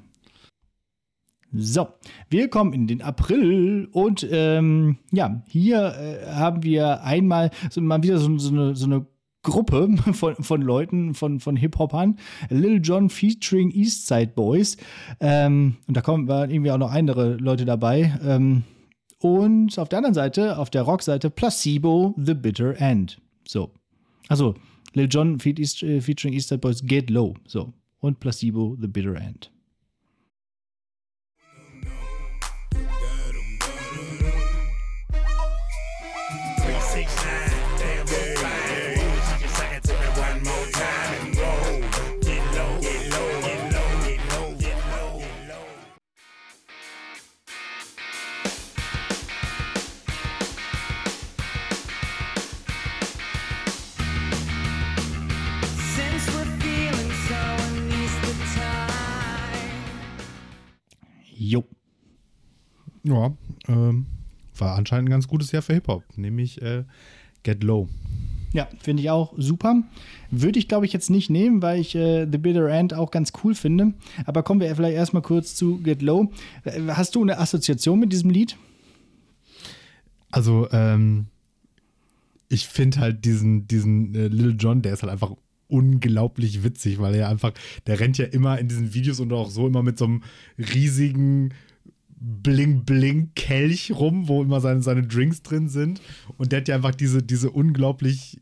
So, 1.52 1.88
wir 2.28 2.46
kommen 2.46 2.72
in 2.72 2.86
den 2.86 3.02
April 3.02 3.88
und 3.90 4.24
ähm, 4.30 4.98
ja, 5.10 5.42
hier 5.48 5.96
äh, 5.96 6.26
haben 6.32 6.62
wir 6.62 7.02
einmal 7.02 7.50
so, 7.68 7.80
mal 7.80 8.00
wieder 8.04 8.18
so, 8.18 8.38
so, 8.38 8.50
eine, 8.52 8.76
so 8.76 8.86
eine 8.86 9.06
Gruppe 9.42 9.92
von, 10.12 10.36
von 10.36 10.62
Leuten, 10.62 11.14
von, 11.14 11.40
von 11.40 11.56
Hip-Hopern, 11.56 12.16
Lil 12.48 12.80
Jon 12.80 13.10
featuring 13.10 13.72
Eastside 13.72 14.34
Boys. 14.36 14.76
Ähm, 15.18 15.78
und 15.88 15.96
da 15.96 16.00
kommen 16.00 16.28
irgendwie 16.28 16.70
auch 16.70 16.78
noch 16.78 16.92
andere 16.92 17.38
Leute 17.38 17.64
dabei. 17.64 18.16
Ähm, 18.24 18.62
und 19.18 19.76
auf 19.80 19.88
der 19.88 19.98
anderen 19.98 20.14
Seite, 20.14 20.58
auf 20.58 20.70
der 20.70 20.82
Rockseite, 20.82 21.28
Placebo, 21.28 22.14
The 22.24 22.34
Bitter 22.34 22.80
End. 22.80 23.20
So. 23.48 23.72
Also, 24.28 24.54
Lil 24.94 25.08
Jon 25.10 25.40
äh, 25.40 26.00
featuring 26.00 26.34
Eastside 26.34 26.60
Boys, 26.60 26.86
Get 26.86 27.10
Low. 27.10 27.34
So. 27.48 27.74
Und 28.00 28.18
Placebo, 28.18 28.76
The 28.80 28.88
Bitter 28.88 29.14
End. 29.14 29.50
Ja, 63.02 63.34
ähm, 63.68 64.06
war 64.56 64.76
anscheinend 64.76 65.08
ein 65.08 65.12
ganz 65.12 65.28
gutes 65.28 65.52
Jahr 65.52 65.62
für 65.62 65.74
Hip-Hop, 65.74 66.04
nämlich 66.16 66.60
äh, 66.62 66.84
Get 67.42 67.62
Low. 67.62 67.88
Ja, 68.52 68.68
finde 68.80 69.02
ich 69.02 69.10
auch 69.10 69.32
super. 69.36 69.82
Würde 70.30 70.58
ich, 70.58 70.66
glaube 70.66 70.84
ich, 70.84 70.92
jetzt 70.92 71.08
nicht 71.08 71.30
nehmen, 71.30 71.62
weil 71.62 71.80
ich 71.80 71.94
äh, 71.94 72.26
The 72.30 72.38
Bitter 72.38 72.68
End 72.68 72.94
auch 72.94 73.10
ganz 73.10 73.32
cool 73.44 73.54
finde. 73.54 73.94
Aber 74.26 74.42
kommen 74.42 74.60
wir 74.60 74.74
vielleicht 74.74 74.96
erstmal 74.96 75.22
kurz 75.22 75.54
zu 75.54 75.78
Get 75.78 76.02
Low. 76.02 76.32
Äh, 76.64 76.80
Hast 76.88 77.14
du 77.14 77.22
eine 77.22 77.38
Assoziation 77.38 78.00
mit 78.00 78.12
diesem 78.12 78.30
Lied? 78.30 78.56
Also, 80.32 80.68
ähm, 80.72 81.26
ich 82.48 82.66
finde 82.66 82.98
halt 82.98 83.24
diesen, 83.24 83.68
diesen 83.68 84.14
äh, 84.14 84.26
Lil 84.26 84.56
Jon, 84.58 84.82
der 84.82 84.94
ist 84.94 85.02
halt 85.02 85.12
einfach 85.12 85.32
unglaublich 85.68 86.64
witzig, 86.64 86.98
weil 86.98 87.14
er 87.14 87.28
einfach, 87.28 87.52
der 87.86 88.00
rennt 88.00 88.18
ja 88.18 88.24
immer 88.26 88.58
in 88.58 88.66
diesen 88.66 88.92
Videos 88.92 89.20
und 89.20 89.32
auch 89.32 89.48
so 89.48 89.68
immer 89.68 89.84
mit 89.84 89.98
so 89.98 90.06
einem 90.06 90.22
riesigen 90.58 91.54
Bling-Bling-Kelch 92.20 93.92
rum, 93.92 94.28
wo 94.28 94.42
immer 94.42 94.60
seine, 94.60 94.82
seine 94.82 95.06
Drinks 95.06 95.42
drin 95.42 95.68
sind. 95.68 96.00
Und 96.36 96.52
der 96.52 96.60
hat 96.60 96.68
ja 96.68 96.76
einfach 96.76 96.94
diese, 96.94 97.22
diese 97.22 97.50
unglaublich 97.50 98.38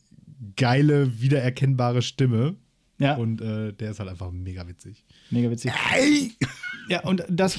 geile, 0.56 1.20
wiedererkennbare 1.20 2.02
Stimme. 2.02 2.56
Ja. 2.98 3.16
Und 3.16 3.40
äh, 3.40 3.72
der 3.72 3.92
ist 3.92 4.00
halt 4.00 4.08
einfach 4.08 4.32
mega 4.32 4.66
witzig. 4.66 5.04
Mega 5.30 5.50
witzig. 5.50 5.72
Ja, 6.88 7.04
und 7.04 7.22
das, 7.28 7.58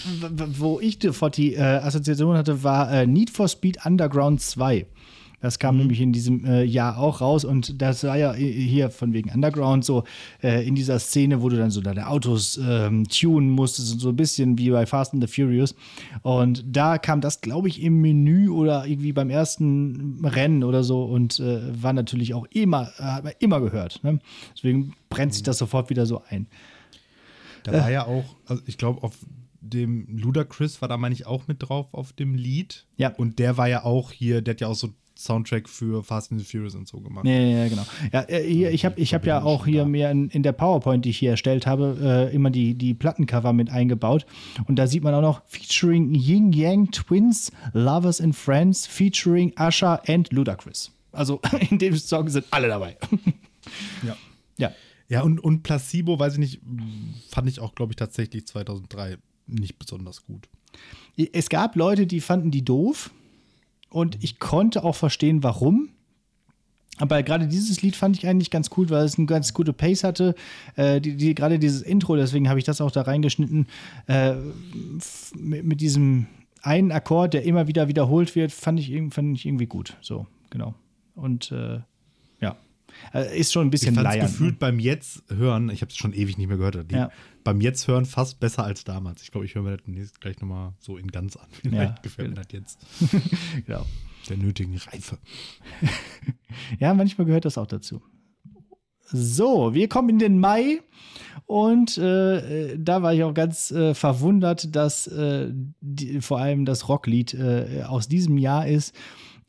wo 0.58 0.79
ich 0.79 0.97
sofort 1.01 1.38
die 1.38 1.53
äh, 1.53 1.62
Assoziation 1.62 2.36
hatte, 2.36 2.63
war 2.63 2.91
äh, 2.91 3.05
Need 3.05 3.29
for 3.29 3.47
Speed 3.47 3.86
Underground 3.86 4.41
2. 4.41 4.88
Das 5.41 5.60
kam 5.60 5.78
nämlich 5.78 6.02
in 6.02 6.12
diesem 6.12 6.45
äh, 6.45 6.63
Jahr 6.63 6.97
auch 6.97 7.22
raus 7.22 7.45
und 7.45 7.82
das 7.82 8.03
war 8.03 8.18
ja 8.18 8.34
hier 8.34 8.89
von 8.89 9.13
wegen 9.13 9.30
Underground 9.30 9.86
so 9.86 10.03
äh, 10.43 10.68
in 10.68 10.76
dieser 10.76 10.99
Szene, 10.99 11.41
wo 11.41 11.49
du 11.49 11.57
dann 11.57 11.72
so 11.72 11.82
deine 11.82 12.07
Autos 12.07 12.59
ähm, 12.61 13.07
tunen 13.07 13.49
musstest, 13.49 13.99
so 13.99 14.09
ein 14.09 14.16
bisschen 14.16 14.57
wie 14.57 14.70
bei 14.70 14.86
Fast 14.86 15.13
and 15.13 15.28
the 15.28 15.34
Furious. 15.34 15.76
Und 16.22 16.63
da 16.68 16.97
kam 16.97 17.22
das, 17.22 17.41
glaube 17.41 17.68
ich, 17.68 17.82
im 17.82 18.01
Menü 18.01 18.49
oder 18.49 18.86
irgendwie 18.86 19.13
beim 19.13 19.30
ersten 19.30 20.24
Rennen 20.26 20.63
oder 20.63 20.84
so 20.84 21.03
und 21.05 21.39
äh, 21.39 21.61
war 21.82 21.93
natürlich 21.93 22.34
auch 22.34 22.45
immer, 22.51 22.91
äh, 22.99 23.03
hat 23.03 23.24
man 23.24 23.34
immer 23.39 23.61
gehört. 23.61 24.03
Ne? 24.03 24.20
Deswegen 24.55 24.93
brennt 25.09 25.34
sich 25.34 25.43
das 25.43 25.57
sofort 25.57 25.89
wieder 25.89 26.05
so 26.05 26.22
ein. 26.30 26.47
Da 27.63 27.74
war 27.74 27.91
ja 27.91 28.05
auch, 28.05 28.24
also 28.45 28.63
ich 28.66 28.78
glaube, 28.78 29.03
auf 29.03 29.18
dem 29.61 30.07
Ludacris 30.18 30.82
war 30.82 30.89
da, 30.89 30.97
meine 30.97 31.13
ich, 31.13 31.26
auch 31.26 31.47
mit 31.47 31.57
drauf 31.61 31.93
auf 31.93 32.13
dem 32.13 32.36
Lied. 32.36 32.86
Ja. 32.97 33.13
Und 33.16 33.39
der 33.39 33.57
war 33.57 33.68
ja 33.68 33.84
auch 33.84 34.11
hier, 34.11 34.41
der 34.41 34.53
hat 34.53 34.61
ja 34.61 34.68
auch 34.68 34.76
so 34.76 34.89
Soundtrack 35.20 35.67
für 35.67 36.03
Fast 36.03 36.32
and 36.32 36.41
Furious 36.41 36.76
und 36.76 36.88
so 36.88 36.99
gemacht. 36.99 37.26
Ja, 37.26 37.34
ja, 37.34 37.67
genau. 37.67 37.86
Ja, 38.13 38.22
äh, 38.30 38.41
hier, 38.41 38.72
ich 38.72 38.86
habe 38.86 38.99
ich 38.99 39.13
hab 39.13 39.26
ja 39.26 39.41
auch 39.41 39.65
hier 39.65 39.86
mir 39.86 40.09
in, 40.09 40.30
in 40.30 40.43
der 40.43 40.53
PowerPoint, 40.53 41.03
die 41.03 41.09
ich 41.09 41.17
hier 41.17 41.32
erstellt 41.32 41.67
habe, 41.67 41.97
äh, 42.32 42.36
immer 42.36 42.49
die, 42.49 42.76
die 42.76 42.93
Plattencover 42.93 43.51
mit 43.51 43.70
eingebaut. 43.70 44.26
Und 44.67 44.78
da 44.78 44.88
sieht 44.88 45.03
man 45.03 45.13
auch 45.13 45.22
noch 45.22 45.41
featuring 45.47 46.13
Yin 46.13 46.53
Yang 46.53 46.91
Twins, 46.91 47.51
Lovers 47.74 48.22
and 48.22 48.36
Friends, 48.36 48.88
featuring 48.88 49.53
Usher 49.59 50.01
and 50.07 50.32
Ludacris. 50.32 50.91
Also 51.11 51.41
in 51.70 51.78
dem 51.78 51.95
Song 51.97 52.30
sind 52.30 52.45
alle 52.51 52.67
dabei. 52.67 52.97
Ja. 54.01 54.15
ja. 54.57 54.72
Ja, 55.09 55.22
und, 55.22 55.39
und 55.39 55.61
Placebo, 55.61 56.17
weiß 56.17 56.34
ich 56.34 56.39
nicht, 56.39 56.61
fand 57.30 57.47
ich 57.49 57.59
auch, 57.59 57.76
glaube 57.76 57.91
ich, 57.91 57.97
tatsächlich 57.97 58.47
2003 58.47 59.17
nicht 59.45 59.78
besonders 59.78 60.24
gut. 60.24 60.47
Es 61.34 61.49
gab 61.49 61.76
Leute, 61.76 62.07
die 62.07 62.22
fanden 62.22 62.51
die 62.51 62.63
doof. 62.63 63.11
Und 63.89 64.23
ich 64.23 64.39
konnte 64.39 64.83
auch 64.83 64.95
verstehen, 64.95 65.43
warum. 65.43 65.89
Aber 66.97 67.23
gerade 67.23 67.47
dieses 67.47 67.81
Lied 67.81 67.95
fand 67.95 68.17
ich 68.17 68.27
eigentlich 68.27 68.51
ganz 68.51 68.69
cool, 68.75 68.89
weil 68.89 69.05
es 69.05 69.17
eine 69.17 69.25
ganz 69.25 69.53
gute 69.53 69.71
Pace 69.71 70.03
hatte. 70.03 70.35
Äh, 70.75 70.99
die, 70.99 71.15
die, 71.15 71.33
gerade 71.33 71.57
dieses 71.57 71.81
Intro, 71.81 72.15
deswegen 72.15 72.49
habe 72.49 72.59
ich 72.59 72.65
das 72.65 72.81
auch 72.81 72.91
da 72.91 73.01
reingeschnitten, 73.03 73.67
äh, 74.07 74.35
mit, 75.35 75.63
mit 75.63 75.81
diesem 75.81 76.27
einen 76.61 76.91
Akkord, 76.91 77.33
der 77.33 77.43
immer 77.43 77.67
wieder 77.67 77.87
wiederholt 77.87 78.35
wird, 78.35 78.51
fand 78.51 78.79
ich, 78.79 78.91
fand 79.13 79.37
ich 79.37 79.45
irgendwie 79.45 79.65
gut. 79.65 79.95
So, 80.01 80.27
genau. 80.49 80.73
Und 81.15 81.51
äh, 81.53 81.79
ist 83.36 83.52
schon 83.54 83.64
ein 83.64 83.68
Ich 83.68 83.72
bisschen 83.72 83.95
fand 83.95 84.08
es 84.08 84.14
leiern. 84.16 84.28
gefühlt 84.28 84.60
beim 84.60 84.80
Jetzt 84.80 85.24
hören, 85.30 85.70
ich 85.70 85.82
habe 85.82 85.89
es 85.91 85.97
schon 85.97 86.14
ewig 86.14 86.38
nicht 86.38 86.47
mehr 86.47 86.58
gehört, 86.58 86.76
Lied, 86.76 86.91
Ja. 86.91 87.12
beim 87.43 87.62
Jetzt 87.62 87.88
hören 87.88 88.06
fast 88.06 88.39
besser 88.39 88.64
als 88.64 88.84
damals. 88.84 89.22
Ich 89.24 89.32
glaube, 89.32 89.45
ich 89.45 89.56
höre 89.56 89.64
mir 89.64 89.78
das 89.78 90.20
gleich 90.20 90.39
nochmal 90.41 90.74
so 90.80 90.97
in 90.97 91.08
ganz 91.08 91.36
an. 91.36 91.47
Vielleicht 91.52 91.76
Ja, 91.95 91.95
gefällt 92.02 92.30
mir 92.30 92.36
das 92.36 92.47
jetzt. 92.52 92.80
genau. 93.66 93.86
Der 94.30 94.38
nötigen 94.38 94.76
Reife. 94.78 95.18
Ja, 96.80 96.93
manchmal 96.93 97.26
gehört 97.26 97.45
das 97.45 97.58
auch 97.58 97.68
dazu. 97.68 98.02
So, 99.12 99.74
wir 99.74 99.88
kommen 99.89 100.10
in 100.10 100.20
den 100.20 100.39
Mai 100.39 100.82
und 101.45 101.97
äh, 101.97 102.72
äh, 102.74 102.78
da 102.80 103.02
war 103.02 103.14
ich 103.14 103.24
auch 103.24 103.34
ganz 103.34 103.72
äh, 103.72 103.93
verwundert, 103.95 104.76
dass 104.76 105.08
äh, 105.08 105.50
die, 105.82 106.22
vor 106.22 106.39
allem 106.39 106.66
das 106.66 106.89
Rocklied 106.89 107.34
äh, 107.34 107.84
aus 107.88 108.08
diesem 108.08 108.38
Jahr 108.38 108.68
ist. 108.68 108.93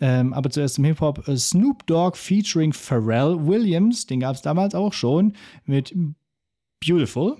Ähm, 0.01 0.33
aber 0.33 0.51
zuerst 0.51 0.77
zum 0.77 0.85
Hip-Hop. 0.85 1.29
Äh, 1.29 1.37
Snoop 1.37 1.87
Dogg 1.87 2.17
featuring 2.17 2.73
Pharrell 2.73 3.37
Williams, 3.47 4.07
den 4.07 4.21
gab 4.21 4.35
es 4.35 4.43
damals 4.43 4.75
auch 4.75 4.93
schon, 4.93 5.35
mit 5.65 5.95
Beautiful. 6.85 7.37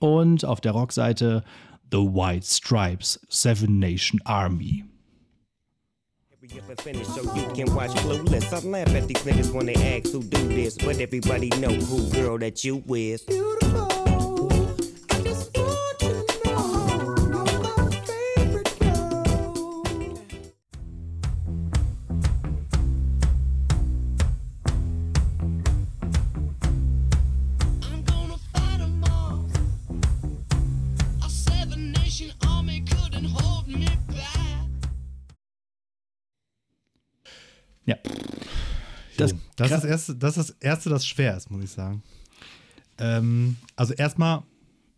Und 0.00 0.44
auf 0.44 0.60
der 0.60 0.72
Rockseite 0.72 1.44
The 1.92 1.98
White 1.98 2.46
Stripes, 2.46 3.20
Seven 3.28 3.78
Nation 3.78 4.20
Army. 4.24 4.84
And 6.68 6.80
finish 6.80 7.06
so 7.06 7.22
you 7.36 7.46
can 7.54 7.72
watch 7.74 7.90
Clueless. 7.96 8.52
I 8.52 8.66
laugh 8.66 8.92
at 8.94 9.06
these 9.06 9.22
niggas 9.24 9.52
when 9.52 9.66
they 9.66 9.74
ask 9.74 10.12
who 10.12 10.22
do 10.22 10.48
this, 10.48 10.76
but 10.76 10.98
everybody 11.00 11.48
know 11.60 11.70
who 11.70 12.10
girl 12.10 12.38
that 12.38 12.64
you 12.64 12.82
with. 12.86 13.22
I'm 13.30 13.89
Das, 39.60 39.70
ist 39.70 39.82
das, 39.82 39.84
erste, 39.84 40.16
das 40.16 40.36
ist 40.36 40.50
das 40.50 40.56
Erste, 40.60 40.90
das 40.90 41.06
schwer 41.06 41.36
ist, 41.36 41.50
muss 41.50 41.64
ich 41.64 41.70
sagen. 41.70 42.02
Ähm, 42.98 43.56
also 43.76 43.94
erstmal 43.94 44.42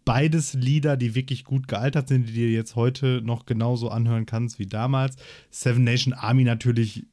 beides 0.04 0.54
Lieder, 0.54 0.96
die 0.96 1.14
wirklich 1.14 1.44
gut 1.44 1.68
gealtert 1.68 2.08
sind, 2.08 2.24
die 2.28 2.32
du 2.32 2.38
dir 2.38 2.50
jetzt 2.50 2.74
heute 2.74 3.22
noch 3.22 3.46
genauso 3.46 3.88
anhören 3.88 4.26
kannst 4.26 4.58
wie 4.58 4.66
damals. 4.66 5.16
Seven 5.50 5.84
Nation 5.84 6.12
Army 6.12 6.44
natürlich 6.44 7.06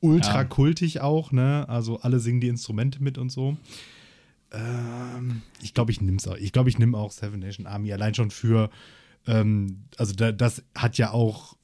ultra 0.00 0.42
Ja. 0.42 0.44
kultig 0.44 1.00
auch, 1.00 1.32
ne? 1.32 1.68
Also 1.68 2.00
alle 2.00 2.20
singen 2.20 2.40
die 2.40 2.48
Instrumente 2.48 3.02
mit 3.02 3.18
und 3.18 3.30
so. 3.30 3.56
Ähm, 4.52 5.42
ich 5.60 5.74
glaube, 5.74 5.90
ich 5.90 6.00
nehme 6.00 6.16
es 6.18 6.28
auch. 6.28 6.36
Ich 6.36 6.52
glaube, 6.52 6.70
ich 6.70 6.78
nehme 6.78 6.96
auch 6.96 7.10
Seven 7.10 7.40
Nation 7.40 7.66
Army 7.66 7.92
allein 7.92 8.14
schon 8.14 8.30
für, 8.30 8.70
ähm, 9.26 9.84
also 9.96 10.14
da, 10.14 10.32
das 10.32 10.62
hat 10.76 10.96
ja 10.98 11.10
auch 11.10 11.57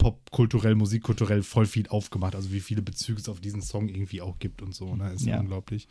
popkulturell, 0.00 0.74
musikkulturell 0.74 1.42
voll 1.42 1.66
viel 1.66 1.86
aufgemacht. 1.88 2.34
Also 2.34 2.50
wie 2.52 2.60
viele 2.60 2.80
Bezüge 2.80 3.20
es 3.20 3.28
auf 3.28 3.38
diesen 3.40 3.60
Song 3.60 3.88
irgendwie 3.88 4.22
auch 4.22 4.38
gibt 4.38 4.62
und 4.62 4.74
so. 4.74 4.96
Ne? 4.96 5.12
Ist 5.12 5.26
Ja. 5.26 5.38
unglaublich. 5.38 5.86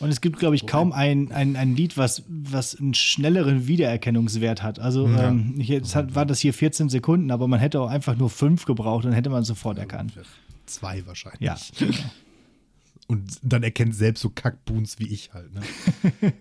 Und 0.00 0.08
es 0.10 0.20
gibt, 0.20 0.38
glaube 0.38 0.56
ich, 0.56 0.66
kaum 0.66 0.92
ein, 0.92 1.30
ein, 1.30 1.54
ein 1.56 1.76
Lied, 1.76 1.96
was, 1.98 2.22
was 2.28 2.74
einen 2.76 2.94
schnelleren 2.94 3.66
Wiedererkennungswert 3.66 4.62
hat. 4.62 4.78
Also 4.78 5.06
Ja. 5.06 5.28
ähm, 5.28 5.60
jetzt 5.60 5.94
hat, 5.94 6.14
war 6.14 6.24
das 6.24 6.40
hier 6.40 6.54
14 6.54 6.88
Sekunden, 6.88 7.30
aber 7.30 7.46
man 7.48 7.60
hätte 7.60 7.80
auch 7.80 7.88
einfach 7.90 8.16
nur 8.16 8.30
fünf 8.30 8.64
gebraucht, 8.64 9.04
dann 9.04 9.12
hätte 9.12 9.28
man 9.30 9.44
sofort 9.44 9.76
erkannt. 9.78 10.14
Zwei 10.66 11.04
wahrscheinlich. 11.06 11.40
Ja. 11.42 11.56
Und 13.08 13.38
dann 13.42 13.62
erkennt 13.62 13.94
selbst 13.94 14.20
so 14.22 14.30
Kackboons 14.30 14.98
wie 14.98 15.08
ich 15.08 15.32
halt. 15.34 15.52
Ne? 15.54 15.62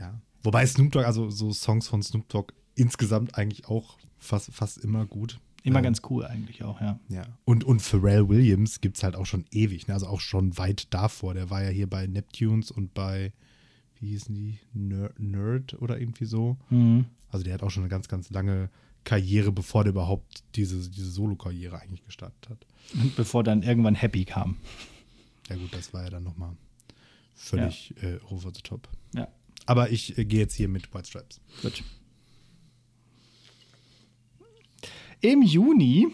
ja. 0.00 0.20
Wobei 0.42 0.66
Snoop 0.66 0.92
Dogg, 0.92 1.04
also 1.06 1.30
so 1.30 1.52
Songs 1.52 1.88
von 1.88 2.02
Snoop 2.02 2.28
Dogg 2.28 2.52
insgesamt 2.74 3.36
eigentlich 3.36 3.66
auch 3.66 3.98
fast, 4.18 4.52
fast 4.52 4.78
immer 4.78 5.06
gut. 5.06 5.40
Immer 5.64 5.78
Ähm, 5.78 5.84
ganz 5.84 6.02
cool 6.08 6.24
eigentlich 6.24 6.62
auch, 6.62 6.80
ja. 6.80 6.98
Ja. 7.08 7.22
Und, 7.44 7.64
und 7.64 7.82
Pharrell 7.82 8.28
Williams 8.28 8.80
gibt 8.80 8.96
es 8.96 9.02
halt 9.02 9.16
auch 9.16 9.26
schon 9.26 9.44
ewig, 9.50 9.88
ne? 9.88 9.94
also 9.94 10.06
auch 10.06 10.20
schon 10.20 10.56
weit 10.56 10.86
davor. 10.90 11.34
Der 11.34 11.50
war 11.50 11.62
ja 11.62 11.70
hier 11.70 11.88
bei 11.88 12.06
Neptunes 12.06 12.70
und 12.70 12.94
bei, 12.94 13.32
wie 13.98 14.10
hießen 14.10 14.34
die? 14.34 14.58
Ner 14.72 15.10
Nerd 15.18 15.74
oder 15.80 15.98
irgendwie 15.98 16.26
so. 16.26 16.56
Mhm. 16.70 17.06
Also 17.30 17.44
der 17.44 17.54
hat 17.54 17.62
auch 17.62 17.70
schon 17.70 17.82
eine 17.82 17.90
ganz, 17.90 18.08
ganz 18.08 18.30
lange 18.30 18.70
Karriere, 19.04 19.52
bevor 19.52 19.84
der 19.84 19.92
überhaupt 19.92 20.42
diese, 20.54 20.88
diese 20.90 21.10
Solo-Karriere 21.10 21.80
eigentlich 21.80 22.04
gestartet 22.04 22.48
hat. 22.50 22.66
Und 22.94 23.16
bevor 23.16 23.42
dann 23.42 23.62
irgendwann 23.62 23.94
Happy 23.94 24.24
kam. 24.24 24.56
Ja 25.48 25.56
gut, 25.56 25.72
das 25.72 25.92
war 25.92 26.04
ja 26.04 26.10
dann 26.10 26.24
nochmal 26.24 26.56
völlig 27.34 27.94
äh, 28.02 28.18
over 28.30 28.50
the 28.54 28.60
top. 28.62 28.88
Ja, 29.14 29.28
Aber 29.66 29.90
ich 29.90 30.18
äh, 30.18 30.24
gehe 30.24 30.40
jetzt 30.40 30.54
hier 30.54 30.68
mit 30.68 30.92
White 30.94 31.08
Stripes. 31.08 31.40
gut. 31.62 31.82
Im 35.20 35.42
Juni 35.42 36.08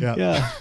Ja. 0.00 0.16
ja, 0.16 0.52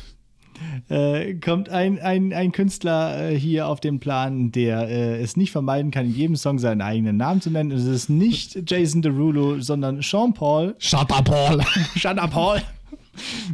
äh, 0.89 1.35
kommt 1.35 1.69
ein, 1.69 1.99
ein, 1.99 2.33
ein 2.33 2.51
Künstler 2.51 3.31
äh, 3.31 3.37
hier 3.37 3.67
auf 3.67 3.79
den 3.79 3.99
Plan, 3.99 4.51
der 4.51 4.87
äh, 4.89 5.21
es 5.21 5.37
nicht 5.37 5.51
vermeiden 5.51 5.91
kann, 5.91 6.05
in 6.05 6.15
jedem 6.15 6.35
Song 6.35 6.59
seinen 6.59 6.81
eigenen 6.81 7.17
Namen 7.17 7.41
zu 7.41 7.51
nennen. 7.51 7.71
Es 7.71 7.85
ist 7.85 8.09
nicht 8.09 8.69
Jason 8.69 9.01
Derulo, 9.01 9.59
sondern 9.59 10.01
Sean 10.01 10.33
Paul. 10.33 10.75
Shut 10.79 11.11
up, 11.11 11.25
Paul! 11.25 11.61
Shut 11.95 12.17
up, 12.17 12.31
Paul. 12.31 12.61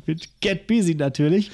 Mit 0.05 0.29
Get 0.41 0.67
Busy 0.67 0.95
natürlich. 0.95 1.51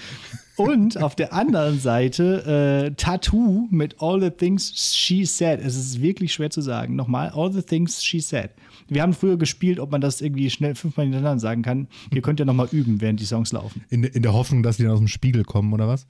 Und 0.58 1.02
auf 1.02 1.16
der 1.16 1.32
anderen 1.32 1.80
Seite 1.80 2.90
äh, 2.90 2.96
Tattoo 2.96 3.68
mit 3.72 3.96
All 4.02 4.22
the 4.22 4.30
Things 4.30 4.94
She 4.94 5.24
Said. 5.24 5.62
Es 5.64 5.78
ist 5.78 6.02
wirklich 6.02 6.34
schwer 6.34 6.50
zu 6.50 6.60
sagen. 6.60 6.96
Nochmal, 6.96 7.32
All 7.34 7.52
the 7.52 7.62
Things 7.62 8.04
She 8.04 8.20
Said. 8.20 8.50
Wir 8.90 9.02
haben 9.02 9.14
früher 9.14 9.38
gespielt, 9.38 9.80
ob 9.80 9.92
man 9.92 10.02
das 10.02 10.22
irgendwie 10.22 10.50
schnell 10.50 10.76
fünfmal 10.76 11.06
hintereinander 11.06 11.40
sagen 11.40 11.62
kann. 11.62 11.88
Ihr 12.14 12.22
könnt 12.22 12.40
ja 12.40 12.46
nochmal 12.46 12.68
üben, 12.72 13.02
während 13.02 13.20
die 13.20 13.26
Songs 13.26 13.52
laufen. 13.52 13.84
In, 13.90 14.04
in 14.04 14.22
der 14.22 14.34
Hoffnung, 14.34 14.64
dass 14.64 14.78
die 14.78 14.84
dann 14.84 14.94
aus 14.94 15.00
dem 15.00 15.08
Spiegel 15.08 15.44
kommen, 15.44 15.74
oder 15.74 15.88
was? 15.88 16.08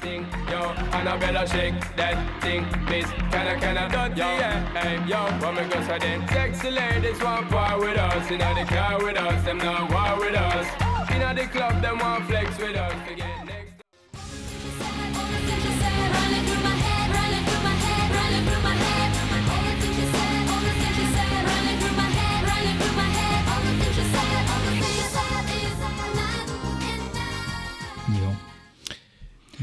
thing, 0.00 0.26
yo, 0.50 0.72
better 1.20 1.46
shake 1.46 1.74
that 1.96 2.16
thing, 2.40 2.64
miss. 2.88 3.06
Can 3.30 3.46
I, 3.46 3.60
can 3.60 3.76
I, 3.76 3.88
don't 3.88 4.16
yo, 4.16 4.24
hey, 4.24 4.98
yo, 5.06 5.22
what 5.40 5.54
me 5.54 5.62
go 5.68 5.80
so 5.82 5.98
then? 5.98 6.26
Sexy 6.28 6.70
ladies 6.70 7.22
want 7.22 7.52
war 7.52 7.78
with 7.78 7.98
us, 7.98 8.30
inna 8.30 8.54
the 8.54 8.64
car 8.64 8.98
with 9.02 9.16
us, 9.16 9.44
them 9.44 9.58
not 9.58 9.90
war 9.92 10.18
with 10.18 10.34
us. 10.34 10.66
Inna 11.10 11.34
the 11.34 11.46
club, 11.48 11.82
them 11.82 11.98
want 11.98 12.24
flex 12.26 12.58
with 12.58 12.76
us. 12.76 12.94
To 13.08 13.49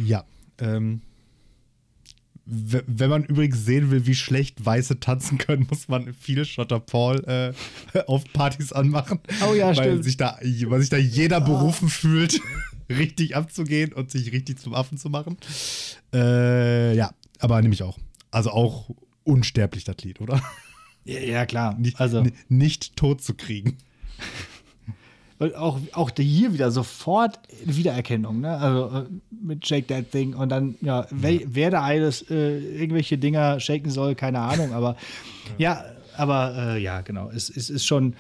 Ja. 0.06 0.24
Ähm, 0.60 1.02
wenn 2.50 3.10
man 3.10 3.26
übrigens 3.26 3.66
sehen 3.66 3.92
will, 3.92 4.06
wie 4.08 4.16
schlecht 4.16 4.66
Weiße 4.66 5.02
tanzen 5.02 5.38
können, 5.38 5.68
muss 5.70 5.90
man 5.90 6.14
viel 6.14 6.46
Schotter 6.46 6.80
Paul 6.80 7.24
äh, 7.26 8.00
auf 8.08 8.24
Partys 8.32 8.72
anmachen. 8.72 9.20
Oh 9.50 9.54
ja, 9.54 9.68
weil 9.68 9.76
stimmt. 9.76 10.04
Sich 10.06 10.16
da, 10.18 10.40
weil 10.42 10.80
sich 10.80 10.90
da 10.90 10.96
jeder 10.98 11.42
berufen 11.42 11.90
fühlt, 11.90 12.40
richtig 12.90 13.36
abzugehen 13.36 13.92
und 13.92 14.12
sich 14.12 14.32
richtig 14.32 14.60
zum 14.60 14.74
Affen 14.74 14.98
zu 14.98 15.10
machen. 15.10 15.36
Äh, 16.14 16.96
ja, 16.96 17.12
aber 17.40 17.62
nehme 17.62 17.74
ich 17.74 17.84
auch. 17.84 17.98
Also 18.32 18.52
auch 18.52 18.92
unsterblich, 19.26 19.84
das 19.84 19.98
Lied, 20.04 20.22
oder? 20.22 20.42
Ja, 21.04 21.20
ja 21.20 21.46
klar. 21.46 21.78
Nicht, 21.78 22.00
also 22.00 22.22
ni- 22.22 22.32
nicht 22.48 22.96
tot 22.96 23.22
zu 23.22 23.34
kriegen. 23.34 23.78
und 25.40 25.56
auch, 25.56 25.80
auch 25.94 26.12
hier 26.18 26.54
wieder 26.54 26.72
sofort 26.72 27.40
Wiedererkennung, 27.64 28.42
ne? 28.42 28.58
Also 28.58 28.98
äh, 28.98 29.06
mit 29.30 29.68
Shake 29.68 29.88
That 29.88 30.12
Thing 30.12 30.34
und 30.34 30.50
dann, 30.50 30.76
ja, 30.82 31.06
wer, 31.12 31.40
wer 31.46 31.70
da 31.70 31.82
alles 31.82 32.24
äh, 32.30 32.58
irgendwelche 32.58 33.18
Dinger 33.18 33.60
shaken 33.60 33.92
soll, 33.92 34.16
keine 34.16 34.40
Ahnung, 34.40 34.74
aber 34.74 34.98
ja, 35.58 35.84
aber 36.18 36.56
äh, 36.58 36.82
ja, 36.82 37.02
genau. 37.02 37.30
Es, 37.30 37.50
es 37.50 37.70
ist 37.70 37.86
schon, 37.86 38.16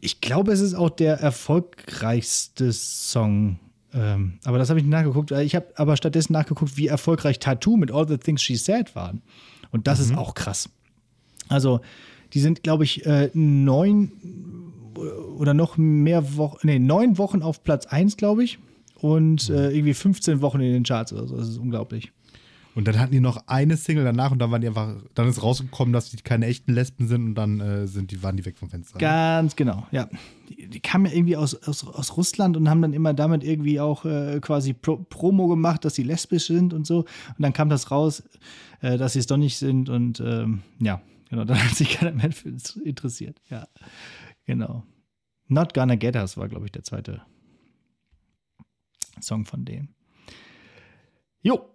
ich 0.00 0.20
glaube, 0.20 0.52
es 0.52 0.60
ist 0.60 0.74
auch 0.74 0.90
der 0.90 1.20
erfolgreichste 1.20 2.72
Song. 2.72 3.60
Ähm, 3.94 4.38
aber 4.44 4.58
das 4.58 4.68
habe 4.68 4.80
ich 4.80 4.84
nicht 4.84 4.92
nachgeguckt. 4.92 5.30
Ich 5.30 5.54
habe 5.54 5.66
aber 5.76 5.96
stattdessen 5.96 6.32
nachgeguckt, 6.32 6.76
wie 6.76 6.88
erfolgreich 6.88 7.38
Tattoo 7.38 7.76
mit 7.76 7.90
All 7.90 8.06
the 8.06 8.18
Things 8.18 8.42
She 8.42 8.56
Said 8.56 8.94
waren. 8.94 9.22
Und 9.70 9.86
das 9.86 10.00
ist 10.00 10.14
auch 10.16 10.34
krass. 10.34 10.68
Also, 11.48 11.80
die 12.34 12.40
sind, 12.40 12.62
glaube 12.62 12.84
ich, 12.84 13.06
äh, 13.06 13.30
neun 13.32 14.12
oder 15.36 15.54
noch 15.54 15.76
mehr 15.76 16.36
Wochen, 16.36 16.66
nee, 16.66 16.78
neun 16.78 17.18
Wochen 17.18 17.42
auf 17.42 17.62
Platz 17.64 17.86
1, 17.86 18.16
glaube 18.16 18.44
ich. 18.44 18.58
Und 19.00 19.48
äh, 19.50 19.70
irgendwie 19.70 19.94
15 19.94 20.40
Wochen 20.40 20.60
in 20.60 20.72
den 20.72 20.82
Charts 20.82 21.12
oder 21.12 21.26
so. 21.26 21.36
Das 21.36 21.48
ist 21.48 21.58
unglaublich. 21.58 22.12
Und 22.78 22.86
dann 22.86 22.96
hatten 23.00 23.10
die 23.10 23.18
noch 23.18 23.42
eine 23.48 23.76
Single 23.76 24.04
danach 24.04 24.30
und 24.30 24.38
dann 24.38 24.52
waren 24.52 24.60
die 24.60 24.68
einfach, 24.68 24.94
dann 25.14 25.26
ist 25.26 25.42
rausgekommen, 25.42 25.92
dass 25.92 26.10
die 26.10 26.16
keine 26.18 26.46
echten 26.46 26.72
Lesben 26.72 27.08
sind 27.08 27.24
und 27.24 27.34
dann 27.34 27.58
äh, 27.58 27.88
sind 27.88 28.12
die, 28.12 28.22
waren 28.22 28.36
die 28.36 28.44
weg 28.44 28.56
vom 28.56 28.70
Fenster. 28.70 29.00
Ganz 29.00 29.56
genau, 29.56 29.88
ja. 29.90 30.08
Die, 30.48 30.68
die 30.68 30.78
kamen 30.78 31.06
ja 31.06 31.12
irgendwie 31.12 31.36
aus, 31.36 31.60
aus, 31.66 31.84
aus 31.84 32.16
Russland 32.16 32.56
und 32.56 32.70
haben 32.70 32.80
dann 32.80 32.92
immer 32.92 33.14
damit 33.14 33.42
irgendwie 33.42 33.80
auch 33.80 34.04
äh, 34.04 34.38
quasi 34.40 34.74
Pro 34.74 34.96
Promo 34.96 35.48
gemacht, 35.48 35.84
dass 35.84 35.96
sie 35.96 36.04
lesbisch 36.04 36.46
sind 36.46 36.72
und 36.72 36.86
so. 36.86 36.98
Und 36.98 37.40
dann 37.40 37.52
kam 37.52 37.68
das 37.68 37.90
raus, 37.90 38.22
äh, 38.80 38.96
dass 38.96 39.14
sie 39.14 39.18
es 39.18 39.26
doch 39.26 39.38
nicht 39.38 39.56
sind 39.56 39.88
und 39.88 40.20
ähm, 40.20 40.62
ja, 40.80 41.02
genau, 41.30 41.42
dann 41.46 41.58
hat 41.58 41.74
sich 41.74 41.98
keiner 41.98 42.12
mehr 42.12 42.30
für 42.30 42.50
uns 42.50 42.76
interessiert. 42.76 43.40
Ja, 43.50 43.66
genau. 44.48 44.82
Not 45.46 45.74
Gonna 45.74 45.94
Get 45.94 46.16
Us 46.16 46.36
war, 46.36 46.48
glaube 46.48 46.66
ich, 46.66 46.72
der 46.72 46.82
zweite 46.82 47.22
Song 49.20 49.44
von 49.44 49.64
denen. 49.64 49.94
Jo, 51.40 51.74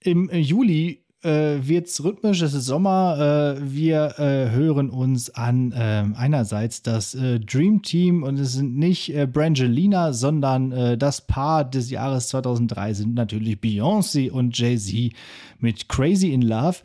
im 0.00 0.30
Juli 0.30 1.03
äh, 1.24 1.66
wird 1.66 1.86
es 1.86 2.02
rhythmisch, 2.04 2.42
es 2.42 2.54
ist 2.54 2.66
Sommer. 2.66 3.56
Äh, 3.58 3.72
wir 3.72 4.18
äh, 4.18 4.50
hören 4.50 4.90
uns 4.90 5.34
an 5.34 5.74
ähm, 5.76 6.14
einerseits 6.16 6.82
das 6.82 7.14
äh, 7.14 7.40
Dream 7.40 7.82
Team 7.82 8.22
und 8.22 8.38
es 8.38 8.52
sind 8.52 8.76
nicht 8.76 9.14
äh, 9.14 9.26
Brangelina, 9.26 10.12
sondern 10.12 10.72
äh, 10.72 10.98
das 10.98 11.26
Paar 11.26 11.64
des 11.64 11.90
Jahres 11.90 12.28
2003 12.28 12.94
sind 12.94 13.14
natürlich 13.14 13.56
Beyoncé 13.58 14.30
und 14.30 14.56
Jay-Z 14.56 15.12
mit 15.58 15.88
Crazy 15.88 16.32
in 16.32 16.42
Love. 16.42 16.78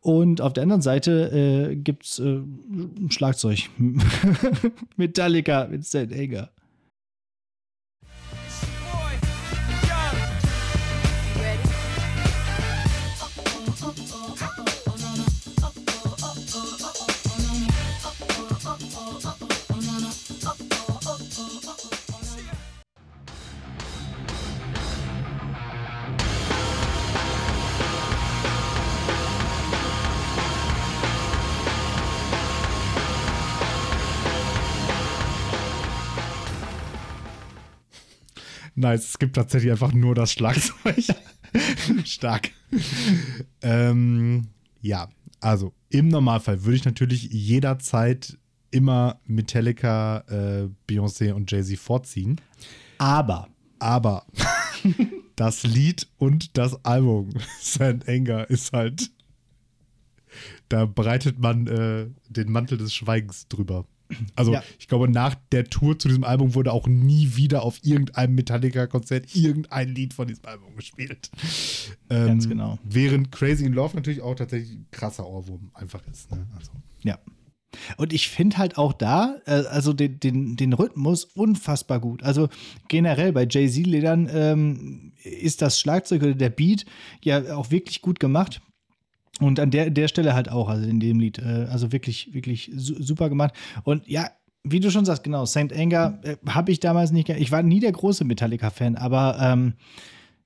Und 0.00 0.40
auf 0.40 0.52
der 0.52 0.64
anderen 0.64 0.82
Seite 0.82 1.76
gibt 1.82 2.04
es 2.04 2.18
äh, 2.18 2.40
Schlagzeug. 3.08 3.70
Metallica 4.96 5.66
mit 5.70 5.84
St. 5.86 6.12
Anger. 6.12 6.50
Nice, 38.76 39.08
es 39.08 39.18
gibt 39.18 39.36
tatsächlich 39.36 39.72
einfach 39.72 39.92
nur 39.92 40.14
das 40.14 40.32
Schlagzeug. 40.32 41.04
Stark. 42.04 42.50
ähm, 43.62 44.48
ja, 44.82 45.08
also 45.40 45.72
im 45.88 46.08
Normalfall 46.08 46.64
würde 46.64 46.76
ich 46.76 46.84
natürlich 46.84 47.24
jederzeit 47.24 48.38
immer 48.70 49.18
Metallica, 49.24 50.18
äh, 50.28 50.68
Beyoncé 50.86 51.32
und 51.32 51.50
Jay-Z 51.50 51.78
vorziehen. 51.78 52.40
Aber 52.98 53.48
Aber 53.78 54.26
das 55.36 55.62
Lied 55.62 56.08
und 56.18 56.58
das 56.58 56.84
Album 56.84 57.30
St. 57.60 58.06
Anger 58.06 58.48
ist 58.50 58.72
halt. 58.72 59.10
Da 60.68 60.84
breitet 60.84 61.38
man 61.38 61.66
äh, 61.66 62.08
den 62.28 62.52
Mantel 62.52 62.76
des 62.76 62.92
Schweigens 62.92 63.48
drüber. 63.48 63.86
Also, 64.34 64.52
Ja. 64.52 64.62
ich 64.78 64.88
glaube, 64.88 65.08
nach 65.08 65.34
der 65.52 65.64
Tour 65.64 65.98
zu 65.98 66.08
diesem 66.08 66.24
Album 66.24 66.54
wurde 66.54 66.72
auch 66.72 66.86
nie 66.86 67.36
wieder 67.36 67.62
auf 67.62 67.78
irgendeinem 67.82 68.34
Metallica-Konzert 68.34 69.34
irgendein 69.34 69.94
Lied 69.94 70.14
von 70.14 70.28
diesem 70.28 70.44
Album 70.46 70.76
gespielt. 70.76 71.30
Ähm, 72.10 72.26
Ganz 72.26 72.48
genau. 72.48 72.78
Während 72.84 73.32
Crazy 73.32 73.64
in 73.64 73.72
Love 73.72 73.96
natürlich 73.96 74.20
auch 74.22 74.34
tatsächlich 74.34 74.72
ein 74.72 74.86
krasser 74.90 75.26
Ohrwurm 75.28 75.70
einfach 75.74 76.06
ist. 76.06 76.30
Ne? 76.30 76.46
Also, 76.56 76.70
Ja. 77.02 77.18
Und 77.98 78.12
ich 78.12 78.28
finde 78.28 78.56
halt 78.58 78.78
auch 78.78 78.92
da, 78.94 79.36
äh, 79.44 79.50
also 79.50 79.92
den, 79.92 80.18
den, 80.20 80.56
den 80.56 80.72
Rhythmus 80.72 81.24
unfassbar 81.24 82.00
gut. 82.00 82.22
Also 82.22 82.48
generell 82.88 83.32
bei 83.32 83.46
Jay-Z-Liedern 83.48 84.30
ähm, 84.32 85.12
ist 85.22 85.60
das 85.62 85.78
Schlagzeug 85.78 86.22
oder 86.22 86.34
der 86.34 86.48
Beat 86.50 86.86
ja 87.22 87.56
auch 87.56 87.70
wirklich 87.70 88.00
gut 88.00 88.18
gemacht. 88.20 88.62
Und 89.40 89.60
an 89.60 89.70
der, 89.70 89.90
der 89.90 90.08
Stelle 90.08 90.34
halt 90.34 90.50
auch, 90.50 90.68
also 90.68 90.88
in 90.88 91.00
dem 91.00 91.20
Lied. 91.20 91.38
Äh, 91.38 91.66
also 91.70 91.92
wirklich, 91.92 92.32
wirklich 92.32 92.70
su 92.74 93.02
super 93.02 93.28
gemacht. 93.28 93.54
Und 93.84 94.06
ja, 94.08 94.30
wie 94.64 94.80
du 94.80 94.90
schon 94.90 95.04
sagst, 95.04 95.24
genau, 95.24 95.46
St. 95.46 95.72
Anger 95.72 96.18
äh, 96.22 96.36
habe 96.48 96.72
ich 96.72 96.80
damals 96.80 97.12
nicht, 97.12 97.28
ich 97.28 97.52
war 97.52 97.62
nie 97.62 97.80
der 97.80 97.92
große 97.92 98.24
Metallica-Fan, 98.24 98.96
aber 98.96 99.38
ähm, 99.40 99.74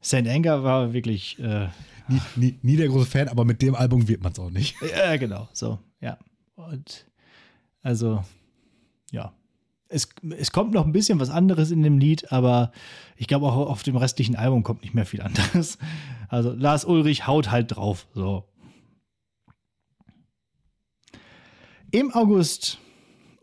St. 0.03 0.27
Anger 0.27 0.63
war 0.63 0.93
wirklich, 0.93 1.39
äh, 1.39 1.69
nie, 2.09 2.21
nie, 2.37 2.59
nie 2.63 2.77
der 2.77 2.89
große 2.89 3.07
Fan, 3.07 3.29
aber 3.29 3.45
mit 3.45 3.63
dem 3.63 3.75
Album 3.75 4.09
wird 4.09 4.23
man 4.23 4.33
es 4.33 4.39
auch 4.39 4.51
nicht. 4.51 4.77
ja, 4.97 5.17
genau, 5.17 5.49
so, 5.53 5.79
ja. 6.01 6.19
Und 6.57 7.07
also, 7.83 8.23
ja. 9.11 9.33
Es, 9.93 10.09
es 10.39 10.53
kommt 10.53 10.73
noch 10.73 10.87
ein 10.87 10.93
bisschen 10.93 11.19
was 11.19 11.31
anderes 11.31 11.73
in 11.73 11.83
dem 11.83 11.99
Lied, 11.99 12.31
aber 12.31 12.71
ich 13.17 13.27
glaube 13.27 13.47
auch 13.47 13.57
auf 13.69 13.83
dem 13.83 13.97
restlichen 13.97 14.37
Album 14.37 14.63
kommt 14.63 14.83
nicht 14.83 14.95
mehr 14.95 15.07
viel 15.07 15.21
anderes. 15.21 15.79
Also 16.29 16.53
Lars 16.53 16.85
Ulrich 16.85 17.27
haut 17.27 17.51
halt 17.51 17.75
drauf. 17.75 18.07
So. 18.15 18.45
Im 21.93 22.13
August, 22.13 22.79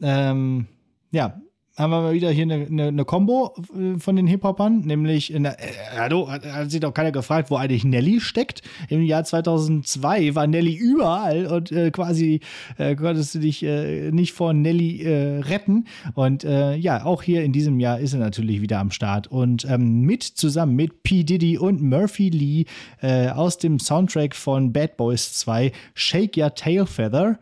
ähm, 0.02 0.68
ja, 1.12 1.42
haben 1.78 1.92
wir 1.92 2.02
mal 2.02 2.14
wieder 2.14 2.32
hier 2.32 2.44
eine, 2.44 2.66
eine, 2.66 2.88
eine 2.88 3.06
Combo 3.06 3.54
äh, 3.76 4.00
von 4.00 4.16
den 4.16 4.26
Hip-Hopern, 4.26 4.82
nämlich, 4.82 5.32
in 5.32 5.44
der, 5.44 5.60
äh, 5.60 5.74
hallo, 5.98 6.30
hat, 6.30 6.46
hat 6.46 6.72
sich 6.72 6.80
doch 6.80 6.94
keiner 6.94 7.12
gefragt, 7.12 7.52
wo 7.52 7.56
eigentlich 7.56 7.84
Nelly 7.84 8.20
steckt. 8.20 8.64
Im 8.90 9.04
Jahr 9.04 9.24
2002 9.24 10.34
war 10.34 10.48
Nelly 10.48 10.74
überall 10.74 11.46
und 11.46 11.72
äh, 11.72 11.92
quasi 11.92 12.40
äh, 12.78 12.96
konntest 12.96 13.36
du 13.36 13.40
dich 13.40 13.64
äh, 13.64 14.12
nicht 14.12 14.34
vor 14.34 14.54
Nelly 14.54 15.04
äh, 15.04 15.40
retten. 15.42 15.86
Und 16.16 16.44
äh, 16.44 16.76
ja, 16.76 17.06
auch 17.06 17.22
hier 17.22 17.44
in 17.44 17.54
diesem 17.54 17.80
Jahr 17.80 18.00
ist 18.00 18.14
er 18.14 18.20
natürlich 18.20 18.62
wieder 18.62 18.80
am 18.80 18.90
Start 18.90 19.28
und 19.28 19.66
ähm, 19.66 20.02
mit 20.02 20.24
zusammen 20.24 20.76
mit 20.76 21.04
P. 21.04 21.24
Diddy 21.24 21.58
und 21.58 21.82
Murphy 21.82 22.30
Lee 22.30 22.66
aus 23.02 23.58
dem 23.58 23.80
Soundtrack 23.80 24.36
von 24.36 24.74
Bad 24.74 24.98
Boys 24.98 25.34
2 25.34 25.72
Shake 25.94 26.38
Your 26.38 26.54
Tail 26.56 26.86
Feather. 26.86 27.38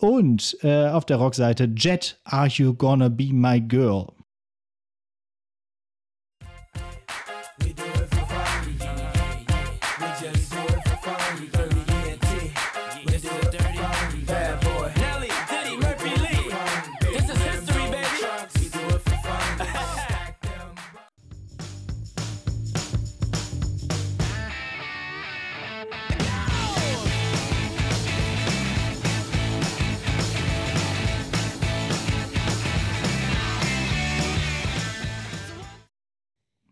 Und 0.00 0.56
äh, 0.62 0.88
auf 0.88 1.06
der 1.06 1.16
Rockseite 1.16 1.68
Jet, 1.76 2.18
Are 2.24 2.48
You 2.48 2.74
Gonna 2.74 3.08
Be 3.08 3.32
My 3.32 3.60
Girl? 3.60 4.06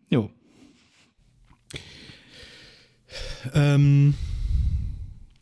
Jo. 0.09 0.29
Ähm, 3.53 4.13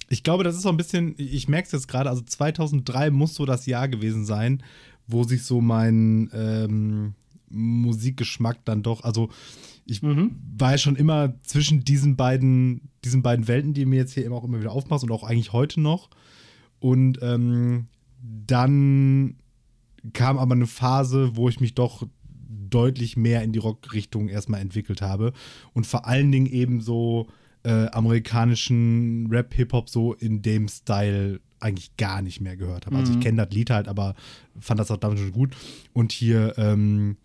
ich 0.10 0.24
glaube, 0.24 0.44
das 0.44 0.56
ist 0.56 0.62
so 0.62 0.70
ein 0.70 0.78
bisschen, 0.78 1.16
ich 1.18 1.48
merke 1.48 1.66
es 1.66 1.72
jetzt 1.72 1.88
gerade, 1.88 2.10
also 2.10 2.22
2003 2.22 3.10
muss 3.12 3.36
so 3.36 3.46
das 3.46 3.66
Jahr 3.66 3.88
gewesen 3.88 4.26
sein, 4.26 4.64
wo 5.08 5.24
sich 5.24 5.44
so 5.44 5.62
mein 5.62 6.30
ähm, 6.34 7.14
Musikgeschmack 7.50 8.64
dann 8.66 8.84
doch, 8.84 9.04
also 9.04 9.30
ich 9.86 10.02
mhm. 10.02 10.36
war 10.58 10.72
ja 10.72 10.78
schon 10.78 10.96
immer 10.96 11.36
zwischen 11.44 11.84
diesen 11.84 12.16
beiden, 12.16 12.90
diesen 13.04 13.22
beiden 13.22 13.48
Welten, 13.48 13.74
die 13.74 13.86
mir 13.86 13.98
jetzt 13.98 14.14
hier 14.14 14.26
immer 14.26 14.36
auch 14.36 14.44
immer 14.44 14.60
wieder 14.60 14.72
aufmachst 14.72 15.04
und 15.04 15.12
auch 15.12 15.24
eigentlich 15.24 15.54
heute 15.54 15.80
noch. 15.80 16.10
Und 16.80 17.20
ähm, 17.22 17.88
dann 18.22 19.36
kam 20.14 20.38
aber 20.38 20.56
eine 20.56 20.68
Phase, 20.68 21.36
wo 21.36 21.50
ich 21.50 21.60
mich 21.60 21.76
doch 21.76 22.08
deutlich 22.70 23.18
mehr 23.18 23.44
in 23.44 23.52
die 23.52 23.60
Rockrichtung 23.60 24.30
erstmal 24.30 24.62
entwickelt 24.62 25.02
habe 25.02 25.34
und 25.74 25.86
vor 25.86 26.06
allen 26.08 26.32
Dingen 26.32 26.48
eben 26.48 26.82
so 26.82 27.28
äh, 27.64 27.88
amerikanischen 27.88 29.28
Rap, 29.32 29.54
Hip-Hop 29.54 29.90
so 29.90 30.14
in 30.14 30.42
dem 30.42 30.68
Style 30.68 31.40
eigentlich 31.60 31.96
gar 31.98 32.22
nicht 32.22 32.42
mehr 32.42 32.58
gehört 32.58 32.86
habe. 32.86 32.98
Also 32.98 33.14
ich 33.14 33.20
kenne 33.22 33.44
das 33.44 33.54
Lied 33.56 33.70
halt, 33.72 33.88
aber 33.88 34.14
fand 34.60 34.80
das 34.80 34.92
auch 34.92 34.98
damals 34.98 35.22
schon 35.22 35.32
gut. 35.32 35.56
Und 35.94 36.12
hier 36.12 36.54
ähm, 36.58 37.18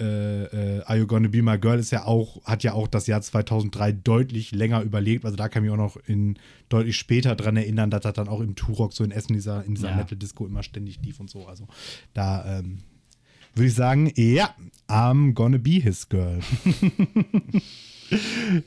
äh, 0.00 0.44
äh, 0.44 0.82
Are 0.84 0.98
You 0.98 1.06
Gonna 1.06 1.28
Be 1.28 1.42
My 1.42 1.58
Girl 1.58 1.78
ist 1.78 1.90
ja 1.90 2.04
auch, 2.04 2.44
hat 2.44 2.62
ja 2.62 2.72
auch 2.74 2.86
das 2.86 3.06
Jahr 3.06 3.20
2003 3.20 3.92
deutlich 3.92 4.52
länger 4.52 4.82
überlegt. 4.82 5.24
Also 5.24 5.36
da 5.36 5.48
kann 5.48 5.64
ich 5.64 5.70
mich 5.70 5.72
auch 5.78 5.82
noch 5.82 5.96
in 6.06 6.38
deutlich 6.68 6.96
später 6.96 7.34
dran 7.34 7.56
erinnern, 7.56 7.90
dass 7.90 8.02
das 8.02 8.12
dann 8.14 8.28
auch 8.28 8.40
im 8.40 8.54
Turok 8.54 8.92
so 8.92 9.02
in 9.02 9.10
Essen 9.10 9.32
dieser, 9.32 9.64
in 9.64 9.74
dieser 9.74 9.90
Ja. 9.90 9.96
Metal-Disco 9.96 10.46
immer 10.46 10.62
ständig 10.62 11.00
lief 11.02 11.18
und 11.18 11.30
so. 11.30 11.46
Also 11.46 11.66
da 12.12 12.58
ähm, 12.58 12.78
würde 13.54 13.68
ich 13.68 13.74
sagen, 13.74 14.12
ja, 14.16 14.50
I'm 14.88 15.32
gonna 15.32 15.58
be 15.58 15.80
his 15.80 16.08
girl. 16.08 16.40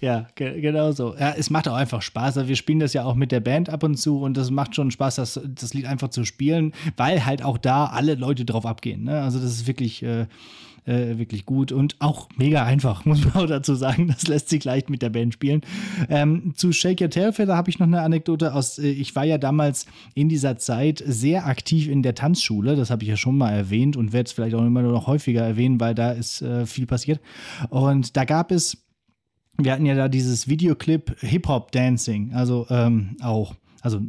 Ja, 0.02 0.28
ge 0.36 0.60
genau 0.62 0.92
so. 0.92 1.16
Ja, 1.18 1.34
es 1.38 1.50
macht 1.50 1.68
auch 1.68 1.76
einfach 1.76 2.02
Spaß. 2.02 2.38
Also 2.38 2.50
wir 2.50 2.56
spielen 2.56 2.80
das 2.80 2.94
ja 2.94 3.04
auch 3.04 3.16
mit 3.16 3.32
der 3.32 3.40
Band 3.40 3.70
ab 3.70 3.84
und 3.84 3.96
zu 3.96 4.20
und 4.20 4.36
das 4.36 4.52
macht 4.52 4.76
schon 4.76 4.92
Spaß, 4.92 5.16
das, 5.16 5.40
das 5.46 5.74
Lied 5.74 5.86
einfach 5.86 6.10
zu 6.10 6.26
spielen, 6.26 6.74
weil 6.98 7.26
halt 7.26 7.44
auch 7.44 7.58
da 7.58 7.86
alle 7.86 8.16
Leute 8.16 8.46
drauf 8.46 8.66
abgehen. 8.66 9.04
Ne? 9.04 9.22
Also 9.22 9.40
das 9.40 9.52
ist 9.52 9.68
wirklich, 9.68 10.04
äh, 10.04 10.26
äh, 10.88 11.18
wirklich 11.18 11.46
gut 11.46 11.72
und 11.72 11.96
auch 12.00 12.30
mega 12.38 12.64
einfach, 12.64 13.06
muss 13.06 13.24
man 13.26 13.34
auch 13.36 13.48
dazu 13.48 13.76
sagen. 13.76 14.08
Das 14.08 14.28
lässt 14.28 14.50
sich 14.50 14.64
leicht 14.64 14.90
mit 14.90 15.02
der 15.02 15.10
Band 15.10 15.34
spielen. 15.34 15.62
Ähm, 16.10 16.54
zu 16.56 16.72
Shake 16.72 17.02
Your 17.02 17.10
Tail 17.10 17.34
Feather 17.34 17.56
habe 17.56 17.70
ich 17.70 17.80
noch 17.80 17.88
eine 17.88 18.02
Anekdote 18.02 18.54
aus. 18.54 18.80
Äh, 18.80 18.90
ich 18.90 19.16
war 19.16 19.26
ja 19.26 19.38
damals 19.38 19.86
in 20.16 20.30
dieser 20.30 20.58
Zeit 20.58 21.04
sehr 21.06 21.46
aktiv 21.46 21.88
in 21.88 22.04
der 22.04 22.16
Tanzschule. 22.16 22.76
Das 22.76 22.90
habe 22.90 23.04
ich 23.04 23.10
ja 23.10 23.18
schon 23.18 23.38
mal 23.38 23.52
erwähnt 23.52 23.98
und 23.98 24.14
werde 24.14 24.28
es 24.28 24.32
vielleicht 24.32 24.56
auch 24.56 24.66
immer 24.66 24.82
noch 24.82 25.08
häufiger 25.08 25.44
erwähnen, 25.44 25.80
weil 25.80 25.94
da 25.94 26.12
ist 26.12 26.42
äh, 26.42 26.66
viel 26.66 26.88
passiert. 26.88 27.20
Und 27.70 28.16
da 28.16 28.26
gab 28.26 28.52
es 28.52 28.84
wir 29.60 29.72
hatten 29.72 29.86
ja 29.86 29.96
da 29.96 30.08
dieses 30.08 30.48
Videoclip 30.48 31.20
Hip-Hop 31.20 31.72
Dancing, 31.72 32.32
also 32.34 32.68
ähm, 32.70 33.18
auch, 33.22 33.56
also 33.82 34.02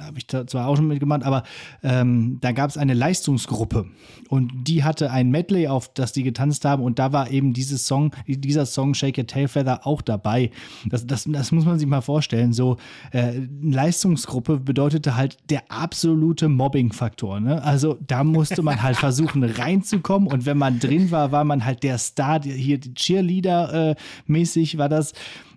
habe 0.00 0.18
ich 0.18 0.26
da 0.26 0.46
zwar 0.46 0.68
auch 0.68 0.76
schon 0.76 0.86
mitgemacht, 0.86 1.24
aber 1.24 1.42
ähm, 1.82 2.38
da 2.40 2.52
gab 2.52 2.70
es 2.70 2.76
eine 2.76 2.94
Leistungsgruppe 2.94 3.86
und 4.28 4.50
die 4.68 4.84
hatte 4.84 5.10
ein 5.10 5.30
Medley, 5.30 5.68
auf 5.68 5.92
das 5.92 6.12
die 6.12 6.22
getanzt 6.22 6.64
haben 6.64 6.82
und 6.82 6.98
da 6.98 7.12
war 7.12 7.30
eben 7.30 7.52
dieses 7.52 7.86
Song, 7.86 8.12
dieser 8.26 8.66
Song 8.66 8.94
Shake 8.94 9.18
Your 9.18 9.26
Tail 9.26 9.48
Feather 9.48 9.86
auch 9.86 10.02
dabei. 10.02 10.50
Das, 10.86 11.06
das, 11.06 11.24
das 11.28 11.52
muss 11.52 11.64
man 11.64 11.78
sich 11.78 11.88
mal 11.88 12.00
vorstellen. 12.00 12.52
So 12.52 12.76
äh, 13.12 13.40
Leistungsgruppe 13.62 14.58
bedeutete 14.58 15.16
halt 15.16 15.36
der 15.50 15.62
absolute 15.68 16.48
Mobbing-Faktor. 16.48 17.40
Ne? 17.40 17.62
Also 17.62 17.98
da 18.06 18.24
musste 18.24 18.62
man 18.62 18.82
halt 18.82 18.96
versuchen 19.02 19.44
reinzukommen 19.44 20.28
und 20.28 20.46
wenn 20.46 20.58
man 20.58 20.78
drin 20.78 21.10
war, 21.10 21.32
war 21.32 21.44
man 21.44 21.64
halt 21.64 21.82
der 21.82 21.98
Star, 21.98 22.42
hier 22.42 22.78
die 22.78 22.94
Cheerleader-mäßig 22.94 24.78
war 24.78 24.88
das. 24.88 25.12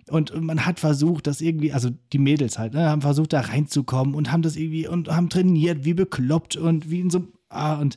Und 0.08 0.40
man 0.40 0.64
hat 0.64 0.78
versucht, 0.78 1.26
das 1.26 1.40
irgendwie, 1.40 1.72
also 1.72 1.90
die 2.12 2.18
Mädels 2.18 2.58
halt, 2.58 2.74
ne, 2.74 2.88
haben 2.88 3.02
versucht, 3.02 3.32
da 3.32 3.40
reinzukommen 3.40 4.14
und 4.14 4.30
haben 4.30 4.42
das 4.42 4.56
irgendwie 4.56 4.86
und 4.86 5.08
haben 5.08 5.28
trainiert, 5.28 5.84
wie 5.84 5.94
bekloppt 5.94 6.56
und 6.56 6.90
wie 6.90 7.00
in 7.00 7.10
so 7.10 7.26
Ah, 7.48 7.74
und 7.74 7.96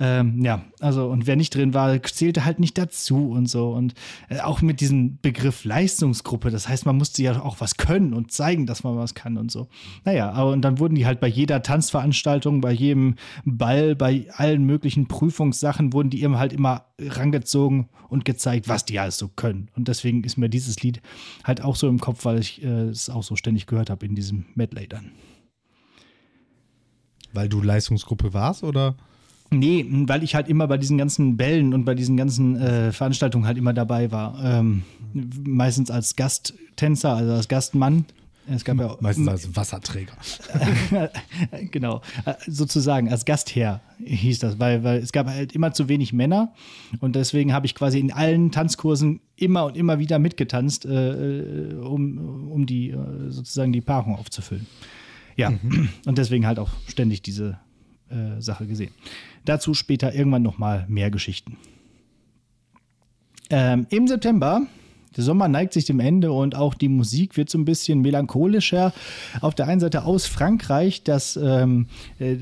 ähm, 0.00 0.44
ja, 0.44 0.64
also, 0.80 1.08
und 1.08 1.28
wer 1.28 1.36
nicht 1.36 1.54
drin 1.54 1.72
war, 1.72 2.02
zählte 2.02 2.44
halt 2.44 2.58
nicht 2.58 2.76
dazu 2.76 3.30
und 3.30 3.46
so. 3.46 3.70
Und 3.70 3.94
äh, 4.28 4.40
auch 4.40 4.60
mit 4.60 4.80
diesem 4.80 5.20
Begriff 5.20 5.64
Leistungsgruppe, 5.64 6.50
das 6.50 6.68
heißt, 6.68 6.84
man 6.84 6.96
musste 6.96 7.22
ja 7.22 7.40
auch 7.40 7.60
was 7.60 7.76
können 7.76 8.12
und 8.12 8.32
zeigen, 8.32 8.66
dass 8.66 8.82
man 8.82 8.96
was 8.96 9.14
kann 9.14 9.38
und 9.38 9.52
so. 9.52 9.68
Naja, 10.04 10.32
aber 10.32 10.50
und 10.50 10.62
dann 10.62 10.80
wurden 10.80 10.96
die 10.96 11.06
halt 11.06 11.20
bei 11.20 11.28
jeder 11.28 11.62
Tanzveranstaltung, 11.62 12.60
bei 12.60 12.72
jedem 12.72 13.14
Ball, 13.44 13.94
bei 13.94 14.26
allen 14.32 14.64
möglichen 14.64 15.06
Prüfungssachen, 15.06 15.92
wurden 15.92 16.10
die 16.10 16.22
immer 16.22 16.40
halt 16.40 16.52
immer 16.52 16.86
rangezogen 17.00 17.88
und 18.08 18.24
gezeigt, 18.24 18.68
was 18.68 18.84
die 18.84 18.98
alles 18.98 19.16
so 19.16 19.28
können. 19.28 19.70
Und 19.76 19.86
deswegen 19.86 20.24
ist 20.24 20.38
mir 20.38 20.48
dieses 20.48 20.82
Lied 20.82 21.00
halt 21.44 21.62
auch 21.62 21.76
so 21.76 21.88
im 21.88 22.00
Kopf, 22.00 22.24
weil 22.24 22.40
ich 22.40 22.64
äh, 22.64 22.88
es 22.88 23.10
auch 23.10 23.22
so 23.22 23.36
ständig 23.36 23.66
gehört 23.66 23.90
habe 23.90 24.06
in 24.06 24.16
diesem 24.16 24.46
Medley 24.56 24.88
dann. 24.88 25.12
Weil 27.32 27.48
du 27.48 27.62
Leistungsgruppe 27.62 28.32
warst 28.32 28.64
oder? 28.64 28.94
Nee, 29.50 29.86
weil 30.06 30.22
ich 30.22 30.34
halt 30.34 30.48
immer 30.48 30.66
bei 30.66 30.76
diesen 30.76 30.98
ganzen 30.98 31.36
Bällen 31.36 31.72
und 31.72 31.84
bei 31.84 31.94
diesen 31.94 32.16
ganzen 32.16 32.60
äh, 32.60 32.92
Veranstaltungen 32.92 33.46
halt 33.46 33.56
immer 33.56 33.72
dabei 33.72 34.12
war. 34.12 34.38
Ähm, 34.44 34.82
meistens 35.14 35.90
als 35.90 36.16
Gasttänzer, 36.16 37.14
also 37.14 37.32
als 37.32 37.48
Gastmann. 37.48 38.04
Es 38.50 38.64
gab 38.64 38.78
ja 38.78 38.96
Meistens 39.00 39.28
als 39.28 39.56
Wasserträger. 39.56 40.12
genau, 41.70 42.00
äh, 42.24 42.34
sozusagen 42.46 43.10
als 43.10 43.24
Gastherr 43.24 43.80
hieß 44.04 44.38
das, 44.38 44.58
weil, 44.58 44.84
weil 44.84 44.98
es 45.00 45.12
gab 45.12 45.26
halt 45.26 45.52
immer 45.54 45.72
zu 45.72 45.88
wenig 45.88 46.12
Männer 46.12 46.52
und 47.00 47.14
deswegen 47.14 47.52
habe 47.52 47.66
ich 47.66 47.74
quasi 47.74 47.98
in 47.98 48.10
allen 48.10 48.50
Tanzkursen 48.50 49.20
immer 49.36 49.66
und 49.66 49.76
immer 49.76 49.98
wieder 49.98 50.18
mitgetanzt, 50.18 50.86
äh, 50.86 51.74
um, 51.80 52.48
um 52.50 52.64
die 52.64 52.90
äh, 52.90 52.96
sozusagen 53.28 53.72
die 53.72 53.82
Paarung 53.82 54.16
aufzufüllen. 54.16 54.66
Ja, 55.38 55.52
und 56.04 56.18
deswegen 56.18 56.46
halt 56.46 56.58
auch 56.58 56.70
ständig 56.88 57.22
diese 57.22 57.58
äh, 58.10 58.40
Sache 58.40 58.66
gesehen. 58.66 58.90
Dazu 59.44 59.72
später 59.72 60.12
irgendwann 60.12 60.42
nochmal 60.42 60.84
mehr 60.88 61.10
Geschichten. 61.10 61.56
Ähm, 63.48 63.86
Im 63.90 64.08
September, 64.08 64.66
der 65.18 65.24
Sommer 65.24 65.48
neigt 65.48 65.72
sich 65.72 65.84
dem 65.84 65.98
Ende 65.98 66.30
und 66.30 66.54
auch 66.54 66.74
die 66.74 66.88
Musik 66.88 67.36
wird 67.36 67.50
so 67.50 67.58
ein 67.58 67.64
bisschen 67.64 68.02
melancholischer. 68.02 68.92
Auf 69.40 69.56
der 69.56 69.66
einen 69.66 69.80
Seite 69.80 70.04
aus 70.04 70.26
Frankreich, 70.26 71.02
das 71.02 71.36
ähm, 71.36 71.88
äh, 72.20 72.36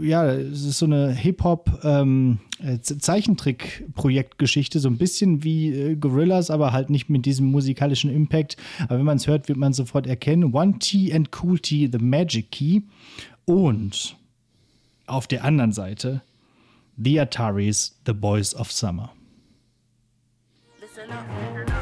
ja, 0.00 0.32
es 0.32 0.64
ist 0.64 0.78
so 0.78 0.86
eine 0.86 1.12
Hip-Hop 1.12 1.80
ähm, 1.84 2.38
äh, 2.60 2.78
so 2.82 4.88
ein 4.88 4.96
bisschen 4.96 5.44
wie 5.44 5.68
äh, 5.68 5.96
Gorillas, 5.96 6.50
aber 6.50 6.72
halt 6.72 6.88
nicht 6.88 7.10
mit 7.10 7.26
diesem 7.26 7.50
musikalischen 7.50 8.10
Impact. 8.10 8.56
Aber 8.84 8.98
wenn 8.98 9.04
man 9.04 9.18
es 9.18 9.26
hört, 9.26 9.48
wird 9.48 9.58
man 9.58 9.74
sofort 9.74 10.06
erkennen. 10.06 10.54
One 10.54 10.78
T 10.78 11.12
and 11.12 11.28
Cool 11.42 11.58
T, 11.58 11.90
The 11.92 11.98
Magic 11.98 12.50
Key. 12.50 12.80
Und 13.44 14.16
auf 15.06 15.26
der 15.26 15.44
anderen 15.44 15.72
Seite 15.72 16.22
The 16.96 17.20
Ataris, 17.20 18.00
The 18.06 18.14
Boys 18.14 18.54
of 18.54 18.72
Summer. 18.72 19.10
Listen 20.80 21.10
up. 21.10 21.73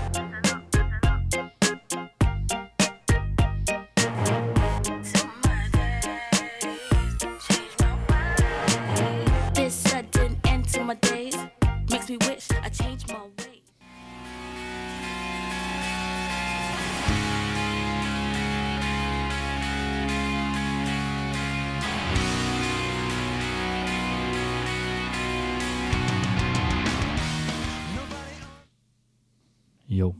Jo. 29.92 30.14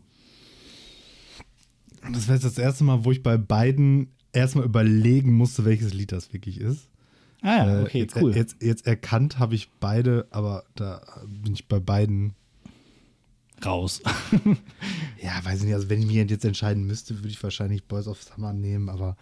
Das 2.13 2.27
wäre 2.27 2.35
jetzt 2.35 2.45
das 2.45 2.59
erste 2.59 2.85
Mal, 2.85 3.05
wo 3.05 3.13
ich 3.13 3.23
bei 3.23 3.37
beiden 3.39 4.09
erstmal 4.33 4.65
überlegen 4.65 5.33
musste, 5.33 5.65
welches 5.65 5.95
Lied 5.95 6.13
das 6.13 6.33
wirklich 6.33 6.61
ist. 6.61 6.89
Ah 7.41 7.57
ja, 7.57 7.81
Äh, 7.81 7.83
okay, 7.83 7.99
jetzt, 8.01 8.17
cool. 8.17 8.37
Jetzt, 8.37 8.57
jetzt 8.61 8.87
erkannt 8.87 9.39
habe 9.39 9.55
ich 9.55 9.71
beide, 9.81 10.27
aber 10.31 10.65
da 10.75 11.01
bin 11.27 11.55
ich 11.55 11.69
bei 11.69 11.81
beiden. 11.81 12.35
Raus. 13.65 14.03
Ja, 15.23 15.45
weiß 15.45 15.61
ich 15.61 15.67
nicht. 15.67 15.75
Also, 15.75 15.89
wenn 15.89 16.01
ich 16.01 16.07
mich 16.07 16.17
jetzt 16.17 16.45
entscheiden 16.45 16.85
müsste, 16.85 17.17
würde 17.19 17.29
ich 17.29 17.41
wahrscheinlich 17.41 17.85
Boys 17.85 18.09
of 18.09 18.21
Summer 18.21 18.53
nehmen, 18.53 18.89
aber 18.89 19.17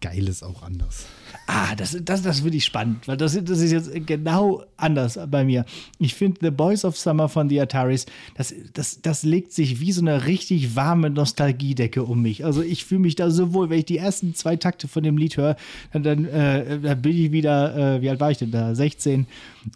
geil 0.00 0.28
ist 0.28 0.42
auch 0.42 0.62
anders. 0.62 1.06
Ah, 1.46 1.74
das, 1.76 1.96
das, 2.04 2.22
das 2.22 2.40
finde 2.40 2.56
ich 2.56 2.64
spannend, 2.64 3.06
weil 3.06 3.16
das, 3.16 3.38
das 3.44 3.60
ist 3.60 3.72
jetzt 3.72 4.06
genau 4.06 4.62
anders 4.76 5.18
bei 5.30 5.44
mir. 5.44 5.64
Ich 5.98 6.14
finde 6.14 6.38
The 6.42 6.50
Boys 6.50 6.84
of 6.84 6.96
Summer 6.96 7.28
von 7.28 7.48
The 7.48 7.60
Ataris, 7.60 8.06
das, 8.36 8.54
das, 8.72 9.02
das 9.02 9.22
legt 9.22 9.52
sich 9.52 9.80
wie 9.80 9.92
so 9.92 10.00
eine 10.00 10.26
richtig 10.26 10.76
warme 10.76 11.10
Nostalgiedecke 11.10 12.02
um 12.02 12.22
mich. 12.22 12.44
Also 12.44 12.62
ich 12.62 12.84
fühle 12.84 13.00
mich 13.00 13.14
da 13.14 13.30
so 13.30 13.52
wohl, 13.52 13.70
wenn 13.70 13.80
ich 13.80 13.84
die 13.84 13.98
ersten 13.98 14.34
zwei 14.34 14.56
Takte 14.56 14.88
von 14.88 15.02
dem 15.02 15.16
Lied 15.16 15.36
höre, 15.36 15.56
dann, 15.92 16.02
dann, 16.02 16.24
äh, 16.24 16.80
dann 16.80 17.02
bin 17.02 17.16
ich 17.16 17.32
wieder, 17.32 17.96
äh, 17.96 18.02
wie 18.02 18.10
alt 18.10 18.20
war 18.20 18.30
ich 18.30 18.38
denn 18.38 18.50
da? 18.50 18.74
16 18.74 19.26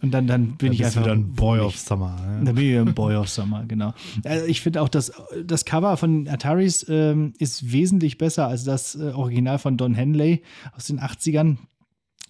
und 0.03 0.13
dann, 0.13 0.27
dann 0.27 0.53
bin 0.57 0.69
Dann 0.69 0.73
ich 0.73 0.85
einfach 0.85 1.03
wieder 1.03 1.13
ein 1.13 1.35
Boy 1.35 1.61
of 1.61 1.77
Summer. 1.77 2.17
Ne? 2.27 2.45
Da 2.45 2.53
bin 2.53 2.65
ich 2.65 2.79
ein 2.79 2.95
Boy 2.95 3.17
of 3.17 3.29
Summer, 3.29 3.65
genau. 3.67 3.93
Also 4.25 4.47
ich 4.47 4.61
finde 4.61 4.81
auch, 4.81 4.89
das, 4.89 5.13
das 5.45 5.65
Cover 5.65 5.97
von 5.97 6.27
Ataris 6.29 6.87
ähm, 6.89 7.35
ist 7.39 7.71
wesentlich 7.71 8.17
besser 8.17 8.49
als 8.49 8.65
das 8.65 8.95
äh, 8.95 9.11
Original 9.11 9.59
von 9.59 9.77
Don 9.77 9.95
Henley 10.15 10.43
aus 10.77 10.87
den 10.87 11.01
80ern. 11.01 11.59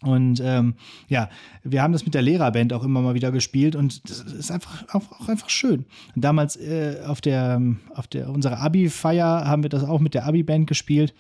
Und 0.01 0.41
ähm, 0.45 0.74
ja, 1.09 1.30
wir 1.62 1.82
haben 1.82 1.93
das 1.93 2.05
mit 2.05 2.14
der 2.14 2.20
Lehrerband 2.20 2.72
auch 2.72 2.85
immer 2.85 3.01
mal 3.01 3.14
wieder 3.14 3.32
gespielt 3.32 3.74
und 3.74 4.09
das 4.11 4.20
ist 4.20 4.51
einfach 4.51 4.85
auch, 4.93 5.12
auch 5.12 5.28
einfach 5.28 5.49
schön. 5.49 5.87
Damals 6.14 6.57
äh, 6.57 7.03
auf 7.07 7.22
der 7.22 7.62
auf 7.95 8.07
der 8.07 8.28
unserer 8.28 8.61
Abi-Feier 8.61 9.47
haben 9.47 9.62
wir 9.62 9.70
das 9.70 9.82
auch 9.82 10.01
mit 10.01 10.12
der 10.12 10.26
Abi-Band 10.26 10.66
gespielt. 10.66 11.14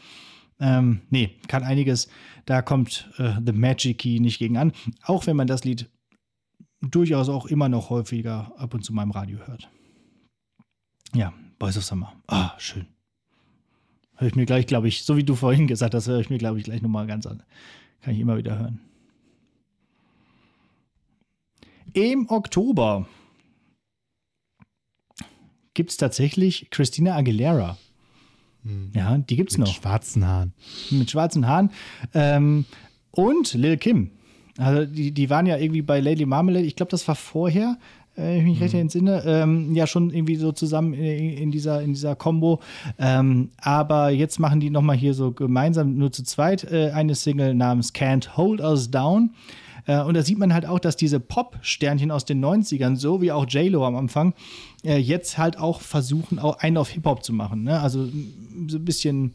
Ähm, 0.60 1.00
nee, 1.08 1.30
kann 1.48 1.62
einiges. 1.62 2.08
Da 2.44 2.60
kommt 2.60 3.10
äh, 3.16 3.32
The 3.44 3.52
Magic 3.52 3.98
Key 3.98 4.20
nicht 4.20 4.38
gegen 4.38 4.58
an, 4.58 4.72
auch 5.02 5.26
wenn 5.26 5.36
man 5.36 5.46
das 5.46 5.64
Lied 5.64 5.88
durchaus 6.82 7.30
auch 7.30 7.46
immer 7.46 7.70
noch 7.70 7.88
häufiger 7.88 8.52
ab 8.58 8.74
und 8.74 8.84
zu 8.84 8.92
mal 8.92 9.04
im 9.04 9.12
Radio 9.12 9.38
hört. 9.46 9.70
Ja, 11.14 11.32
Boys 11.58 11.78
of 11.78 11.84
Summer. 11.84 12.12
Ah, 12.26 12.52
schön. 12.58 12.93
Höre 14.16 14.28
ich 14.28 14.34
mir 14.36 14.46
gleich, 14.46 14.66
glaube 14.66 14.88
ich, 14.88 15.04
so 15.04 15.16
wie 15.16 15.24
du 15.24 15.34
vorhin 15.34 15.66
gesagt 15.66 15.94
hast, 15.94 16.06
höre 16.06 16.20
ich 16.20 16.30
mir, 16.30 16.38
glaube 16.38 16.58
ich, 16.58 16.64
gleich 16.64 16.82
nochmal 16.82 17.06
ganz 17.06 17.26
an. 17.26 17.42
Kann 18.02 18.14
ich 18.14 18.20
immer 18.20 18.36
wieder 18.36 18.58
hören. 18.58 18.80
Im 21.92 22.28
Oktober 22.28 23.06
gibt 25.74 25.90
es 25.90 25.96
tatsächlich 25.96 26.68
Christina 26.70 27.16
Aguilera. 27.16 27.76
Ja, 28.94 29.18
die 29.18 29.36
gibt 29.36 29.50
es 29.50 29.58
Mit 29.58 29.66
noch 29.66 29.74
schwarzen 29.74 30.26
Haaren. 30.26 30.54
mit 30.90 31.10
schwarzen 31.10 31.46
Haaren. 31.46 31.70
Ähm, 32.14 32.64
und 33.10 33.52
Lil 33.52 33.76
Kim. 33.76 34.10
Also 34.56 34.86
die, 34.90 35.12
die 35.12 35.28
waren 35.28 35.46
ja 35.46 35.58
irgendwie 35.58 35.82
bei 35.82 36.00
Lady 36.00 36.24
Marmalade, 36.24 36.64
ich 36.64 36.74
glaube, 36.76 36.90
das 36.90 37.06
war 37.06 37.14
vorher, 37.14 37.78
wenn 38.16 38.38
ich 38.38 38.44
mich 38.44 38.60
recht 38.60 38.74
entsinne, 38.74 39.22
ähm, 39.26 39.74
ja 39.74 39.86
schon 39.86 40.10
irgendwie 40.10 40.36
so 40.36 40.52
zusammen 40.52 40.94
in, 40.94 41.36
in 41.36 41.50
dieser, 41.50 41.82
in 41.82 41.94
dieser 41.94 42.14
Combo. 42.14 42.60
Ähm, 42.98 43.50
aber 43.58 44.10
jetzt 44.10 44.38
machen 44.38 44.60
die 44.60 44.70
nochmal 44.70 44.96
hier 44.96 45.14
so 45.14 45.32
gemeinsam 45.32 45.96
nur 45.96 46.12
zu 46.12 46.22
zweit 46.22 46.64
äh, 46.64 46.90
eine 46.90 47.14
Single 47.14 47.54
namens 47.54 47.92
Can't 47.92 48.36
Hold 48.36 48.60
Us 48.60 48.90
Down. 48.90 49.30
Äh, 49.86 50.00
und 50.02 50.14
da 50.14 50.22
sieht 50.22 50.38
man 50.38 50.54
halt 50.54 50.66
auch, 50.66 50.78
dass 50.78 50.96
diese 50.96 51.20
Pop-Sternchen 51.20 52.10
aus 52.10 52.24
den 52.24 52.44
90ern, 52.44 52.96
so 52.96 53.20
wie 53.20 53.32
auch 53.32 53.46
J-Lo 53.46 53.84
am 53.84 53.96
Anfang, 53.96 54.34
äh, 54.84 54.98
jetzt 54.98 55.38
halt 55.38 55.58
auch 55.58 55.80
versuchen, 55.80 56.38
auch 56.38 56.58
einen 56.58 56.76
auf 56.76 56.90
Hip-Hop 56.90 57.24
zu 57.24 57.32
machen. 57.32 57.64
Ne? 57.64 57.80
Also 57.80 58.06
so 58.68 58.78
ein 58.78 58.84
bisschen, 58.84 59.34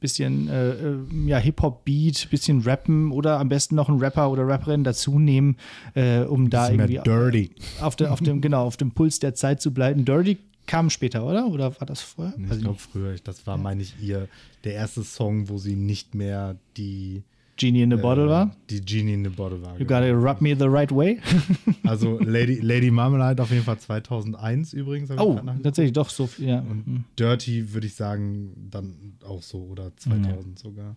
bisschen 0.00 0.48
äh, 0.48 0.70
äh, 0.70 0.96
ja, 1.26 1.38
Hip-Hop-Beat, 1.38 2.28
bisschen 2.30 2.62
rappen 2.62 3.12
oder 3.12 3.38
am 3.38 3.48
besten 3.48 3.74
noch 3.74 3.88
einen 3.88 3.98
Rapper 3.98 4.30
oder 4.30 4.46
Rapperin 4.46 4.84
dazu 4.84 5.18
nehmen, 5.18 5.56
äh, 5.94 6.20
um 6.20 6.50
da 6.50 6.70
irgendwie 6.70 7.00
dirty. 7.04 7.50
auf, 7.80 7.96
der, 7.96 8.12
auf 8.12 8.20
dem, 8.20 8.40
genau, 8.40 8.64
auf 8.64 8.76
dem 8.76 8.92
Puls 8.92 9.18
der 9.18 9.34
Zeit 9.34 9.60
zu 9.60 9.72
bleiben. 9.72 10.04
Dirty 10.04 10.38
kam 10.66 10.90
später, 10.90 11.24
oder? 11.24 11.46
Oder 11.46 11.78
war 11.80 11.86
das 11.86 12.00
vorher? 12.00 12.34
Ich 12.38 12.50
ich 12.50 12.60
glaube 12.60 12.78
früher, 12.78 13.16
das 13.22 13.46
war, 13.46 13.56
meine 13.56 13.82
ich, 13.82 13.94
ihr 14.00 14.28
der 14.64 14.74
erste 14.74 15.02
Song, 15.02 15.48
wo 15.48 15.58
sie 15.58 15.74
nicht 15.74 16.14
mehr 16.14 16.56
die 16.76 17.22
Genie 17.60 17.82
in 17.82 17.90
the 17.90 17.96
Bottle 17.98 18.24
äh, 18.24 18.30
war. 18.30 18.56
Die 18.70 18.80
Genie 18.80 19.12
in 19.12 19.22
the 19.22 19.28
Bottle 19.28 19.60
war. 19.60 19.72
You 19.78 19.84
genau. 19.84 20.00
gotta 20.00 20.12
rub 20.12 20.40
me 20.40 20.56
the 20.56 20.64
right 20.64 20.90
way. 20.90 21.20
Also 21.84 22.18
Lady, 22.24 22.60
Lady 22.60 22.90
Marmalade 22.90 23.42
auf 23.42 23.50
jeden 23.50 23.64
Fall 23.64 23.78
2001 23.78 24.72
übrigens. 24.74 25.10
oh, 25.10 25.40
tatsächlich 25.62 25.92
doch 25.92 26.08
so 26.08 26.28
viel. 26.28 26.48
Ja. 26.48 26.60
Und 26.60 27.04
Dirty 27.18 27.74
würde 27.74 27.88
ich 27.88 27.94
sagen, 27.94 28.68
dann 28.70 29.14
auch 29.26 29.42
so 29.42 29.58
oder 29.64 29.94
2000 29.96 30.56
sogar. 30.58 30.96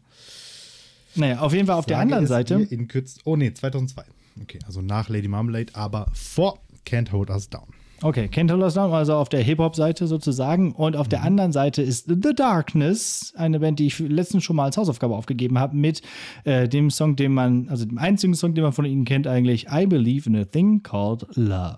Naja, 1.15 1.39
auf 1.39 1.53
jeden 1.53 1.65
Fall 1.65 1.77
auf 1.77 1.87
der 1.87 1.97
Frage 1.97 2.03
anderen 2.03 2.23
ist 2.25 2.29
Seite. 2.29 2.67
In 2.69 2.87
Kürz 2.87 3.17
oh 3.23 3.35
nee, 3.35 3.51
2002. 3.51 4.03
Okay, 4.41 4.59
also 4.65 4.81
nach 4.81 5.09
Lady 5.09 5.27
Marmalade, 5.27 5.73
aber 5.73 6.07
vor 6.13 6.59
Can't 6.85 7.11
Hold 7.11 7.29
Us 7.29 7.49
Down. 7.49 7.67
Okay, 8.03 8.29
Us 8.49 8.73
Down, 8.73 8.91
also 8.91 9.13
auf 9.15 9.29
der 9.29 9.41
Hip-Hop-Seite 9.41 10.07
sozusagen. 10.07 10.73
Und 10.73 10.97
auf 10.97 11.07
der 11.07 11.19
Mhm. 11.19 11.25
anderen 11.27 11.51
Seite 11.53 11.81
ist 11.81 12.07
The 12.09 12.33
Darkness, 12.35 13.33
eine 13.37 13.61
Band, 13.61 13.79
die 13.79 13.87
ich 13.87 13.97
letztens 13.97 14.43
schon 14.43 14.57
mal 14.57 14.65
als 14.65 14.75
Hausaufgabe 14.75 15.15
aufgegeben 15.15 15.57
habe, 15.57 15.77
mit 15.77 16.01
äh, 16.43 16.67
dem 16.67 16.89
Song, 16.89 17.15
den 17.15 17.33
man, 17.33 17.69
also 17.69 17.85
dem 17.85 17.97
einzigen 17.97 18.33
Song, 18.33 18.55
den 18.55 18.63
man 18.63 18.73
von 18.73 18.83
ihnen 18.83 19.05
kennt, 19.05 19.25
eigentlich, 19.25 19.67
I 19.71 19.85
Believe 19.85 20.29
in 20.29 20.35
a 20.35 20.43
Thing 20.43 20.83
Called 20.83 21.25
Love. 21.35 21.77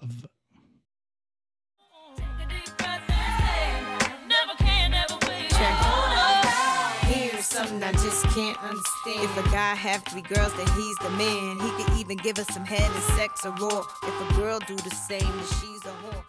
Something 7.75 7.87
I 7.87 7.91
just 8.03 8.23
can't 8.35 8.57
understand. 8.63 9.23
If 9.23 9.37
a 9.37 9.49
guy 9.49 9.75
have 9.75 10.03
three 10.05 10.21
girls, 10.21 10.53
then 10.55 10.67
he's 10.75 10.97
the 10.97 11.09
man. 11.11 11.59
He 11.59 11.83
could 11.83 11.99
even 11.99 12.17
give 12.17 12.37
us 12.39 12.47
some 12.53 12.65
head 12.65 12.89
and 12.89 13.03
sex 13.17 13.45
or 13.45 13.51
raw. 13.51 13.83
If 14.03 14.29
a 14.29 14.33
girl 14.39 14.59
do 14.59 14.75
the 14.75 14.89
same, 14.89 15.19
then 15.19 15.45
she's 15.59 15.83
a 15.85 15.93
whore. 16.01 16.23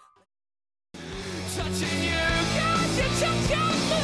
Touching 1.55 2.03
you, 2.03 2.27
got 2.57 2.89
you 2.99 3.09
touching 3.21 3.81
me. 3.91 4.03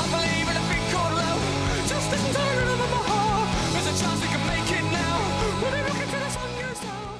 I 0.00 0.06
believe 0.14 0.48
in 0.50 0.56
a 0.56 0.64
thing 0.70 0.84
called 0.92 1.14
love. 1.14 1.42
Just 1.88 2.12
as 2.12 2.22
tired 2.36 2.68
of 2.68 2.78
my 2.78 2.86
heart. 3.10 3.48
There's 3.72 3.88
a 3.92 3.94
chance 4.02 4.20
we 4.20 4.28
can 4.28 4.42
make 4.46 4.70
it 4.78 4.86
now. 4.92 5.16
When 5.62 5.72
we 5.74 5.80
look 5.88 6.00
into 6.04 6.18
the 6.24 6.30
sun 6.30 6.50
goes 6.60 6.80
down. 6.80 7.18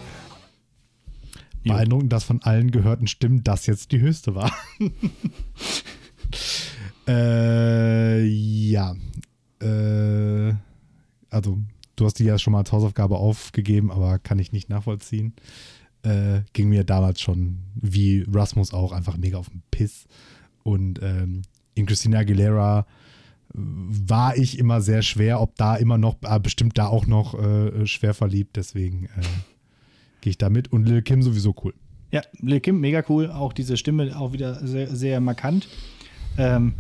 Beeindruckend, 1.65 2.12
dass 2.12 2.25
von 2.25 2.43
allen 2.43 2.71
gehörten 2.71 3.07
Stimmen 3.07 3.43
das 3.43 3.67
jetzt 3.67 3.93
die 3.93 4.01
höchste 4.01 4.35
war. 4.35 4.53
äh, 7.09 8.25
ja. 8.25 8.95
Äh, 9.61 10.55
also, 11.31 11.59
du 11.97 12.05
hast 12.05 12.19
die 12.19 12.25
ja 12.25 12.39
schon 12.39 12.53
mal 12.53 12.61
als 12.61 12.73
Hausaufgabe 12.73 13.17
aufgegeben, 13.17 13.91
aber 13.91 14.19
kann 14.19 14.39
ich 14.39 14.53
nicht 14.53 14.69
nachvollziehen. 14.69 15.35
Äh, 16.03 16.43
ging 16.53 16.69
mir 16.69 16.85
damals 16.85 17.21
schon, 17.21 17.59
wie 17.75 18.25
Rasmus 18.31 18.73
auch, 18.73 18.93
einfach 18.93 19.17
mega 19.17 19.39
auf 19.39 19.49
den 19.49 19.63
Piss. 19.71 20.07
Und 20.63 21.01
ähm, 21.03 21.43
in 21.75 21.87
Christina 21.87 22.21
Aguilera 22.21 22.87
war 23.55 24.37
ich 24.37 24.59
immer 24.59 24.81
sehr 24.81 25.03
schwer, 25.03 25.41
ob 25.41 25.55
da 25.57 25.77
immer 25.77 25.97
noch, 25.97 26.17
ah, 26.23 26.39
bestimmt 26.39 26.77
da 26.77 26.89
auch 26.89 27.07
noch 27.07 27.35
äh, 27.35 27.87
schwer 27.87 28.13
verliebt, 28.13 28.57
deswegen 28.57 29.05
äh, 29.05 29.23
gehe 30.21 30.31
ich 30.31 30.39
da 30.39 30.51
mit. 30.51 30.73
Und 30.73 30.87
Lil 30.87 31.03
Kim 31.03 31.23
sowieso 31.23 31.55
cool. 31.63 31.73
Ja, 32.11 32.23
Lil 32.41 32.61
Kim, 32.61 32.81
mega 32.81 33.05
cool. 33.09 33.31
Auch 33.31 33.53
diese 33.53 33.77
Stimme 33.77 34.19
auch 34.19 34.33
wieder 34.33 34.67
sehr, 34.67 34.95
sehr 34.95 35.21
markant. 35.21 35.69
Ähm, 36.37 36.75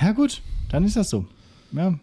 ja, 0.00 0.12
gut, 0.12 0.42
dann 0.68 0.84
ist 0.84 0.96
das 0.96 1.10
so. 1.10 1.26
Ja, 1.72 1.98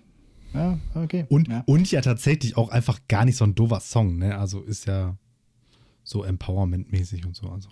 ja 0.53 0.79
okay. 0.95 1.25
Und 1.29 1.47
ja. 1.47 1.63
und 1.65 1.91
ja 1.91 2.01
tatsächlich 2.01 2.57
auch 2.57 2.69
einfach 2.69 2.99
gar 3.07 3.25
nicht 3.25 3.37
so 3.37 3.45
ein 3.45 3.55
doofer 3.55 3.79
Song, 3.79 4.17
ne? 4.17 4.37
Also 4.37 4.61
ist 4.61 4.87
ja 4.87 5.15
so 6.03 6.23
Empowerment-mäßig 6.25 7.25
und 7.25 7.35
so. 7.35 7.49
Also 7.49 7.69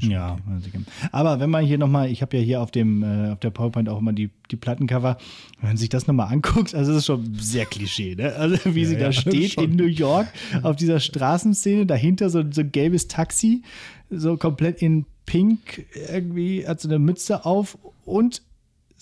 Ja, 0.00 0.34
okay. 0.34 0.42
also, 0.54 0.68
aber 1.12 1.40
wenn 1.40 1.50
man 1.50 1.64
hier 1.64 1.78
nochmal, 1.78 2.10
ich 2.10 2.22
habe 2.22 2.36
ja 2.36 2.42
hier 2.42 2.60
auf 2.60 2.70
dem 2.70 3.02
äh, 3.02 3.30
auf 3.32 3.40
der 3.40 3.50
PowerPoint 3.50 3.88
auch 3.88 3.98
immer 3.98 4.12
die, 4.12 4.30
die 4.50 4.56
Plattencover, 4.56 5.16
wenn 5.60 5.70
man 5.70 5.76
sich 5.76 5.88
das 5.88 6.06
nochmal 6.06 6.32
anguckt, 6.32 6.74
also 6.74 6.92
das 6.92 7.00
ist 7.00 7.06
schon 7.06 7.34
sehr 7.34 7.66
Klischee, 7.66 8.14
ne? 8.14 8.34
Also 8.34 8.74
wie 8.74 8.82
Ja, 8.82 8.88
sie 8.88 8.94
ja, 8.94 9.00
da 9.00 9.12
steht 9.12 9.52
schon. 9.52 9.64
in 9.64 9.76
New 9.76 9.86
York 9.86 10.28
auf 10.62 10.76
dieser 10.76 11.00
Straßenszene, 11.00 11.86
dahinter 11.86 12.28
so, 12.30 12.42
so 12.50 12.60
ein 12.60 12.70
gelbes 12.70 13.08
Taxi, 13.08 13.62
so 14.10 14.36
komplett 14.36 14.82
in 14.82 15.06
Pink, 15.26 15.86
irgendwie 16.12 16.66
hat 16.66 16.80
so 16.80 16.88
eine 16.88 16.98
Mütze 16.98 17.44
auf 17.46 17.78
und 18.04 18.42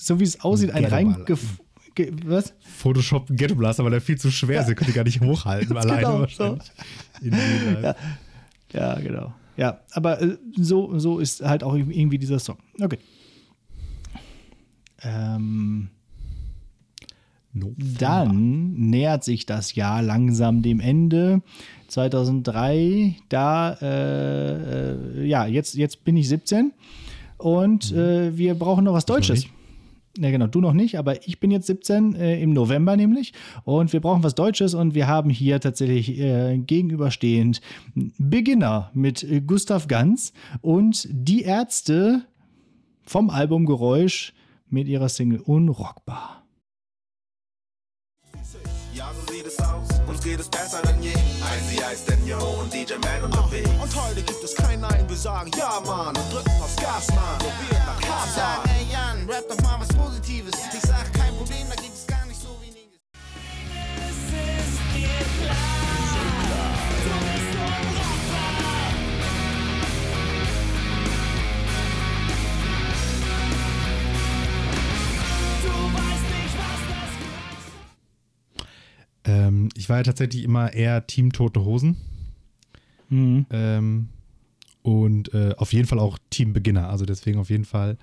so 0.01 0.21
wie 0.21 0.25
es 0.25 0.41
aussieht, 0.41 0.71
ein 0.71 0.85
reingef... 0.85 1.59
ge- 1.95 2.13
Was? 2.25 2.55
Photoshop 2.61 3.27
Ghetto 3.31 3.55
Blaster, 3.57 3.83
weil 3.85 3.91
der 3.91 4.01
viel 4.01 4.19
zu 4.19 4.31
schwer 4.31 4.61
ist. 4.61 4.67
Der 4.67 4.75
könnte 4.77 4.93
gar 4.93 5.05
nicht 5.05 5.21
hochhalten 5.21 5.77
alleine 5.77 6.01
genau, 6.03 6.21
wahrscheinlich. 6.21 6.71
In 7.21 7.35
Real 7.35 7.83
Life. 7.83 7.99
Ja, 8.73 8.95
genau. 9.01 9.35
Ja, 9.57 9.81
aber 9.91 10.23
äh, 10.23 10.37
so, 10.57 10.97
so 11.01 11.19
ist 11.19 11.43
halt 11.43 11.65
auch 11.65 11.75
irgendwie 11.75 12.19
dieser 12.19 12.39
Song. 12.39 12.59
Okay. 12.81 12.99
Ähm, 15.03 15.89
November. 17.53 17.85
dann 17.99 18.73
nähert 18.75 19.25
sich 19.25 19.47
das 19.47 19.75
Jahr 19.75 20.03
langsam 20.03 20.63
dem 20.63 20.79
Ende. 20.81 21.43
2003, 21.89 23.17
da, 23.31 23.73
äh, 23.81 25.23
äh, 25.23 25.27
ja, 25.27 25.47
jetzt, 25.47 25.75
jetzt 25.75 26.05
bin 26.05 26.17
ich 26.17 26.29
17 26.29 26.73
und 27.39 27.91
äh, 27.93 28.37
wir 28.37 28.55
brauchen 28.55 28.85
noch 28.85 28.93
was 28.93 29.07
Deutsches. 29.07 29.41
nicht. 29.45 29.53
Ja, 30.21 30.33
genau, 30.33 30.49
du 30.49 30.61
noch 30.61 30.73
nicht, 30.73 30.99
aber 30.99 31.29
ich 31.29 31.39
bin 31.39 31.53
jetzt 31.53 31.69
17 31.69 32.17
äh, 32.17 32.43
im 32.43 32.53
November 32.53 32.97
nämlich 32.97 33.33
und 33.63 33.93
wir 33.93 34.01
brauchen 34.01 34.25
was 34.25 34.35
Deutsches 34.35 34.75
und 34.75 34.95
wir 34.95 35.07
haben 35.07 35.31
hier 35.31 35.61
tatsächlich 35.61 36.19
äh, 36.19 36.59
gegenüberstehend 36.59 37.61
Beginner 37.95 38.91
mit 38.95 39.23
äh, 39.23 39.41
Gustav 39.41 39.87
Ganz 39.87 40.33
und 40.61 41.07
die 41.09 41.43
Ärzte 41.43 42.23
vom 43.05 43.31
Album 43.31 43.65
Geräusch 43.65 44.35
mit 44.69 44.89
ihrer 44.89 45.09
Single 45.09 45.41
Unrockbar. 45.41 46.43
Ja, 48.93 49.13
so 49.15 49.33
sieht 49.33 49.47
es 49.47 49.59
aus. 49.61 49.89
Uns 50.09 50.21
geht 50.25 50.41
es 50.41 50.49
besser 50.49 50.83
denn 50.83 51.01
je. 51.01 51.11
Icy 51.11 51.77
Ice, 51.93 52.05
Daniel 52.09 52.39
und 52.61 52.73
DJ 52.73 52.95
Man 52.95 53.31
Beat. 53.49 53.69
Und 53.81 53.95
heute 53.95 54.23
gibt 54.23 54.43
es 54.43 54.55
kein 54.57 54.81
Nein, 54.81 55.05
wir 55.09 55.17
sagen 55.17 55.51
Ja, 55.57 55.81
Mann, 55.87 56.09
und 56.09 56.33
drücken 56.33 56.51
aufs 56.61 56.75
Gas, 56.77 57.07
Mann. 57.11 57.41
Wird 57.69 57.87
nach 57.87 58.01
Casa. 58.01 58.35
Sag, 58.35 58.67
ey 58.67 58.87
Jan, 58.93 59.31
rap 59.31 59.49
doch 59.49 59.61
mal 59.63 59.68
Ähm, 79.29 79.69
ich 79.77 79.89
war 79.89 79.99
ja 79.99 80.03
tatsächlich 80.03 80.43
immer 80.43 80.73
eher 80.73 81.07
Team 81.07 81.33
Tote 81.33 81.65
Hosen. 81.65 81.97
Mhm. 83.11 83.47
Ähm, 83.51 84.09
und 84.83 85.33
äh, 85.35 85.55
auf 85.57 85.73
jeden 85.73 85.87
Fall 85.87 85.99
auch 85.99 86.19
Team 86.31 86.53
Beginner. 86.53 86.89
Also 86.89 87.05
deswegen 87.05 87.39
auf 87.39 87.51
jeden 87.51 87.65
Fall 87.65 87.99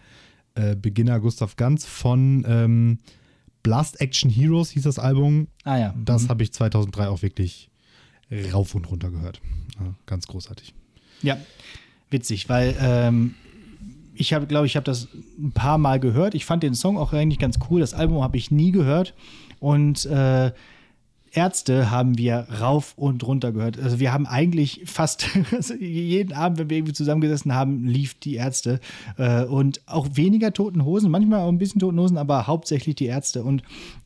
äh, 0.55 0.75
Beginner 0.75 1.19
Gustav 1.19 1.55
Ganz 1.55 1.85
von 1.85 2.45
ähm, 2.47 2.99
Blast 3.63 3.99
Action 3.99 4.29
Heroes 4.29 4.69
hieß 4.71 4.83
das 4.83 4.99
Album. 4.99 5.47
Ah 5.63 5.77
ja. 5.77 5.95
Das 6.05 6.23
Mhm. 6.23 6.29
habe 6.29 6.43
ich 6.43 6.53
2003 6.53 7.07
auch 7.07 7.21
wirklich 7.21 7.69
rauf 8.51 8.73
und 8.75 8.89
runter 8.89 9.11
gehört. 9.11 9.39
Ja, 9.79 9.93
ganz 10.07 10.25
großartig. 10.27 10.73
Ja, 11.21 11.37
witzig, 12.09 12.49
weil 12.49 12.75
ähm, 12.79 13.35
ich 14.15 14.33
habe, 14.33 14.47
glaube 14.47 14.65
ich, 14.65 14.75
habe 14.75 14.83
das 14.83 15.07
ein 15.37 15.51
paar 15.51 15.77
Mal 15.77 15.99
gehört. 15.99 16.33
Ich 16.35 16.45
fand 16.45 16.63
den 16.63 16.73
Song 16.73 16.97
auch 16.97 17.13
eigentlich 17.13 17.37
ganz 17.39 17.59
cool. 17.69 17.81
Das 17.81 17.93
Album 17.93 18.21
habe 18.23 18.37
ich 18.37 18.49
nie 18.51 18.71
gehört. 18.71 19.13
Und 19.59 20.05
äh, 20.05 20.51
Ärzte 21.35 21.91
haben 21.91 22.17
wir 22.17 22.47
rauf 22.61 22.93
und 22.95 23.25
runter 23.27 23.51
gehört. 23.51 23.77
Also 23.79 23.99
wir 23.99 24.13
haben 24.13 24.25
eigentlich 24.25 24.81
fast 24.85 25.27
also 25.51 25.73
jeden 25.75 26.33
Abend, 26.33 26.57
wenn 26.59 26.69
wir 26.69 26.77
irgendwie 26.77 26.93
zusammengesessen 26.93 27.53
haben, 27.53 27.85
lief 27.85 28.13
die 28.15 28.35
Ärzte. 28.35 28.79
Äh, 29.17 29.43
und 29.43 29.81
auch 29.85 30.07
weniger 30.13 30.53
Toten 30.53 30.85
Hosen, 30.85 31.11
manchmal 31.11 31.41
auch 31.41 31.49
ein 31.49 31.57
bisschen 31.57 31.79
Toten 31.81 31.99
Hosen, 31.99 32.17
aber 32.17 32.47
hauptsächlich 32.47 32.95
die 32.95 33.07
Ärzte. 33.07 33.43
Und 33.43 33.63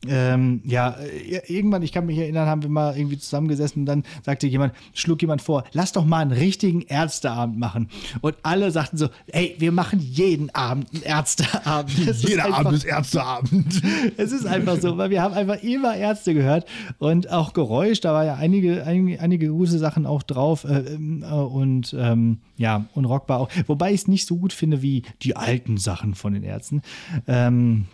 ähm, 0.08 0.60
ja, 0.64 0.96
äh, 0.98 1.40
irgendwann, 1.46 1.82
ich 1.82 1.92
kann 1.92 2.06
mich 2.06 2.18
erinnern, 2.18 2.48
haben 2.48 2.62
wir 2.62 2.70
mal 2.70 2.96
irgendwie 2.96 3.18
zusammengesessen 3.18 3.82
und 3.82 3.86
dann 3.86 4.02
sagte 4.24 4.46
jemand, 4.48 4.74
schlug 4.92 5.20
jemand 5.22 5.40
vor, 5.40 5.64
lass 5.72 5.92
doch 5.92 6.04
mal 6.04 6.18
einen 6.18 6.32
richtigen 6.32 6.82
Ärzteabend 6.82 7.58
machen. 7.58 7.88
Und 8.20 8.34
alle 8.42 8.70
sagten 8.72 8.96
so, 8.96 9.08
ey, 9.28 9.54
wir 9.58 9.70
machen 9.72 10.00
jeden 10.00 10.50
Abend 10.54 10.88
einen 10.92 11.02
Ärzteabend. 11.04 11.92
Jeder 12.22 12.46
einfach- 12.46 12.58
Abend 12.58 12.74
ist 12.74 12.84
Ärzteabend. 12.84 13.82
es 14.16 14.32
ist 14.32 14.46
einfach 14.46 14.80
so, 14.80 14.98
weil 14.98 15.10
wir 15.10 15.22
haben 15.22 15.34
einfach 15.34 15.62
immer 15.62 15.94
Ärzte 15.96 16.34
gehört 16.34 16.66
und 16.98 17.19
auch 17.28 17.52
Geräusch, 17.52 18.00
da 18.00 18.12
war 18.12 18.24
ja 18.24 18.36
einige, 18.36 18.86
einige, 18.86 19.20
einige 19.20 19.48
gute 19.48 19.78
Sachen 19.78 20.06
auch 20.06 20.22
drauf 20.22 20.64
äh, 20.64 20.78
ähm, 20.94 21.22
äh, 21.22 21.34
und 21.34 21.94
ähm, 21.98 22.38
ja, 22.56 22.86
unrockbar 22.94 23.40
auch. 23.40 23.48
Wobei 23.66 23.92
ich 23.92 24.02
es 24.02 24.08
nicht 24.08 24.26
so 24.26 24.36
gut 24.36 24.52
finde 24.52 24.82
wie 24.82 25.02
die 25.22 25.36
alten 25.36 25.76
Sachen 25.76 26.14
von 26.14 26.32
den 26.32 26.42
Ärzten. 26.42 26.82
Ähm, 27.26 27.86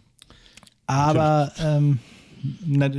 aber 0.87 1.53
ähm, 1.59 1.99
na, 2.65 2.91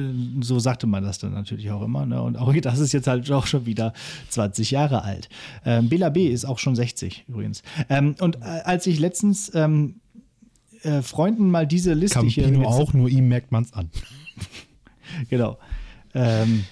so 0.41 0.59
sagte 0.59 0.87
man 0.87 1.03
das 1.03 1.19
dann 1.19 1.33
natürlich 1.33 1.71
auch 1.71 1.81
immer. 1.81 2.05
Ne? 2.05 2.21
Und 2.21 2.37
auch 2.37 2.53
das 2.61 2.79
ist 2.79 2.93
jetzt 2.93 3.07
halt 3.07 3.31
auch 3.31 3.47
schon 3.47 3.65
wieder 3.65 3.93
20 4.29 4.71
Jahre 4.71 5.03
alt. 5.03 5.29
Ähm, 5.65 5.89
Bela 5.89 6.09
B. 6.09 6.27
ist 6.27 6.45
auch 6.45 6.59
schon 6.59 6.75
60 6.75 7.25
übrigens. 7.27 7.63
Ähm, 7.89 8.15
und 8.19 8.37
äh, 8.37 8.61
als 8.63 8.87
ich 8.87 8.99
letztens 8.99 9.53
ähm, 9.55 9.95
äh, 10.83 11.01
Freunden 11.01 11.49
mal 11.49 11.67
diese 11.67 11.93
Liste 11.93 12.21
hier 12.21 12.45
Campino 12.45 12.67
auch, 12.67 12.93
nur 12.93 13.09
ihm 13.09 13.27
merkt 13.27 13.51
man 13.51 13.63
es 13.63 13.73
an. 13.73 13.89
genau. 15.29 15.57
Ähm, 16.17 16.65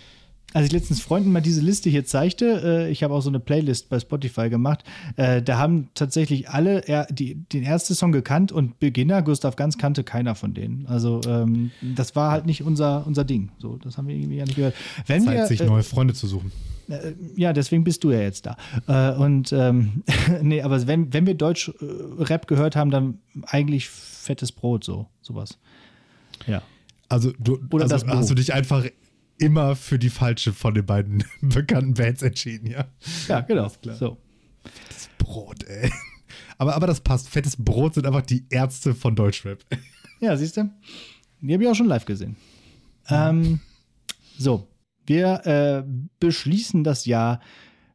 als 0.55 0.67
ich 0.67 0.71
letztens 0.71 1.01
Freunden 1.01 1.33
mal 1.33 1.41
diese 1.41 1.59
Liste 1.59 1.89
hier 1.89 2.05
zeigte, 2.05 2.61
äh, 2.63 2.89
ich 2.89 3.03
habe 3.03 3.13
auch 3.13 3.19
so 3.19 3.29
eine 3.29 3.41
Playlist 3.41 3.89
bei 3.89 3.99
Spotify 3.99 4.49
gemacht, 4.49 4.85
äh, 5.17 5.41
da 5.41 5.57
haben 5.57 5.89
tatsächlich 5.95 6.49
alle 6.49 6.79
er, 6.87 7.07
die, 7.07 7.35
den 7.35 7.63
ersten 7.63 7.93
Song 7.93 8.13
gekannt 8.13 8.53
und 8.53 8.79
Beginner, 8.79 9.21
Gustav 9.21 9.57
Ganz, 9.57 9.77
kannte 9.77 10.05
keiner 10.05 10.33
von 10.33 10.53
denen. 10.53 10.85
Also 10.87 11.19
ähm, 11.27 11.71
das 11.81 12.15
war 12.15 12.31
halt 12.31 12.45
nicht 12.45 12.63
unser, 12.63 13.05
unser 13.05 13.25
Ding. 13.25 13.51
So, 13.57 13.75
das 13.75 13.97
haben 13.97 14.07
wir 14.07 14.15
irgendwie 14.15 14.37
ja 14.37 14.45
nicht 14.45 14.55
gehört. 14.55 14.75
Wenn 15.05 15.23
Zeit, 15.23 15.35
wir, 15.35 15.47
sich 15.47 15.59
äh, 15.59 15.65
neue 15.65 15.83
Freunde 15.83 16.13
zu 16.13 16.25
suchen. 16.25 16.53
äh, 16.87 17.11
ja, 17.35 17.51
deswegen 17.51 17.83
bist 17.83 18.05
du 18.05 18.11
ja 18.11 18.21
jetzt 18.21 18.45
da. 18.45 18.55
Äh, 18.87 19.17
und 19.17 19.51
ähm, 19.51 20.03
nee, 20.41 20.61
aber 20.61 20.87
wenn, 20.87 21.11
wenn 21.11 21.27
wir 21.27 21.33
Deutsch-Rap 21.33 22.47
gehört 22.47 22.77
haben, 22.77 22.91
dann 22.91 23.19
eigentlich 23.47 23.89
fettes 23.89 24.53
Brot, 24.53 24.85
so, 24.85 25.07
sowas. 25.21 25.57
Ja. 26.47 26.61
Also, 27.09 27.33
du, 27.37 27.59
Oder 27.71 27.83
also 27.83 28.07
hast 28.07 28.29
du 28.29 28.35
dich 28.35 28.53
einfach 28.53 28.85
immer 29.37 29.75
für 29.75 29.99
die 29.99 30.09
falsche 30.09 30.53
von 30.53 30.73
den 30.73 30.85
beiden 30.85 31.23
bekannten 31.41 31.93
Bands 31.93 32.21
entschieden, 32.21 32.67
ja? 32.67 32.85
Ja, 33.27 33.41
genau. 33.41 33.69
So. 33.97 34.17
Brot, 35.17 35.63
ey. 35.65 35.91
Aber, 36.57 36.75
aber 36.75 36.87
das 36.87 37.01
passt. 37.01 37.29
Fettes 37.29 37.55
Brot 37.57 37.95
sind 37.95 38.05
einfach 38.05 38.21
die 38.21 38.45
Ärzte 38.49 38.93
von 38.93 39.15
Deutschrap. 39.15 39.63
Ja, 40.21 40.37
siehst 40.37 40.55
du? 40.55 40.71
Die 41.41 41.53
habe 41.53 41.63
ich 41.63 41.69
auch 41.69 41.75
schon 41.75 41.87
live 41.87 42.05
gesehen. 42.05 42.37
Ähm, 43.09 43.59
so, 44.37 44.65
wir 45.05 45.45
äh, 45.45 45.83
beschließen 46.21 46.85
das 46.85 47.05
Jahr 47.05 47.41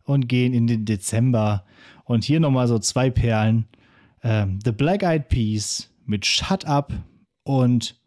und 0.05 0.28
gehen 0.28 0.53
in 0.53 0.66
den 0.66 0.84
Dezember. 0.84 1.64
Und 2.05 2.22
hier 2.22 2.38
nochmal 2.38 2.68
so 2.68 2.78
zwei 2.78 3.09
Perlen. 3.09 3.66
Ähm, 4.22 4.59
The 4.62 4.72
Black 4.72 5.03
Eyed 5.03 5.30
Peas 5.30 5.88
mit 6.05 6.26
Shut 6.26 6.66
Up 6.66 6.93
und 7.43 7.99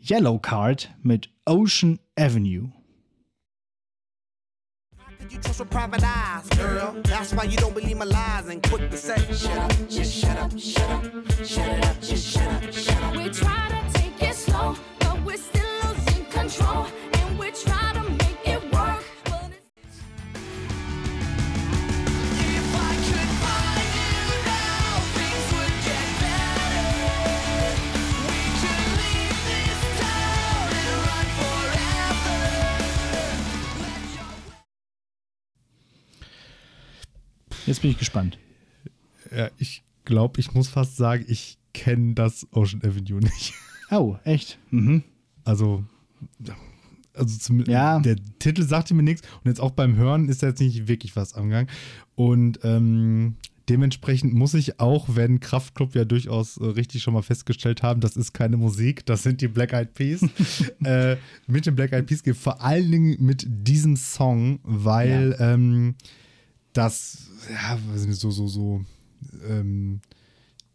Yellow 0.00 0.38
Card 0.38 0.94
mit 1.02 1.28
Ocean 1.44 1.98
Avenue. 2.18 2.68
You 5.28 5.38
trust 5.38 5.60
with 5.60 5.68
private 5.68 6.02
eyes, 6.02 6.48
girl? 6.50 6.96
That's 7.04 7.34
why 7.34 7.44
you 7.44 7.58
don't 7.58 7.74
believe 7.74 7.98
my 7.98 8.06
lies 8.06 8.48
and 8.48 8.62
quick 8.62 8.90
to 8.90 8.96
say, 8.96 9.16
shut 9.34 9.58
up, 9.58 9.72
just 9.88 10.14
shut 10.14 10.38
up, 10.38 10.58
shut 10.58 10.90
up, 10.90 11.02
shut 11.44 11.68
it 11.68 11.84
up, 11.84 12.00
just 12.00 12.26
shut 12.26 12.48
up, 12.48 12.72
shut 12.72 13.02
up. 13.02 13.16
We 13.16 13.28
try 13.28 13.68
to 13.68 13.98
take 13.98 14.22
it 14.22 14.34
slow, 14.34 14.76
but 15.00 15.22
we're 15.24 15.36
still 15.36 15.62
losing 15.84 16.24
control. 16.26 16.86
And 17.12 17.38
we 17.38 17.50
try 17.50 17.92
to 17.92 18.25
Jetzt 37.66 37.82
bin 37.82 37.90
ich 37.90 37.98
gespannt. 37.98 38.38
Ja, 39.34 39.50
ich 39.58 39.82
glaube, 40.04 40.40
ich 40.40 40.54
muss 40.54 40.68
fast 40.68 40.96
sagen, 40.96 41.24
ich 41.28 41.58
kenne 41.74 42.14
das 42.14 42.46
Ocean 42.52 42.82
Avenue 42.84 43.20
nicht. 43.20 43.54
Oh, 43.90 44.16
echt? 44.24 44.58
Mhm. 44.70 45.02
Also, 45.44 45.84
also 47.14 47.38
zum, 47.38 47.64
Ja. 47.64 47.98
der 48.00 48.16
Titel 48.38 48.62
sagte 48.62 48.94
mir 48.94 49.02
nichts 49.02 49.22
und 49.42 49.48
jetzt 49.48 49.60
auch 49.60 49.70
beim 49.72 49.96
Hören 49.96 50.28
ist 50.28 50.42
da 50.42 50.48
jetzt 50.48 50.60
nicht 50.60 50.88
wirklich 50.88 51.16
was 51.16 51.34
am 51.34 51.50
Gang. 51.50 51.68
Und 52.14 52.60
ähm, 52.64 53.36
dementsprechend 53.68 54.32
muss 54.34 54.54
ich 54.54 54.80
auch, 54.80 55.08
wenn 55.14 55.40
Kraftklub 55.40 55.94
ja 55.94 56.04
durchaus 56.04 56.56
äh, 56.56 56.64
richtig 56.64 57.02
schon 57.02 57.14
mal 57.14 57.22
festgestellt 57.22 57.82
haben, 57.82 58.00
das 58.00 58.16
ist 58.16 58.32
keine 58.32 58.56
Musik, 58.56 59.04
das 59.06 59.22
sind 59.22 59.40
die 59.40 59.48
Black 59.48 59.72
Eyed 59.72 59.92
Peas, 59.94 60.22
äh, 60.84 61.16
mit 61.46 61.66
den 61.66 61.74
Black 61.74 61.92
Eyed 61.92 62.06
Peas 62.06 62.22
geht 62.22 62.36
vor 62.36 62.60
allen 62.62 62.90
Dingen 62.90 63.16
mit 63.24 63.44
diesem 63.48 63.96
Song, 63.96 64.60
weil 64.62 65.36
ähm, 65.40 65.94
das, 66.76 67.28
ja, 67.50 67.78
so, 68.12 68.30
so, 68.30 68.46
so, 68.48 68.84
ähm, 69.48 70.00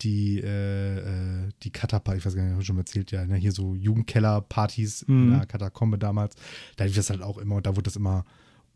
die, 0.01 0.39
äh, 0.39 0.97
äh, 0.97 1.49
die 1.63 1.69
Kataparty, 1.69 2.17
ich 2.19 2.25
weiß 2.25 2.35
gar 2.35 2.43
nicht, 2.43 2.53
hab 2.53 2.61
ich 2.61 2.67
schon 2.67 2.77
erzählt, 2.77 3.11
ja, 3.11 3.23
ne, 3.25 3.35
hier 3.35 3.51
so 3.51 3.75
Jugendkeller-Partys 3.75 5.03
in 5.03 5.27
Mhm. 5.27 5.31
der 5.31 5.45
Katakombe 5.45 5.97
damals, 5.99 6.35
da 6.77 6.85
lief 6.85 6.95
das 6.95 7.09
halt 7.09 7.21
auch 7.21 7.37
immer 7.37 7.55
und 7.55 7.65
da 7.65 7.71
wurde 7.71 7.83
das 7.83 7.95
immer 7.95 8.25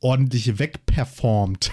ordentlich 0.02 0.60
wegperformt. 0.60 1.72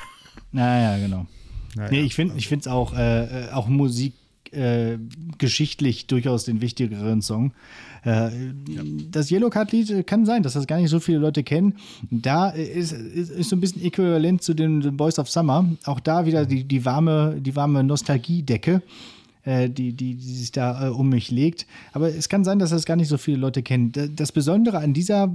Naja, 0.53 0.99
genau. 0.99 1.27
Naja, 1.75 1.91
nee, 1.91 2.01
ich 2.03 2.15
finde 2.15 2.37
es 2.39 2.67
auch, 2.67 2.95
äh, 2.95 3.47
äh, 3.47 3.51
auch 3.51 3.69
Musik 3.69 4.15
äh, 4.53 4.99
geschichtlich 5.39 6.07
durchaus 6.07 6.45
den 6.45 6.61
wichtigeren 6.61 7.23
Song. 7.23 7.53
Äh, 8.05 8.31
Das 9.11 9.31
Yellow 9.31 9.51
Card 9.51 9.73
Lied 9.73 9.91
äh, 9.91 10.03
kann 10.03 10.27
sein, 10.27 10.43
dass 10.43 10.53
das 10.55 10.67
gar 10.67 10.79
nicht 10.79 10.91
so 10.91 11.01
viele 11.01 11.19
Leute 11.19 11.43
kennen. 11.43 11.75
Da 12.11 12.51
ist, 12.51 12.93
ist, 12.93 13.31
ist 13.31 13.49
so 13.51 13.57
ein 13.57 13.61
bisschen 13.61 13.83
äquivalent 13.83 14.43
zu 14.43 14.55
den, 14.55 14.81
den 14.81 14.97
Boys 14.97 15.19
of 15.19 15.31
Summer. 15.31 15.69
Auch 15.85 16.01
da 16.01 16.27
wieder 16.27 16.45
die, 16.47 16.65
die 16.65 16.85
warme, 16.85 17.37
die 17.41 17.55
warme 17.57 17.83
Nostalgiedecke. 17.85 18.83
äh, 19.45 19.69
Die, 19.71 19.93
die, 19.93 20.15
die 20.17 20.35
sich 20.35 20.53
da 20.53 20.87
äh, 20.89 20.91
um 20.91 21.09
mich 21.09 21.31
legt. 21.31 21.67
Aber 21.93 22.09
es 22.09 22.29
kann 22.29 22.45
sein, 22.45 22.59
dass 22.59 22.71
das 22.71 22.85
gar 22.85 22.97
nicht 22.97 23.09
so 23.09 23.19
viele 23.19 23.39
Leute 23.39 23.63
kennen. 23.63 23.93
Da- 23.93 24.07
Das 24.07 24.33
Besondere 24.33 24.79
an 24.79 24.93
dieser, 24.95 25.33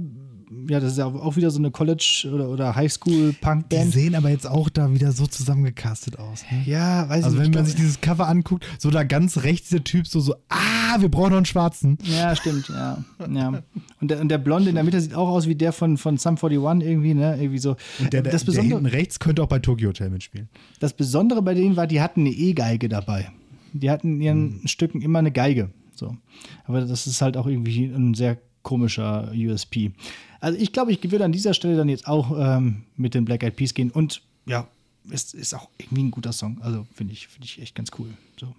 ja, 0.68 0.80
das 0.80 0.92
ist 0.92 0.98
ja 0.98 1.06
auch 1.06 1.36
wieder 1.36 1.50
so 1.50 1.58
eine 1.58 1.70
College- 1.70 2.30
oder, 2.32 2.48
oder 2.48 2.70
Die 2.72 2.76
Highschool-Punk-Band. 2.76 3.92
sehen 3.92 4.14
aber 4.14 4.30
jetzt 4.30 4.46
auch 4.46 4.68
da 4.68 4.92
wieder 4.92 5.12
so 5.12 5.26
zusammengecastet 5.26 6.18
aus. 6.18 6.44
Ne? 6.50 6.62
Ja, 6.66 7.08
weiß 7.08 7.24
Also 7.24 7.36
ich 7.36 7.42
wenn 7.42 7.50
nicht. 7.50 7.54
man 7.56 7.66
sich 7.66 7.74
dieses 7.74 8.00
Cover 8.00 8.28
anguckt, 8.28 8.66
so 8.78 8.90
da 8.90 9.02
ganz 9.04 9.38
rechts 9.42 9.68
dieser 9.68 9.84
Typ, 9.84 10.06
so, 10.06 10.20
so, 10.20 10.34
ah, 10.48 11.00
wir 11.00 11.10
brauchen 11.10 11.30
noch 11.30 11.36
einen 11.36 11.46
schwarzen. 11.46 11.98
Ja, 12.04 12.34
stimmt, 12.34 12.68
ja. 12.68 13.04
ja. 13.30 13.62
Und, 14.00 14.10
der, 14.10 14.20
und 14.20 14.28
der 14.28 14.38
Blonde 14.38 14.70
in 14.70 14.74
der 14.74 14.84
Mitte 14.84 15.00
sieht 15.00 15.14
auch 15.14 15.28
aus 15.28 15.46
wie 15.46 15.54
der 15.54 15.72
von, 15.72 15.96
von 15.98 16.16
Sum 16.16 16.36
41 16.42 16.88
irgendwie, 16.88 17.14
ne? 17.14 17.36
Irgendwie 17.38 17.58
so. 17.58 17.76
Und 17.98 18.12
der, 18.12 18.22
der, 18.22 18.32
das, 18.32 18.42
der 18.44 18.52
Besondere, 18.52 18.78
hinten 18.80 18.86
rechts 18.86 19.18
könnte 19.20 19.42
auch 19.42 19.48
bei 19.48 19.58
Tokyo 19.58 19.88
Hotel 19.88 20.10
mitspielen. 20.10 20.48
das 20.80 20.94
Besondere 20.94 21.42
bei 21.42 21.54
denen 21.54 21.76
war, 21.76 21.86
die 21.86 22.00
hatten 22.00 22.20
eine 22.20 22.30
E-Geige 22.30 22.88
dabei. 22.88 23.30
Die 23.74 23.90
hatten 23.90 24.14
in 24.14 24.20
ihren 24.22 24.68
Stücken 24.68 25.02
immer 25.02 25.18
eine 25.18 25.30
Geige. 25.30 25.70
So. 25.94 26.16
Aber 26.64 26.80
das 26.80 27.06
ist 27.06 27.20
halt 27.20 27.36
auch 27.36 27.46
irgendwie 27.46 27.84
ein 27.84 28.14
sehr 28.14 28.38
komischer 28.62 29.30
USP. 29.34 29.92
Also 30.40 30.58
ich 30.58 30.72
glaube, 30.72 30.92
ich 30.92 31.10
würde 31.10 31.24
an 31.24 31.32
dieser 31.32 31.54
Stelle 31.54 31.76
dann 31.76 31.88
jetzt 31.88 32.06
auch 32.06 32.36
ähm, 32.38 32.84
mit 32.96 33.14
den 33.14 33.24
Black 33.24 33.42
Eyed 33.42 33.56
Peas 33.56 33.74
gehen. 33.74 33.90
Und 33.90 34.22
ja, 34.46 34.68
es 35.10 35.34
ist 35.34 35.54
auch 35.54 35.68
irgendwie 35.78 36.04
ein 36.04 36.10
guter 36.10 36.32
Song. 36.32 36.60
Also 36.62 36.86
finde 36.94 37.12
ich, 37.12 37.28
finde 37.28 37.46
ich 37.46 37.60
echt 37.60 37.74
ganz 37.74 37.90
cool. 37.98 38.08
So. 38.38 38.54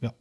Ja. 0.00 0.12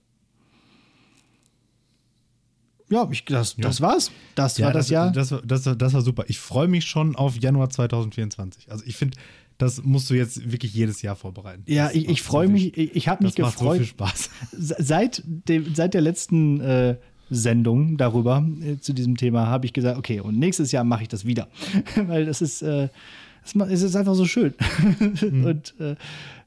Ja, 2.90 3.08
ich, 3.12 3.26
das, 3.26 3.56
das 3.58 3.82
war's. 3.82 4.12
Das 4.36 4.62
war 4.62 4.72
das, 4.72 4.90
Jahr. 4.90 5.12
Das, 5.12 5.32
war- 5.32 5.42
das, 5.42 5.66
war- 5.66 5.76
das 5.76 5.94
war 5.94 6.02
super. 6.02 6.26
Ich 6.28 6.38
freue 6.40 6.68
mich 6.68 6.86
schon 6.86 7.16
auf 7.16 7.36
Januar 7.38 7.70
2024. 7.70 8.72
Also 8.72 8.84
ich 8.86 8.96
finde, 8.96 9.18
das 9.58 9.82
musst 9.84 10.10
du 10.10 10.14
jetzt 10.14 10.52
wirklich 10.52 10.74
jedes 10.74 11.02
Jahr 11.02 11.16
vorbereiten. 11.16 11.64
Ja, 11.66 11.86
Das 11.88 11.96
ich, 11.96 12.10
ich 12.10 12.22
freue 12.22 12.48
mich, 12.48 12.78
ich, 12.78 12.96
ich 12.96 13.08
habe 13.08 13.24
mich 13.24 13.34
Das 13.36 13.44
macht 13.48 13.58
so 13.58 13.64
gefreut. 13.66 13.78
viel 13.80 13.88
Spaß. 13.88 14.30
Se- 14.52 14.76
Seit, 14.80 15.24
dem, 15.26 15.74
seit 15.74 15.94
der 15.96 16.02
letzten 16.02 16.62
äh, 16.62 16.98
Sendung 17.30 17.98
darüber, 17.98 18.46
äh, 18.62 18.78
zu 18.80 18.94
diesem 18.94 19.18
Thema, 19.18 19.48
habe 19.48 19.66
ich 19.66 19.74
gesagt, 19.74 19.98
okay, 19.98 20.20
und 20.20 20.38
nächstes 20.38 20.72
Jahr 20.72 20.84
mache 20.84 21.04
ich 21.04 21.10
das 21.10 21.26
wieder. 21.26 21.48
Weil 21.96 22.26
das 22.26 22.42
ist, 22.42 22.62
äh, 22.62 22.90
es 23.44 23.82
ist 23.82 23.96
einfach 23.96 24.16
so 24.16 24.26
schön. 24.26 24.54
und 25.22 25.74
äh, 25.80 25.96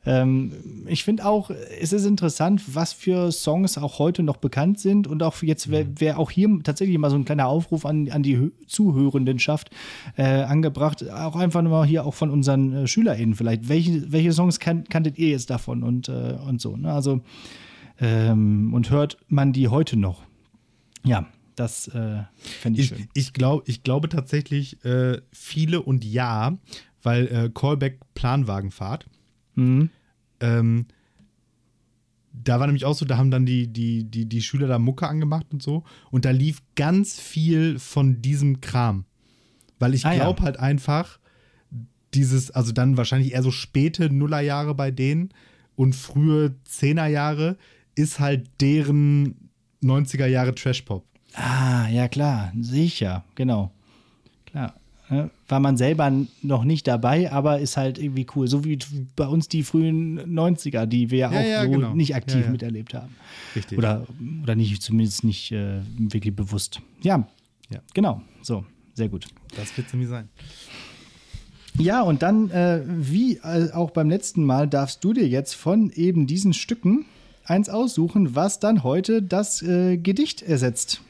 ähm, 0.07 0.53
ich 0.87 1.05
finde 1.05 1.26
auch, 1.26 1.51
es 1.81 1.93
ist 1.93 2.07
interessant, 2.07 2.62
was 2.74 2.93
für 2.93 3.31
Songs 3.31 3.76
auch 3.76 3.99
heute 3.99 4.22
noch 4.22 4.37
bekannt 4.37 4.79
sind 4.79 5.07
und 5.07 5.22
auch 5.22 5.43
jetzt 5.43 5.70
wäre 5.70 5.87
wär 5.99 6.18
auch 6.18 6.31
hier 6.31 6.49
tatsächlich 6.62 6.97
mal 6.99 7.11
so 7.11 7.16
ein 7.16 7.24
kleiner 7.24 7.47
Aufruf 7.47 7.85
an, 7.85 8.09
an 8.11 8.22
die 8.22 8.39
Hö- 8.39 8.53
Zuhörendenschaft 8.66 9.70
äh, 10.16 10.22
angebracht, 10.22 11.09
auch 11.11 11.37
einfach 11.37 11.62
nur 11.62 11.72
mal 11.72 11.87
hier 11.87 12.07
auch 12.07 12.14
von 12.14 12.31
unseren 12.31 12.72
äh, 12.72 12.87
SchülerInnen 12.87 13.35
vielleicht. 13.35 13.68
Welche, 13.68 14.11
welche 14.11 14.33
Songs 14.33 14.61
kan 14.61 14.85
kanntet 14.85 15.18
ihr 15.18 15.29
jetzt 15.29 15.51
davon 15.51 15.83
und, 15.83 16.09
äh, 16.09 16.37
und 16.49 16.61
so. 16.61 16.76
Ne? 16.76 16.93
Also 16.93 17.20
ähm, 18.01 18.72
und 18.72 18.91
hört 18.91 19.18
man 19.29 19.53
die 19.53 19.68
heute 19.68 19.99
noch? 19.99 20.22
Ja, 21.09 21.26
das 21.56 21.88
äh, 21.88 22.22
fände 22.36 22.80
ich, 22.80 22.92
Ich, 22.92 22.98
schön. 22.98 23.09
ich, 23.14 23.32
glaub, 23.32 23.68
ich 23.68 23.82
glaube 23.82 24.09
tatsächlich 24.09 24.84
äh, 24.84 25.20
viele 25.32 25.82
und 25.82 26.04
ja, 26.04 26.56
weil 27.02 27.26
äh, 27.26 27.50
Callback 27.52 27.98
Planwagenfahrt. 28.14 29.06
Mhm. 29.54 29.90
Ähm, 30.40 30.86
da 32.32 32.61
war 32.61 32.66
nämlich 32.66 32.84
auch 32.84 32.94
so, 32.94 33.04
da 33.04 33.16
haben 33.16 33.30
dann 33.30 33.46
die, 33.46 33.66
die, 33.66 34.04
die, 34.04 34.26
die 34.26 34.42
Schüler 34.42 34.68
da 34.68 34.78
Mucke 34.78 35.09
angemacht 35.09 35.46
und 35.50 35.62
so. 35.62 35.82
Und 36.11 36.24
da 36.24 36.30
lief 36.30 36.62
ganz 36.76 37.18
viel 37.18 37.78
von 37.78 38.22
diesem 38.22 38.61
Kram. 38.61 39.04
Weil 39.80 39.94
ich 39.94 40.04
Ah, 40.06 40.12
ja. 40.12 40.24
glaube 40.24 40.42
halt 40.42 40.59
einfach, 40.59 41.18
dieses, 42.14 42.50
also 42.50 42.72
dann 42.72 42.96
wahrscheinlich 42.96 43.32
eher 43.32 43.42
so 43.42 43.50
späte 43.50 44.11
Nullerjahre 44.11 44.74
bei 44.74 44.90
denen 44.90 45.30
und 45.74 45.94
frühe 45.94 46.54
Zehnerjahre 46.64 47.56
ist 47.94 48.20
halt 48.20 48.48
deren 48.61 49.47
90er 49.83 50.26
Jahre 50.26 50.55
Trash-Pop. 50.55 51.05
Ah, 51.35 51.89
ja 51.89 52.09
klar, 52.09 52.53
sicher, 52.61 53.24
genau. 53.35 53.70
Klar. 54.47 54.74
Ne? 55.11 55.31
War 55.49 55.61
man 55.61 55.76
selber 55.79 56.12
noch 56.43 56.64
nicht 56.64 56.87
dabei, 56.87 57.33
aber 57.33 57.61
ist 57.61 57.76
halt 57.79 57.99
irgendwie 57.99 58.26
cool. 58.37 58.47
So 58.47 58.64
wie 58.64 58.79
bei 59.16 59.26
uns 59.26 59.49
die 59.49 59.62
frühen 59.62 60.20
90er, 60.39 60.85
die 60.85 61.11
wir 61.11 61.18
ja 61.18 61.29
auch 61.31 61.33
ja, 61.33 61.64
so 61.64 61.70
genau. 61.70 61.95
nicht 61.95 62.14
aktiv 62.14 62.37
Ja, 62.37 62.43
ja. 62.45 62.51
miterlebt 62.51 62.93
haben. 62.95 63.14
Richtig. 63.57 63.79
Oder, 63.79 64.07
oder 64.43 64.55
nicht, 64.55 64.83
zumindest 64.83 65.24
nicht 65.24 65.51
äh, 65.53 65.81
wirklich 65.99 66.37
bewusst. 66.37 66.81
Ja, 67.03 67.26
Ja. 67.70 67.81
genau. 67.95 68.20
So, 68.43 68.66
sehr 68.95 69.09
gut. 69.09 69.26
Das 69.57 69.74
wird 69.79 69.87
es 69.87 69.93
nämlich 69.95 70.11
sein. 70.11 70.29
Ja, 71.79 72.03
und 72.03 72.22
dann, 72.22 72.51
äh, 72.51 72.83
wie 72.87 73.37
äh, 73.37 73.70
auch 73.72 73.91
beim 73.93 74.11
letzten 74.11 74.45
Mal, 74.45 74.66
darfst 74.68 75.03
du 75.05 75.12
dir 75.12 75.26
jetzt 75.29 75.55
von 75.55 75.91
eben 75.91 76.26
diesen 76.26 76.53
Stücken 76.53 77.07
eins 77.49 77.68
aussuchen, 77.68 78.34
was 78.34 78.61
dann 78.61 78.82
heute 78.82 79.22
das 79.22 79.62
äh, 79.62 79.96
Gedicht 79.96 80.42
ersetzt. 80.42 81.01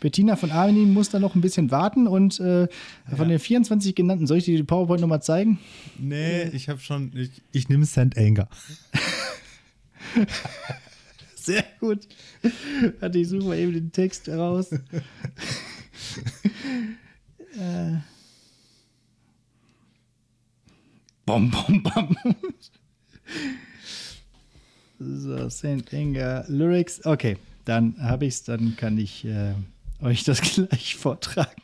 Bettina 0.00 0.36
von 0.36 0.50
Armin 0.50 0.92
muss 0.92 1.10
da 1.10 1.18
noch 1.18 1.34
ein 1.34 1.42
bisschen 1.42 1.70
warten 1.70 2.06
und 2.06 2.40
äh, 2.40 2.68
von 3.14 3.28
den 3.28 3.38
24 3.38 3.94
genannten, 3.94 4.26
soll 4.26 4.38
ich 4.38 4.46
dir 4.46 4.56
die 4.56 4.62
PowerPoint 4.62 5.02
nochmal 5.02 5.22
zeigen? 5.22 5.58
Nee, 5.98 6.44
ich 6.52 6.70
habe 6.70 6.80
schon, 6.80 7.12
ich, 7.14 7.30
ich 7.52 7.68
nehme 7.68 7.84
St. 7.84 8.16
Anger. 8.16 8.48
Sehr 11.34 11.64
gut. 11.80 12.08
Warte, 13.00 13.18
ich 13.18 13.28
suche 13.28 13.44
mal 13.44 13.58
eben 13.58 13.72
den 13.72 13.92
Text 13.92 14.28
raus. 14.28 14.72
äh. 14.72 14.78
Bom, 21.26 21.50
bom, 21.50 21.82
bom. 21.82 22.16
So, 25.02 25.48
St. 25.48 25.94
Anger 25.94 26.44
Lyrics. 26.48 27.06
Okay, 27.06 27.38
dann 27.64 27.96
habe 27.98 28.26
ich 28.26 28.34
es, 28.34 28.42
dann 28.42 28.76
kann 28.76 28.98
ich 28.98 29.24
äh, 29.24 29.54
euch 30.02 30.24
das 30.24 30.40
gleich 30.54 30.96
vortragen. 30.96 31.62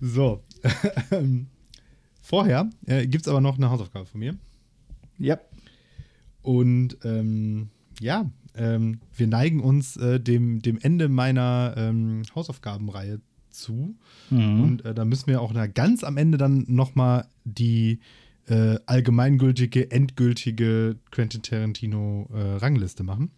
So. 0.00 0.42
Ähm, 1.12 1.46
Vorher 2.20 2.68
äh, 2.86 3.06
gibt 3.06 3.26
es 3.26 3.28
aber 3.28 3.40
noch 3.40 3.56
eine 3.56 3.70
Hausaufgabe 3.70 4.06
von 4.06 4.18
mir. 4.18 4.34
Ja. 5.16 5.38
Und 6.42 6.98
ähm, 7.04 7.68
ja, 8.00 8.28
ähm, 8.56 8.98
wir 9.16 9.28
neigen 9.28 9.60
uns 9.60 9.96
äh, 9.96 10.18
dem, 10.18 10.60
dem 10.62 10.78
Ende 10.80 11.08
meiner 11.08 11.74
ähm, 11.76 12.22
Hausaufgabenreihe 12.34 13.20
zu. 13.50 13.94
Und 14.30 14.84
äh, 14.84 14.92
da 14.92 15.04
müssen 15.04 15.28
wir 15.28 15.40
auch 15.40 15.52
na, 15.52 15.68
ganz 15.68 16.02
am 16.02 16.16
Ende 16.16 16.36
dann 16.36 16.64
nochmal 16.66 17.28
die 17.44 18.00
äh, 18.48 18.78
allgemeingültige, 18.86 19.90
endgültige 19.90 20.96
Quentin 21.10 21.42
Tarantino-Rangliste 21.42 23.02
machen. 23.02 23.30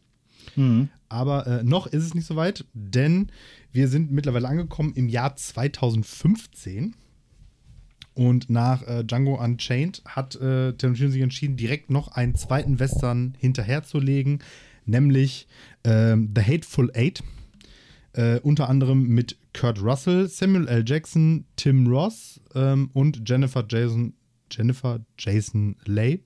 Aber 1.09 1.47
äh, 1.47 1.65
noch 1.65 1.87
ist 1.87 2.05
es 2.05 2.15
nicht 2.15 2.27
so 2.27 2.37
weit, 2.37 2.65
denn 2.75 3.31
wir 3.73 3.89
sind 3.89 4.11
mittlerweile 4.11 4.49
angekommen 4.49 4.93
im 4.95 5.09
Jahr 5.09 5.37
2015. 5.37 6.95
Und 8.15 8.51
nach 8.51 8.83
äh, 8.83 9.05
Django 9.05 9.43
Unchained 9.43 10.03
hat 10.05 10.35
äh, 10.37 10.73
Tarantino 10.73 11.11
sich 11.11 11.23
entschieden, 11.23 11.57
direkt 11.57 11.89
noch 11.89 12.09
einen 12.09 12.35
zweiten 12.35 12.81
Western 12.81 13.35
hinterherzulegen, 13.39 14.41
nämlich 14.85 15.47
ähm, 15.85 16.35
The 16.35 16.43
Hateful 16.43 16.91
Eight. 16.95 17.23
Äh, 18.15 18.41
unter 18.41 18.69
anderem 18.69 19.05
mit 19.05 19.37
Kurt 19.53 19.81
Russell, 19.81 20.29
Samuel 20.29 20.67
L. 20.67 20.83
Jackson, 20.85 21.45
Tim 21.55 21.87
Ross 21.87 22.41
ähm, 22.55 22.91
und 22.93 23.29
Jennifer 23.29 23.65
Jason, 23.69 24.15
Jennifer 24.51 25.01
Jason 25.19 25.77
Leigh, 25.85 26.21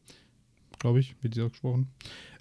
glaube 0.79 1.01
ich, 1.01 1.15
wird 1.23 1.35
sie 1.35 1.43
ausgesprochen. 1.43 1.89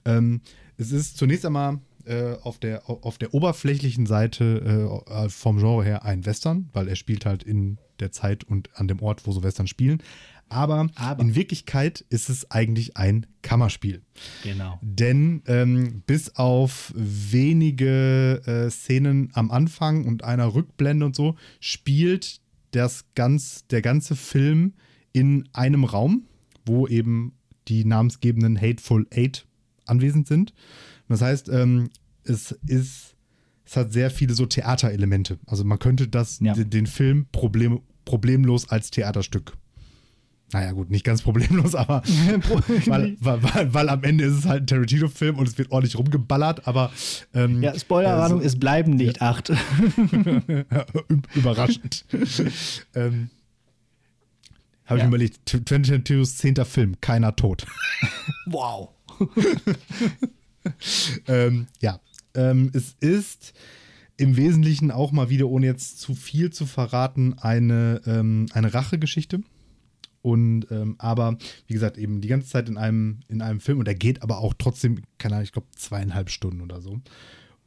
Ähm, 0.06 0.42
es 0.78 0.92
ist 0.92 1.18
zunächst 1.18 1.46
einmal 1.46 1.80
äh, 2.06 2.36
auf, 2.42 2.58
der, 2.58 2.90
auf 2.90 3.18
der 3.18 3.34
oberflächlichen 3.34 4.06
Seite 4.06 5.02
äh, 5.08 5.30
vom 5.30 5.60
Genre 5.60 5.84
her 5.84 6.04
ein 6.04 6.26
Western, 6.26 6.70
weil 6.74 6.88
er 6.88 6.96
spielt 6.96 7.26
halt 7.26 7.44
in 7.44 7.78
der 8.00 8.12
Zeit 8.12 8.44
und 8.44 8.70
an 8.76 8.88
dem 8.88 9.02
Ort, 9.02 9.28
wo 9.28 9.32
so 9.32 9.44
Western 9.44 9.68
spielen. 9.68 10.02
Aber, 10.50 10.88
Aber. 10.96 11.22
in 11.22 11.36
Wirklichkeit 11.36 12.04
ist 12.10 12.30
es 12.30 12.52
eigentlich 12.52 12.98
ein 12.98 13.26
Kammerspiel. 13.42 14.02
Genau. 14.44 14.80
Denn 14.82 15.44
ähm, 15.48 16.04
bis 16.06 16.36
auf 16.36 16.92
wenige 16.94 18.42
äh, 18.46 18.70
Szenen 18.70 19.30
am 19.34 19.50
Anfang 19.50 20.06
und 20.06 20.26
einer 20.26 20.54
Rückblende 20.54 21.06
und 21.06 21.16
so 21.16 21.36
spielt 21.62 22.42
das 22.72 23.06
ganz, 23.16 23.66
der 23.68 23.82
ganze 23.82 24.16
Film 24.18 24.74
in 25.14 25.48
einem 25.54 25.84
Raum, 25.84 26.24
wo 26.66 26.88
eben 26.88 27.34
die 27.68 27.86
namensgebenden 27.86 28.60
Hateful 28.60 29.08
Eight 29.12 29.46
anwesend 29.86 30.28
sind. 30.28 30.54
Das 31.10 31.22
heißt, 31.22 31.50
ähm, 31.50 31.90
es 32.24 32.52
ist, 32.68 33.16
es 33.66 33.76
hat 33.76 33.92
sehr 33.94 34.10
viele 34.12 34.34
so 34.34 34.46
Theaterelemente. 34.46 35.38
Also 35.46 35.64
man 35.64 35.80
könnte 35.80 36.08
das, 36.08 36.40
Ja. 36.40 36.54
den, 36.54 36.70
den 36.70 36.88
Film 36.88 37.26
problem, 37.32 37.82
problemlos 38.06 38.70
als 38.70 38.92
Theaterstück. 38.92 39.54
Naja, 40.54 40.74
gut, 40.74 40.90
nicht 40.90 41.06
ganz 41.06 41.22
problemlos, 41.22 41.76
aber 41.76 42.04
weil, 42.86 43.16
weil, 43.22 43.42
weil, 43.44 43.74
weil 43.74 43.90
am 43.90 44.04
Ende 44.04 44.26
ist 44.26 44.34
es 44.40 44.46
halt 44.46 44.64
ein 44.64 44.68
Tarantino-Film 44.68 45.38
und 45.38 45.48
es 45.48 45.58
wird 45.58 45.72
ordentlich 45.72 45.98
rumgeballert, 45.98 46.68
aber 46.68 46.92
ähm, 47.34 47.62
Ja, 47.64 47.78
Spoilerwarnung, 47.78 48.40
Ja, 48.40 48.44
so- 48.44 48.48
es 48.48 48.60
bleiben 48.60 48.96
nicht 48.96 49.22
acht. 49.22 49.50
Ü- 50.12 50.66
überraschend. 51.36 52.06
ähm, 52.96 53.30
Habe 54.92 55.00
ich 55.00 55.04
Ja. 55.04 55.10
mir 55.10 55.16
überlegt, 55.16 55.46
T- 55.46 55.60
Quentin 55.62 55.84
Tarantinos 55.84 56.38
zehnter 56.38 56.66
Film, 56.66 56.96
keiner 57.02 57.36
tot. 57.36 57.66
wow. 58.46 58.90
ähm, 61.28 61.68
ja, 61.82 62.00
ähm, 62.36 62.72
es 62.74 62.96
ist 63.00 63.54
im 64.18 64.38
Wesentlichen 64.38 64.92
auch 64.92 65.12
mal 65.12 65.30
wieder, 65.30 65.48
ohne 65.48 65.66
jetzt 65.66 66.00
zu 66.00 66.14
viel 66.14 66.52
zu 66.52 66.66
verraten, 66.66 67.36
eine, 67.40 68.02
ähm, 68.06 68.46
eine 68.54 68.74
Rachegeschichte. 68.74 69.42
Und 70.22 70.68
ähm, 70.70 70.96
aber, 71.00 71.38
wie 71.66 71.74
gesagt, 71.74 71.98
eben 71.98 72.22
die 72.22 72.28
ganze 72.28 72.50
Zeit 72.50 72.70
in 72.70 72.78
einem, 72.78 73.22
in 73.28 73.42
einem 73.42 73.60
Film 73.60 73.80
und 73.80 73.86
der 73.86 73.96
geht 73.96 74.22
aber 74.22 74.38
auch 74.38 74.54
trotzdem, 74.56 75.02
keine 75.18 75.36
Ahnung, 75.36 75.46
ich 75.46 75.52
glaube 75.52 75.68
zweieinhalb 75.76 76.30
Stunden 76.30 76.62
oder 76.62 76.80
so. 76.82 77.02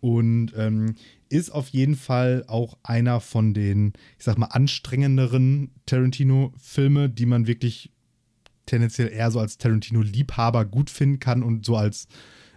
Und 0.05 0.53
ähm, 0.55 0.97
ist 1.31 1.49
auf 1.49 1.71
jeden 1.71 1.97
Fall 1.97 2.45
auch 2.47 2.77
einer 2.83 3.21
von 3.21 3.55
den, 3.55 3.95
ich 4.19 4.25
sag 4.27 4.37
mal, 4.37 4.49
anstrengenderen 4.49 5.71
Tarantino-Filme, 5.87 7.09
die 7.09 7.25
man 7.25 7.47
wirklich 7.47 7.91
tendenziell 8.67 9.11
eher 9.11 9.31
so 9.31 9.41
als 9.41 9.57
Tarantino-Liebhaber 9.57 10.67
gut 10.67 10.91
finden 10.91 11.21
kann 11.21 11.43
und 11.43 11.65
so 11.65 11.79
als 11.79 12.07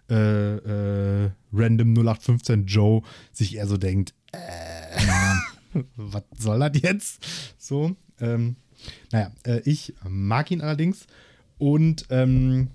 äh, 0.09 0.55
äh, 0.55 1.31
random 1.53 1.93
0815 1.93 2.65
Joe 2.65 3.01
sich 3.31 3.55
eher 3.55 3.67
so 3.67 3.77
denkt, 3.77 4.13
äh, 4.33 5.79
was 5.95 6.23
soll 6.37 6.59
das 6.59 6.81
jetzt? 6.81 7.25
So, 7.57 7.95
ähm, 8.19 8.57
naja, 9.13 9.31
äh, 9.45 9.61
ich 9.63 9.93
mag 10.05 10.51
ihn 10.51 10.59
allerdings 10.59 11.07
und 11.59 12.07
ähm, 12.09 12.71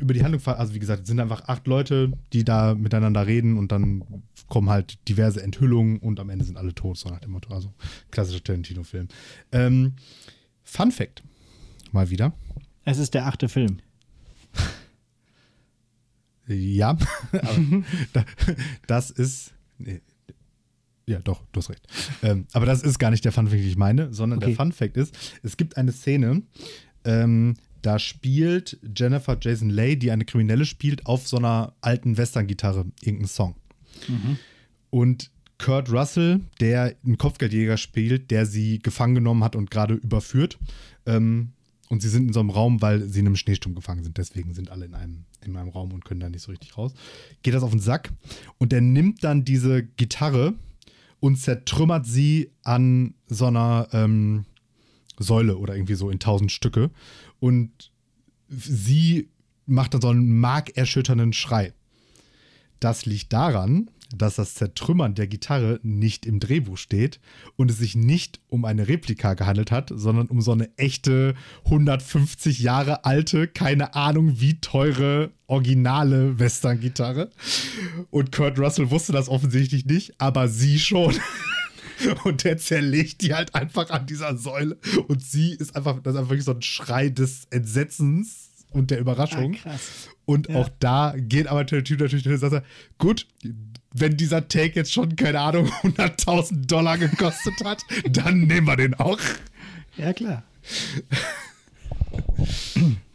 über 0.00 0.14
die 0.14 0.22
Handlung, 0.22 0.44
also 0.46 0.74
wie 0.74 0.78
gesagt, 0.78 1.02
es 1.02 1.08
sind 1.08 1.20
einfach 1.20 1.48
acht 1.48 1.66
Leute, 1.66 2.12
die 2.32 2.44
da 2.44 2.74
miteinander 2.74 3.26
reden 3.26 3.58
und 3.58 3.72
dann 3.72 4.04
kommen 4.48 4.68
halt 4.70 4.98
diverse 5.08 5.42
Enthüllungen 5.42 5.98
und 5.98 6.20
am 6.20 6.30
Ende 6.30 6.44
sind 6.44 6.56
alle 6.56 6.74
tot, 6.74 6.98
so 6.98 7.08
nach 7.08 7.20
dem 7.20 7.32
Motto. 7.32 7.52
Also 7.54 7.72
klassischer 8.10 8.42
Tarantino-Film. 8.44 9.08
Ähm, 9.50 9.94
Fun 10.62 10.92
Fact: 10.92 11.22
Mal 11.90 12.10
wieder. 12.10 12.32
Es 12.84 12.98
ist 12.98 13.14
der 13.14 13.26
achte 13.26 13.48
Film. 13.48 13.78
Ja, 16.48 16.96
aber 17.32 17.84
das 18.86 19.10
ist. 19.10 19.54
Nee, 19.78 20.00
ja, 21.06 21.18
doch, 21.20 21.42
du 21.52 21.58
hast 21.58 21.70
recht. 21.70 21.86
Ähm, 22.22 22.46
aber 22.52 22.66
das 22.66 22.82
ist 22.82 22.98
gar 22.98 23.10
nicht 23.10 23.24
der 23.24 23.32
Fun 23.32 23.46
Fact, 23.46 23.60
den 23.60 23.68
ich 23.68 23.76
meine, 23.76 24.12
sondern 24.12 24.38
Okay. 24.38 24.48
der 24.48 24.56
Fun 24.56 24.72
Fact 24.72 24.96
ist, 24.96 25.16
es 25.42 25.56
gibt 25.56 25.76
eine 25.76 25.92
Szene, 25.92 26.42
ähm, 27.04 27.54
da 27.82 27.98
spielt 27.98 28.78
Jennifer 28.96 29.36
Jason 29.40 29.70
Leigh, 29.70 29.98
die 29.98 30.10
eine 30.10 30.24
Kriminelle 30.24 30.64
spielt, 30.64 31.06
auf 31.06 31.28
so 31.28 31.36
einer 31.36 31.74
alten 31.80 32.16
Western-Gitarre 32.16 32.86
irgendeinen 33.00 33.28
Song. 33.28 33.56
Und 34.90 35.30
Kurt 35.58 35.92
Russell, 35.92 36.40
der 36.60 36.96
einen 37.04 37.18
Kopfgeldjäger 37.18 37.76
spielt, 37.76 38.30
der 38.30 38.46
sie 38.46 38.78
gefangen 38.78 39.14
genommen 39.14 39.44
hat 39.44 39.54
und 39.54 39.70
gerade 39.70 39.94
überführt. 39.94 40.58
Ähm, 41.06 41.52
und 41.88 42.00
sie 42.02 42.08
sind 42.08 42.28
in 42.28 42.32
so 42.32 42.40
einem 42.40 42.50
Raum, 42.50 42.80
weil 42.80 43.02
sie 43.02 43.20
in 43.20 43.26
einem 43.26 43.36
Schneesturm 43.36 43.74
gefangen 43.74 44.02
sind. 44.02 44.16
Deswegen 44.16 44.54
sind 44.54 44.70
alle 44.70 44.86
in 44.86 44.94
einem, 44.94 45.24
in 45.44 45.56
einem 45.56 45.68
Raum 45.68 45.92
und 45.92 46.04
können 46.04 46.20
da 46.20 46.30
nicht 46.30 46.42
so 46.42 46.50
richtig 46.50 46.76
raus. 46.76 46.94
Geht 47.42 47.54
das 47.54 47.62
auf 47.62 47.70
den 47.70 47.80
Sack. 47.80 48.10
Und 48.58 48.72
der 48.72 48.80
nimmt 48.80 49.22
dann 49.22 49.44
diese 49.44 49.82
Gitarre 49.82 50.54
und 51.20 51.36
zertrümmert 51.36 52.06
sie 52.06 52.50
an 52.64 53.14
so 53.26 53.46
einer 53.46 53.88
ähm, 53.92 54.46
Säule 55.18 55.56
oder 55.56 55.74
irgendwie 55.74 55.94
so 55.94 56.10
in 56.10 56.18
tausend 56.18 56.52
Stücke. 56.52 56.90
Und 57.40 57.90
sie 58.48 59.28
macht 59.66 59.94
dann 59.94 60.00
so 60.00 60.08
einen 60.08 60.38
markerschütternden 60.40 61.32
Schrei. 61.32 61.72
Das 62.80 63.06
liegt 63.06 63.32
daran, 63.32 63.90
dass 64.14 64.36
das 64.36 64.54
Zertrümmern 64.54 65.14
der 65.14 65.26
Gitarre 65.26 65.80
nicht 65.82 66.26
im 66.26 66.40
Drehbuch 66.40 66.76
steht 66.76 67.20
und 67.56 67.70
es 67.70 67.78
sich 67.78 67.94
nicht 67.94 68.40
um 68.48 68.64
eine 68.64 68.88
Replika 68.88 69.34
gehandelt 69.34 69.70
hat, 69.70 69.90
sondern 69.94 70.26
um 70.26 70.40
so 70.40 70.52
eine 70.52 70.76
echte 70.76 71.34
150 71.64 72.60
Jahre 72.60 73.04
alte, 73.04 73.48
keine 73.48 73.94
Ahnung 73.94 74.40
wie 74.40 74.60
teure, 74.60 75.30
originale 75.46 76.38
Western-Gitarre. 76.38 77.30
Und 78.10 78.32
Kurt 78.32 78.58
Russell 78.58 78.90
wusste 78.90 79.12
das 79.12 79.28
offensichtlich 79.28 79.86
nicht, 79.86 80.20
aber 80.20 80.48
sie 80.48 80.78
schon. 80.78 81.14
Und 82.24 82.44
der 82.44 82.58
zerlegt 82.58 83.22
die 83.22 83.34
halt 83.34 83.54
einfach 83.54 83.90
an 83.90 84.06
dieser 84.06 84.36
Säule. 84.36 84.76
Und 85.08 85.22
sie 85.22 85.52
ist 85.54 85.74
einfach, 85.76 86.00
das 86.02 86.14
ist 86.14 86.18
einfach 86.18 86.30
wirklich 86.30 86.44
so 86.44 86.52
ein 86.54 86.62
Schrei 86.62 87.08
des 87.08 87.46
Entsetzens 87.50 88.50
und 88.70 88.90
der 88.90 88.98
Überraschung. 89.00 89.54
Ah, 89.54 89.68
krass. 89.70 90.08
Und 90.24 90.48
Ja. 90.48 90.56
auch 90.56 90.70
da 90.80 91.14
geht 91.16 91.46
aber 91.48 91.64
der 91.64 91.84
Typ 91.84 92.00
natürlich 92.00 92.26
und 92.26 92.38
sagt, 92.38 92.64
gut, 92.98 93.26
wenn 93.94 94.16
dieser 94.16 94.48
Take 94.48 94.72
jetzt 94.76 94.92
schon, 94.92 95.16
keine 95.16 95.40
Ahnung, 95.40 95.66
100.000 95.82 96.66
Dollar 96.66 96.96
gekostet 96.98 97.54
hat, 97.64 97.82
dann 98.10 98.42
nehmen 98.46 98.66
wir 98.66 98.76
den 98.76 98.94
auch. 98.94 99.18
Ja, 99.96 100.12
klar. 100.12 100.42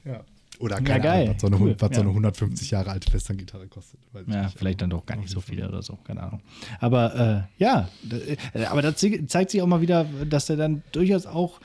Ja. 0.05 0.23
Oder 0.59 0.77
Ja, 0.77 0.81
keine 0.81 1.03
geil. 1.03 1.21
Ahnung, 1.23 1.33
was 1.35 1.41
so 1.41 1.47
eine, 1.47 1.55
Cool, 1.59 1.75
was 1.77 1.89
so 1.95 2.01
eine 2.01 2.09
ja. 2.09 2.09
150 2.09 2.71
Jahre 2.71 2.89
alte 2.91 3.13
Western-Gitarre 3.13 3.67
kostet. 3.67 3.99
Ja, 4.27 4.43
nicht. 4.43 4.57
vielleicht 4.57 4.81
dann 4.81 4.89
doch 4.89 5.05
gar 5.05 5.15
nicht 5.17 5.29
so 5.29 5.39
viele 5.39 5.67
oder 5.67 5.81
so, 5.83 5.97
keine 6.03 6.23
Ahnung. 6.23 6.41
Aber 6.79 7.47
äh, 7.59 7.63
ja, 7.63 7.89
äh, 8.53 8.65
aber 8.65 8.81
da 8.81 8.95
ze- 8.95 9.25
zeigt 9.27 9.51
sich 9.51 9.61
auch 9.61 9.67
mal 9.67 9.81
wieder, 9.81 10.05
dass 10.29 10.49
er 10.49 10.55
dann 10.57 10.81
durchaus 10.91 11.25
auch 11.27 11.59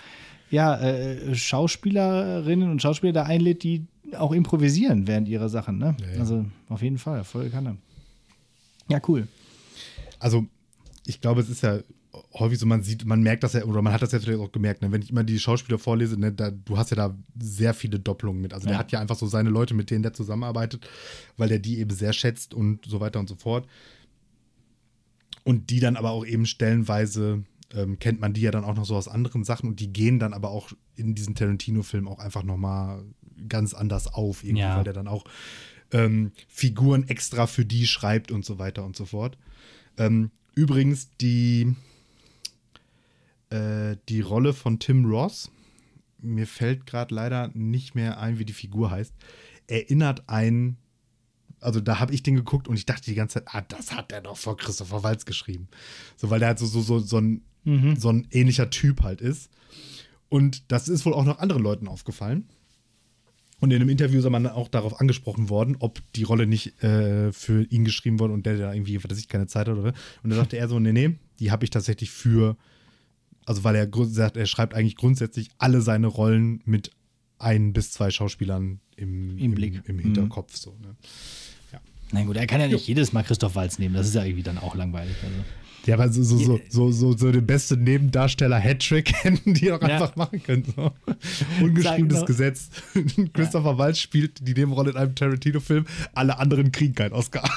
ja, 0.51 0.79
äh, 0.81 1.35
Schauspielerinnen 1.35 2.71
und 2.71 2.83
Schauspieler 2.83 3.13
da 3.15 3.23
einlädt, 3.23 3.63
die 3.63 3.87
auch 4.19 4.33
improvisieren 4.33 5.07
während 5.07 5.27
ihrer 5.29 5.49
Sachen. 5.49 5.79
Ne? 5.79 5.97
Ja, 6.01 6.13
ja. 6.15 6.21
Also 6.21 6.45
auf 6.69 6.83
jeden 6.83 6.99
Fall, 6.99 7.25
voll 7.25 7.49
Kanne. 7.49 7.79
Ja, 8.89 9.01
cool. 9.09 9.27
Also, 10.19 10.45
ich 11.07 11.21
glaube, 11.23 11.41
es 11.41 11.49
ist 11.49 11.63
ja 11.63 11.79
häufig 12.35 12.59
so, 12.59 12.67
man 12.67 12.83
sieht, 12.83 13.05
man 13.05 13.23
merkt 13.23 13.43
das 13.43 13.53
ja, 13.53 13.65
oder 13.65 13.83
man 13.83 13.93
hat 13.93 14.03
das 14.03 14.13
ja 14.13 14.19
vielleicht 14.21 14.41
auch 14.41 14.53
gemerkt, 14.53 14.81
ne? 14.83 14.91
wenn 14.91 15.03
ich 15.03 15.11
immer 15.11 15.25
die 15.25 15.39
Schauspieler 15.39 15.79
vorlese, 15.79 16.19
ne, 16.19 16.33
da, 16.33 16.51
du 16.51 16.79
hast 16.79 16.91
ja 16.91 16.97
da 16.97 17.17
sehr 17.41 17.75
viele 17.75 17.99
Doppelungen 18.01 18.41
mit. 18.41 18.55
Also 18.55 18.67
der 18.67 18.75
Ja. 18.75 18.79
hat 18.79 18.91
ja 18.93 19.01
einfach 19.01 19.17
so 19.17 19.27
seine 19.27 19.51
Leute, 19.51 19.75
mit 19.75 19.91
denen 19.91 20.03
der 20.03 20.15
zusammenarbeitet, 20.15 20.89
weil 21.37 21.49
der 21.49 21.59
die 21.59 21.79
eben 21.79 21.91
sehr 21.91 22.13
schätzt 22.13 22.55
und 22.55 22.87
so 22.87 23.01
weiter 23.01 23.21
und 23.21 23.29
so 23.29 23.35
fort. 23.37 23.67
Und 25.45 25.71
die 25.71 25.81
dann 25.81 25.97
aber 25.97 26.11
auch 26.11 26.25
eben 26.25 26.47
stellenweise 26.47 27.43
ähm, 27.75 27.99
kennt 27.99 28.21
man 28.21 28.33
die 28.33 28.43
ja 28.43 28.51
dann 28.51 28.65
auch 28.65 28.75
noch 28.77 28.85
so 28.85 28.95
aus 28.97 29.09
anderen 29.09 29.45
Sachen 29.45 29.69
und 29.69 29.81
die 29.81 29.93
gehen 29.93 30.19
dann 30.19 30.35
aber 30.35 30.51
auch 30.51 30.71
in 30.95 31.15
diesen 31.15 31.35
Tarantino-Film 31.35 32.07
auch 32.07 32.19
einfach 32.19 32.43
nochmal 32.43 33.03
ganz 33.49 33.75
anders 33.75 34.07
auf, 34.13 34.45
irgendwie, 34.45 34.61
Ja. 34.63 34.77
weil 34.77 34.85
der 34.85 34.93
dann 34.93 35.09
auch 35.09 35.25
ähm, 35.91 36.33
Figuren 36.49 37.09
extra 37.09 37.47
für 37.47 37.65
die 37.65 37.87
schreibt 37.87 38.31
und 38.31 38.45
so 38.45 38.59
weiter 38.59 38.85
und 38.85 38.95
so 38.97 39.05
fort. 39.07 39.37
Ähm, 39.99 40.31
übrigens, 40.55 41.09
die, 41.21 41.75
äh, 43.53 43.97
die 44.09 44.21
Rolle 44.21 44.53
von 44.53 44.79
Tim 44.79 45.05
Ross, 45.05 45.51
mir 46.19 46.47
fällt 46.47 46.87
gerade 46.87 47.15
leider 47.15 47.51
nicht 47.55 47.95
mehr 47.95 48.19
ein, 48.21 48.39
wie 48.39 48.45
die 48.45 48.53
Figur 48.53 48.91
heißt, 48.91 49.15
erinnert 49.67 50.29
ein, 50.29 50.77
also 51.61 51.81
da 51.81 52.01
habe 52.01 52.15
ich 52.15 52.23
den 52.23 52.35
geguckt 52.35 52.69
und 52.69 52.77
ich 52.77 52.87
dachte 52.87 53.05
die 53.05 53.15
ganze 53.15 53.45
Zeit, 53.45 53.55
ah, 53.55 53.63
das 53.63 53.93
hat 53.93 54.11
der 54.11 54.21
doch 54.21 54.37
vor 54.37 54.57
Christopher 54.57 55.03
Waltz 55.03 55.25
geschrieben. 55.25 55.69
So, 56.17 56.31
weil 56.31 56.39
der 56.39 56.49
halt 56.49 56.59
so, 56.59 56.67
so, 56.67 56.81
so, 56.81 56.99
so, 56.99 57.19
ein, 57.19 57.43
so 57.99 58.11
ein 58.11 58.27
ähnlicher 58.31 58.71
Typ 58.71 59.03
halt 59.03 59.21
ist. 59.21 59.51
Und 60.29 60.73
das 60.73 60.89
ist 60.89 61.05
wohl 61.05 61.15
auch 61.15 61.25
noch 61.25 61.39
anderen 61.39 61.63
Leuten 61.63 61.89
aufgefallen. 61.89 62.49
Und 63.61 63.71
in 63.71 63.81
einem 63.81 63.91
Interview 63.91 64.19
ist 64.19 64.29
man 64.29 64.47
auch 64.49 64.67
darauf 64.67 65.01
angesprochen 65.01 65.49
worden, 65.49 65.77
ob 65.79 66.01
die 66.15 66.25
Rolle 66.25 66.49
nicht 66.49 66.83
äh, 66.83 67.33
für 67.33 67.63
ihn 67.65 67.85
geschrieben 67.85 68.19
wurde 68.19 68.33
und 68.33 68.45
der 68.45 68.59
da 68.59 68.73
irgendwie, 68.73 68.99
was 69.05 69.19
ich, 69.19 69.29
keine 69.29 69.47
Zeit 69.47 69.69
hat 69.69 69.77
oder. 69.77 69.93
Und 70.25 70.31
da 70.31 70.37
sagte 70.37 70.57
er 70.57 70.67
so, 70.67 70.81
nee, 70.81 70.93
nee, 70.93 71.17
die 71.39 71.53
habe 71.53 71.65
ich 71.65 71.71
tatsächlich 71.71 72.11
für, 72.11 72.57
also 73.47 73.65
weil 73.65 73.75
er 73.77 73.89
sagt, 74.07 74.37
er 74.37 74.47
schreibt 74.47 74.75
eigentlich 74.75 74.97
grundsätzlich 74.97 75.51
alle 75.59 75.81
seine 75.81 76.07
Rollen 76.07 76.61
mit 76.65 76.91
ein 77.39 77.73
bis 77.73 77.91
zwei 77.93 78.11
Schauspielern 78.11 78.81
im, 78.97 79.37
Im 79.39 79.55
Blick. 79.55 79.83
im, 79.87 79.97
Mhm. 79.97 80.01
Hinterkopf. 80.01 80.57
So, 80.57 80.77
ne? 80.81 80.95
Na 82.15 82.23
gut, 82.25 82.37
er 82.37 82.47
kann 82.47 82.61
ja 82.61 82.67
nicht 82.69 82.87
jedes 82.87 83.13
Mal 83.15 83.23
Christoph 83.23 83.55
Walz 83.55 83.79
nehmen. 83.79 83.95
Das 83.95 84.07
ist 84.07 84.15
ja 84.15 84.23
irgendwie 84.23 84.43
dann 84.43 84.59
auch 84.59 84.75
langweilig. 84.75 85.17
Also. 85.23 85.35
Ja, 85.87 85.95
aber 85.95 86.13
so, 86.13 86.23
so, 86.23 86.37
so, 86.37 86.61
so, 86.69 86.93
so, 86.93 87.17
so 87.17 87.33
den 87.33 87.47
besten 87.47 87.83
Nebendarsteller 87.85 88.59
Hattrick 88.59 89.13
hätten 89.25 89.55
die 89.55 89.69
doch 89.69 89.81
Ja. 89.81 89.89
einfach 89.89 90.15
machen 90.15 90.43
können. 90.43 90.65
So. 90.77 90.93
Ungeschriebenes 91.63 92.19
Sag- 92.19 92.27
Gesetz. 92.27 92.69
Christopher 93.33 93.79
Waltz 93.79 93.99
spielt 93.99 94.47
die 94.47 94.53
Nebenrolle 94.53 94.91
in 94.91 94.97
einem 94.99 95.15
Tarantino-Film, 95.15 95.87
alle 96.13 96.39
anderen 96.39 96.71
kriegen 96.71 96.95
keinen 96.95 97.13
Oscar. 97.15 97.49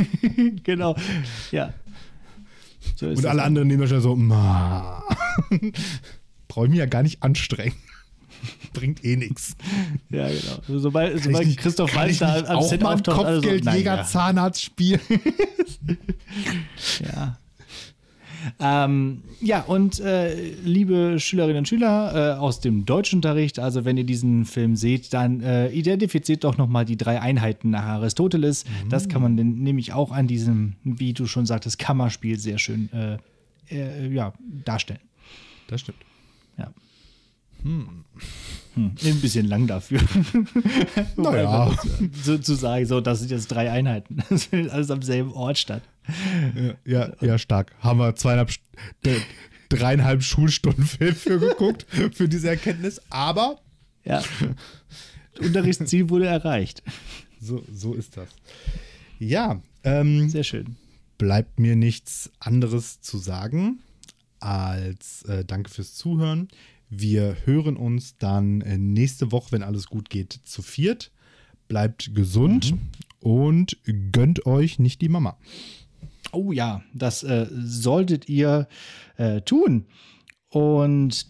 genau. 0.62 0.96
Ja. 1.50 1.74
So 2.96 3.06
Und 3.06 3.18
alle 3.26 3.36
dann. 3.36 3.40
anderen 3.40 3.68
nehmen 3.68 3.86
schon 3.86 4.00
so, 4.00 4.14
brauche 6.48 6.64
ich 6.64 6.70
mich 6.70 6.78
ja 6.78 6.86
gar 6.86 7.02
nicht 7.02 7.22
anstrengen. 7.22 7.76
Bringt 8.72 9.04
eh 9.04 9.16
nichts. 9.16 9.56
Ja, 10.10 10.28
genau. 10.28 10.56
Also, 10.66 10.78
sobald, 10.78 11.22
sobald 11.22 11.56
Christoph 11.56 11.90
kann 11.92 12.02
Waltz 12.02 12.12
ich 12.12 12.18
da 12.18 12.34
nicht 12.34 12.48
am 12.48 12.56
auch 12.56 12.68
Set 12.68 12.84
auftaucht, 12.84 13.24
alle 13.26 13.36
so, 13.36 13.42
Kopfgeldjäger 13.42 13.90
nein, 13.90 13.98
ja. 13.98 14.04
Zahnarzt 14.04 14.62
spielen. 14.62 15.00
Ja. 17.04 17.38
Ähm, 18.60 19.22
ja, 19.40 19.62
und 19.62 20.00
äh, 20.00 20.50
liebe 20.64 21.18
Schülerinnen 21.18 21.58
und 21.58 21.68
Schüler 21.68 22.36
äh, 22.36 22.38
aus 22.38 22.60
dem 22.60 22.84
Deutschunterricht, 22.86 23.58
also 23.58 23.84
wenn 23.84 23.96
ihr 23.96 24.04
diesen 24.04 24.44
Film 24.44 24.76
seht, 24.76 25.12
dann 25.12 25.40
äh, 25.40 25.68
identifiziert 25.68 26.44
doch 26.44 26.56
nochmal 26.56 26.84
die 26.84 26.96
drei 26.96 27.20
Einheiten 27.20 27.70
nach 27.70 27.84
Aristoteles. 27.84 28.64
Das 28.88 29.08
kann 29.08 29.22
man 29.22 29.36
denn 29.36 29.62
nämlich 29.62 29.92
auch 29.92 30.12
an 30.12 30.26
diesem, 30.26 30.74
wie 30.84 31.12
du 31.12 31.26
schon 31.26 31.46
sagtest, 31.46 31.78
Kammerspiel 31.78 32.38
sehr 32.38 32.58
schön 32.58 32.90
äh, 32.92 33.18
äh, 33.70 34.12
ja, 34.12 34.32
darstellen. 34.64 35.00
Das 35.68 35.80
stimmt. 35.80 35.98
Ja. 36.58 36.72
Hm. 37.62 38.04
Ein 38.76 39.20
bisschen 39.22 39.46
lang 39.46 39.66
dafür. 39.66 40.00
Naja. 41.16 41.74
so 42.22 42.36
zu 42.38 42.54
sagen, 42.54 42.84
so, 42.86 43.00
das 43.00 43.20
sind 43.20 43.30
jetzt 43.30 43.48
drei 43.48 43.70
Einheiten. 43.70 44.18
Das 44.28 44.44
findet 44.44 44.70
alles 44.72 44.90
am 44.90 45.02
selben 45.02 45.32
Ort 45.32 45.56
statt. 45.58 45.82
Ja, 46.84 47.12
ja, 47.20 47.38
stark. 47.38 47.72
Haben 47.80 47.98
wir 48.00 48.14
zweieinhalb, 48.14 48.50
dreieinhalb 49.70 50.22
Schulstunden 50.22 50.84
Film 50.84 51.14
für 51.14 51.38
geguckt, 51.38 51.86
für 52.12 52.28
diese 52.28 52.48
Erkenntnis. 52.50 53.00
Aber 53.10 53.58
Ja. 54.04 54.22
Unterrichtsziel 55.40 56.08
wurde 56.10 56.26
erreicht. 56.26 56.82
so, 57.40 57.64
so 57.72 57.94
ist 57.94 58.16
das. 58.16 58.28
Ja, 59.18 59.60
ähm, 59.84 60.28
Sehr 60.28 60.44
schön. 60.44 60.76
bleibt 61.18 61.58
mir 61.58 61.76
nichts 61.76 62.30
anderes 62.38 63.00
zu 63.00 63.18
sagen 63.18 63.80
als 64.40 65.22
äh, 65.22 65.44
Danke 65.44 65.70
fürs 65.70 65.94
Zuhören. 65.94 66.48
Wir 66.88 67.36
hören 67.44 67.76
uns 67.76 68.16
dann 68.16 68.60
äh, 68.60 68.78
nächste 68.78 69.32
Woche, 69.32 69.52
wenn 69.52 69.62
alles 69.62 69.86
gut 69.86 70.10
geht, 70.10 70.40
zu 70.44 70.62
viert. 70.62 71.10
Bleibt 71.68 72.14
gesund 72.14 72.74
und 73.18 73.76
gönnt 74.12 74.46
euch 74.46 74.78
nicht 74.78 75.00
die 75.00 75.08
Mama. 75.08 75.36
Oh 76.32 76.52
ja, 76.52 76.82
das 76.94 77.24
äh, 77.24 77.46
solltet 77.50 78.28
ihr 78.28 78.68
äh, 79.16 79.40
tun. 79.40 79.86
Und 80.48 81.26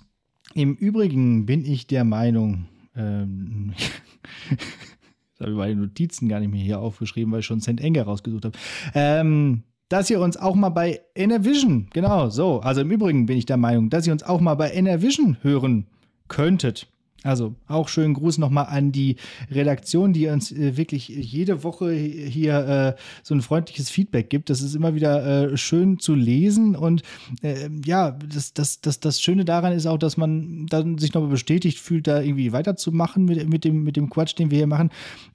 im 0.55 0.75
Übrigen 0.75 1.47
bin 1.47 1.65
ich 1.65 1.87
der 1.87 2.05
Meinung, 2.05 2.69
ähm, 2.95 3.73
das 4.51 5.41
habe 5.41 5.53
ich 5.53 5.57
meine 5.57 5.77
Notizen 5.77 6.29
gar 6.29 6.41
nicht 6.41 6.51
mehr 6.51 6.63
hier 6.63 6.81
aufgeschrieben, 6.81 7.33
weil 7.33 7.41
ich 7.41 7.47
schon 7.47 7.61
St. 7.61 7.81
Enger 7.81 8.03
rausgesucht 8.03 8.45
habe, 8.45 8.59
ähm, 8.95 9.63
dass 9.89 10.11
ihr 10.11 10.21
uns 10.21 10.37
auch 10.37 10.55
mal 10.55 10.71
bei 10.71 11.01
Enervision, 11.15 11.89
genau 11.93 12.29
so, 12.29 12.61
also 12.61 12.81
im 12.81 12.91
Übrigen 12.91 13.27
bin 13.27 13.39
ich 13.39 13.47
der 13.47 13.57
Meinung, 13.57 13.91
dass 13.91 14.07
ihr 14.07 14.13
uns 14.13 14.23
auch 14.23 14.41
mal 14.41 14.55
bei 14.55 14.73
Enervision 14.73 15.37
hören 15.43 15.87
könntet. 16.29 16.89
Also 17.27 17.55
auch 17.67 17.89
schönen 17.89 18.15
Gruß 18.15 18.39
nochmal 18.39 18.67
an 18.67 18.93
die 18.93 19.17
Redaktion, 19.51 20.13
die 20.13 20.29
uns 20.29 20.53
äh, 20.53 20.77
wirklich 20.77 21.09
jede 21.09 21.65
Woche 21.65 21.93
hier 21.93 22.95
äh, 22.97 23.01
so 23.23 23.35
ein 23.35 23.43
freundliches 23.43 23.91
Feedback 23.91 24.31
gibt. 24.31 24.49
Das 24.49 24.61
ist 24.61 24.75
immer 24.75 24.95
wieder 24.95 25.53
äh, 25.53 25.57
schön 25.57 25.99
zu 25.99 26.15
lesen 26.15 26.77
und 26.77 27.03
äh, 27.43 27.69
ja, 27.85 28.13
das, 28.13 28.55
das, 28.55 28.81
das, 28.81 29.01
das 29.01 29.21
Schöne 29.21 29.45
daran 29.45 29.73
ist 29.73 29.87
auch, 29.87 29.99
dass 29.99 30.17
man 30.17 30.67
dann 30.67 30.99
sich 30.99 31.13
nochmal 31.15 31.31
bestätigt 31.31 31.79
fühlt, 31.79 32.07
da 32.07 32.21
irgendwie 32.21 32.53
weiterzumachen 32.53 33.25
mit, 33.25 33.49
mit, 33.49 33.65
dem, 33.65 33.83
mit 33.83 33.97
dem 33.97 34.09
Quatsch, 34.09 34.39
den 34.39 34.51
wir 34.51 34.59
hier 34.59 34.67
machen. 34.67 34.91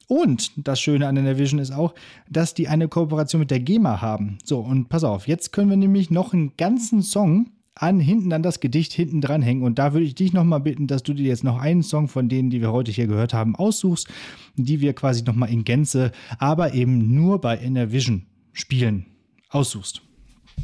Und 0.08 0.52
das 0.56 0.80
Schöne 0.80 1.08
an 1.08 1.16
der 1.16 1.38
Vision 1.38 1.60
ist 1.60 1.72
auch, 1.72 1.94
dass 2.30 2.54
die 2.54 2.68
eine 2.68 2.88
Kooperation 2.88 3.40
mit 3.40 3.52
der 3.52 3.60
GEMA 3.60 4.02
haben. 4.02 4.38
So, 4.44 4.60
und 4.60 4.90
pass 4.90 5.04
auf, 5.04 5.28
jetzt 5.28 5.52
können 5.52 5.70
wir 5.70 5.78
nämlich 5.78 6.10
noch 6.10 6.34
einen 6.34 6.54
ganzen 6.58 7.02
Song 7.02 7.50
an 7.76 8.00
hinten 8.00 8.34
an 8.34 8.44
das 8.44 8.60
Gedicht 8.60 8.94
hinten 8.94 9.22
dranhängen. 9.22 9.64
Und 9.64 9.80
da 9.80 9.94
würde 9.94 10.06
ich 10.06 10.16
dich 10.16 10.34
nochmal 10.34 10.60
bitten, 10.60 10.88
dass 10.88 11.04
du 11.04 11.14
dir 11.14 11.28
jetzt 11.28 11.44
noch 11.44 11.58
einen 11.58 11.84
Song 11.84 12.08
von 12.08 12.30
denen, 12.30 12.50
die 12.50 12.62
wir 12.62 12.72
heute 12.72 12.92
hier 12.92 13.08
gehört 13.08 13.34
haben, 13.34 13.56
aussuchst, 13.56 14.08
die 14.56 14.82
wir 14.82 14.94
quasi 14.94 15.24
nochmal 15.24 15.50
in 15.50 15.64
Gänze, 15.64 16.12
aber 16.38 16.74
eben 16.74 17.14
nur 17.16 17.40
bei 17.40 17.58
Enervision 17.58 18.26
spielen, 18.54 19.06
aussuchst. 19.50 20.02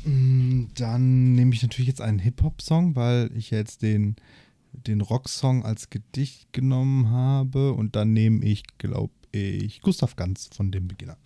Dann 0.03 1.34
nehme 1.34 1.53
ich 1.53 1.63
natürlich 1.63 1.88
jetzt 1.88 2.01
einen 2.01 2.19
Hip-Hop-Song, 2.19 2.95
weil 2.95 3.31
ich 3.35 3.51
jetzt 3.51 3.81
den, 3.81 4.15
den 4.73 5.01
Rock-Song 5.01 5.63
als 5.63 5.89
Gedicht 5.89 6.51
genommen 6.53 7.09
habe. 7.09 7.73
Und 7.73 7.95
dann 7.95 8.13
nehme 8.13 8.45
ich, 8.45 8.63
glaube 8.77 9.13
ich, 9.31 9.81
Gustav 9.81 10.15
Ganz 10.15 10.49
von 10.53 10.71
dem 10.71 10.88
Beginner. 10.88 11.17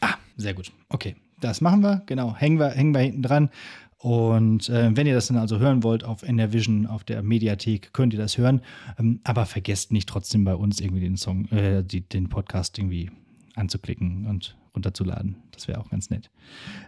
Ah, 0.00 0.14
sehr 0.36 0.54
gut. 0.54 0.72
Okay, 0.88 1.16
das 1.40 1.60
machen 1.60 1.82
wir. 1.82 2.02
Genau, 2.06 2.34
hängen 2.34 2.58
wir, 2.58 2.70
hängen 2.70 2.94
wir 2.94 3.00
hinten 3.00 3.22
dran. 3.22 3.50
Und 3.98 4.68
äh, 4.68 4.96
wenn 4.96 5.06
ihr 5.06 5.14
das 5.14 5.26
dann 5.26 5.36
also 5.36 5.58
hören 5.58 5.82
wollt 5.82 6.04
auf 6.04 6.22
Enervision, 6.22 6.86
auf 6.86 7.02
der 7.02 7.22
Mediathek, 7.22 7.92
könnt 7.92 8.12
ihr 8.12 8.18
das 8.18 8.38
hören. 8.38 8.62
Ähm, 8.98 9.20
aber 9.24 9.44
vergesst 9.44 9.92
nicht 9.92 10.08
trotzdem 10.08 10.44
bei 10.44 10.54
uns 10.54 10.80
irgendwie 10.80 11.00
den 11.00 11.16
Song, 11.16 11.46
äh, 11.46 11.82
die, 11.82 12.02
den 12.02 12.28
Podcast 12.28 12.78
irgendwie 12.78 13.10
anzuklicken 13.56 14.26
und 14.26 14.56
runterzuladen. 14.74 15.36
Das 15.50 15.66
wäre 15.66 15.80
auch 15.80 15.90
ganz 15.90 16.10
nett. 16.10 16.30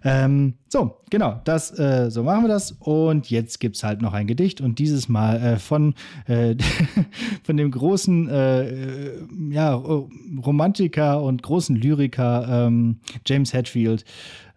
Ähm, 0.05 0.55
so, 0.69 1.01
genau, 1.11 1.41
das, 1.45 1.77
äh, 1.77 2.09
so 2.11 2.23
machen 2.23 2.45
wir 2.45 2.49
das. 2.49 2.73
Und 2.73 3.29
jetzt 3.29 3.59
gibt 3.59 3.75
es 3.75 3.83
halt 3.83 4.01
noch 4.01 4.13
ein 4.13 4.29
Gedicht 4.29 4.61
und 4.61 4.79
dieses 4.79 5.09
Mal 5.09 5.43
äh, 5.43 5.59
von, 5.59 5.95
äh, 6.27 6.55
von 7.43 7.57
dem 7.57 7.73
großen 7.73 8.29
äh, 8.29 8.69
äh, 8.69 9.27
ja, 9.51 9.75
Romantiker 9.75 11.21
und 11.21 11.43
großen 11.43 11.75
Lyriker 11.75 12.67
ähm, 12.69 13.01
James 13.27 13.53
Hetfield 13.53 14.05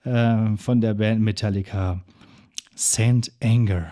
äh, 0.04 0.56
von 0.58 0.82
der 0.82 0.94
Band 0.94 1.22
Metallica. 1.22 2.04
Saint 2.76 3.30
Anger. 3.40 3.92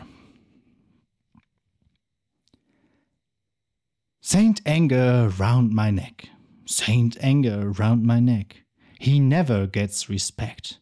Saint 4.21 4.59
Anger 4.65 5.31
round 5.37 5.71
my 5.71 5.91
neck. 5.91 6.29
Saint 6.65 7.15
Anger 7.21 7.69
round 7.69 8.03
my 8.03 8.19
neck. 8.19 8.63
He 8.97 9.19
never 9.19 9.67
gets 9.67 10.09
respect. 10.09 10.79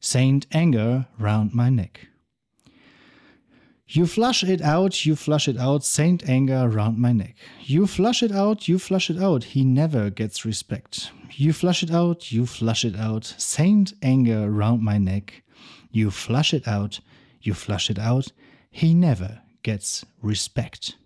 Saint 0.00 0.48
Anger 0.50 1.06
round 1.16 1.54
my 1.54 1.70
neck. 1.70 2.08
You 3.86 4.08
flush 4.08 4.42
it 4.42 4.60
out, 4.60 5.06
you 5.06 5.14
flush 5.14 5.46
it 5.46 5.56
out, 5.56 5.84
Saint 5.84 6.28
Anger 6.28 6.68
round 6.68 6.98
my 6.98 7.12
neck. 7.12 7.36
You 7.62 7.86
flush 7.86 8.22
it 8.22 8.32
out, 8.32 8.66
you 8.66 8.80
flush 8.80 9.10
it 9.10 9.22
out, 9.22 9.44
he 9.44 9.64
never 9.64 10.10
gets 10.10 10.44
respect. 10.44 11.12
You 11.32 11.52
flush 11.52 11.84
it 11.84 11.92
out, 11.92 12.32
you 12.32 12.46
flush 12.46 12.84
it 12.84 12.96
out, 12.96 13.32
Saint 13.38 13.92
Anger 14.02 14.50
round 14.50 14.82
my 14.82 14.98
neck. 14.98 15.44
You 15.90 16.10
flush 16.10 16.52
it 16.52 16.66
out, 16.66 17.00
you 17.40 17.54
flush 17.54 17.90
it 17.90 17.98
out, 17.98 18.32
he 18.70 18.94
never 18.94 19.40
gets 19.62 20.04
respect. 20.22 20.96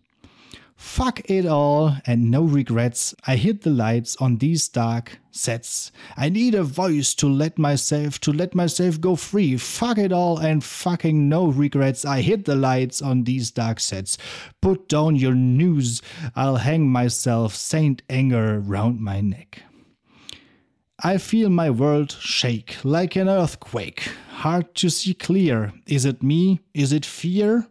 Fuck 0.83 1.31
it 1.31 1.47
all 1.47 1.97
and 2.07 2.29
no 2.29 2.43
regrets. 2.43 3.15
I 3.25 3.37
hit 3.37 3.63
the 3.63 3.71
lights 3.71 4.17
on 4.17 4.39
these 4.39 4.69
dark 4.69 5.21
sets. 5.31 5.93
I 6.17 6.29
need 6.29 6.57
a 6.57 6.65
voice 6.65 7.15
to 7.15 7.29
let 7.29 7.57
myself 7.57 8.19
to 8.23 8.33
let 8.33 8.53
myself 8.55 9.01
go 9.01 9.15
free. 9.15 9.57
Fuck 9.57 9.99
it 9.99 10.13
all 10.13 10.39
and 10.39 10.63
fucking 10.63 11.29
no 11.29 11.47
regrets. 11.47 12.05
I 12.05 12.21
hit 12.21 12.47
the 12.47 12.57
lights 12.57 13.01
on 13.01 13.23
these 13.23 13.53
dark 13.53 13.79
sets. 13.79 14.19
Put 14.61 14.89
down 14.89 15.15
your 15.15 15.37
news. 15.37 16.03
I'll 16.35 16.57
hang 16.57 16.91
myself 16.91 17.55
Saint 17.55 18.03
Anger 18.11 18.59
round 18.59 19.01
my 19.01 19.21
neck. 19.21 19.63
I 20.99 21.19
feel 21.19 21.49
my 21.49 21.71
world 21.71 22.11
shake 22.11 22.85
like 22.85 23.15
an 23.17 23.29
earthquake. 23.29 24.11
Hard 24.41 24.75
to 24.77 24.89
see 24.89 25.15
clear. 25.15 25.73
Is 25.87 26.05
it 26.05 26.23
me? 26.23 26.61
Is 26.75 26.93
it 26.93 27.05
fear? 27.05 27.69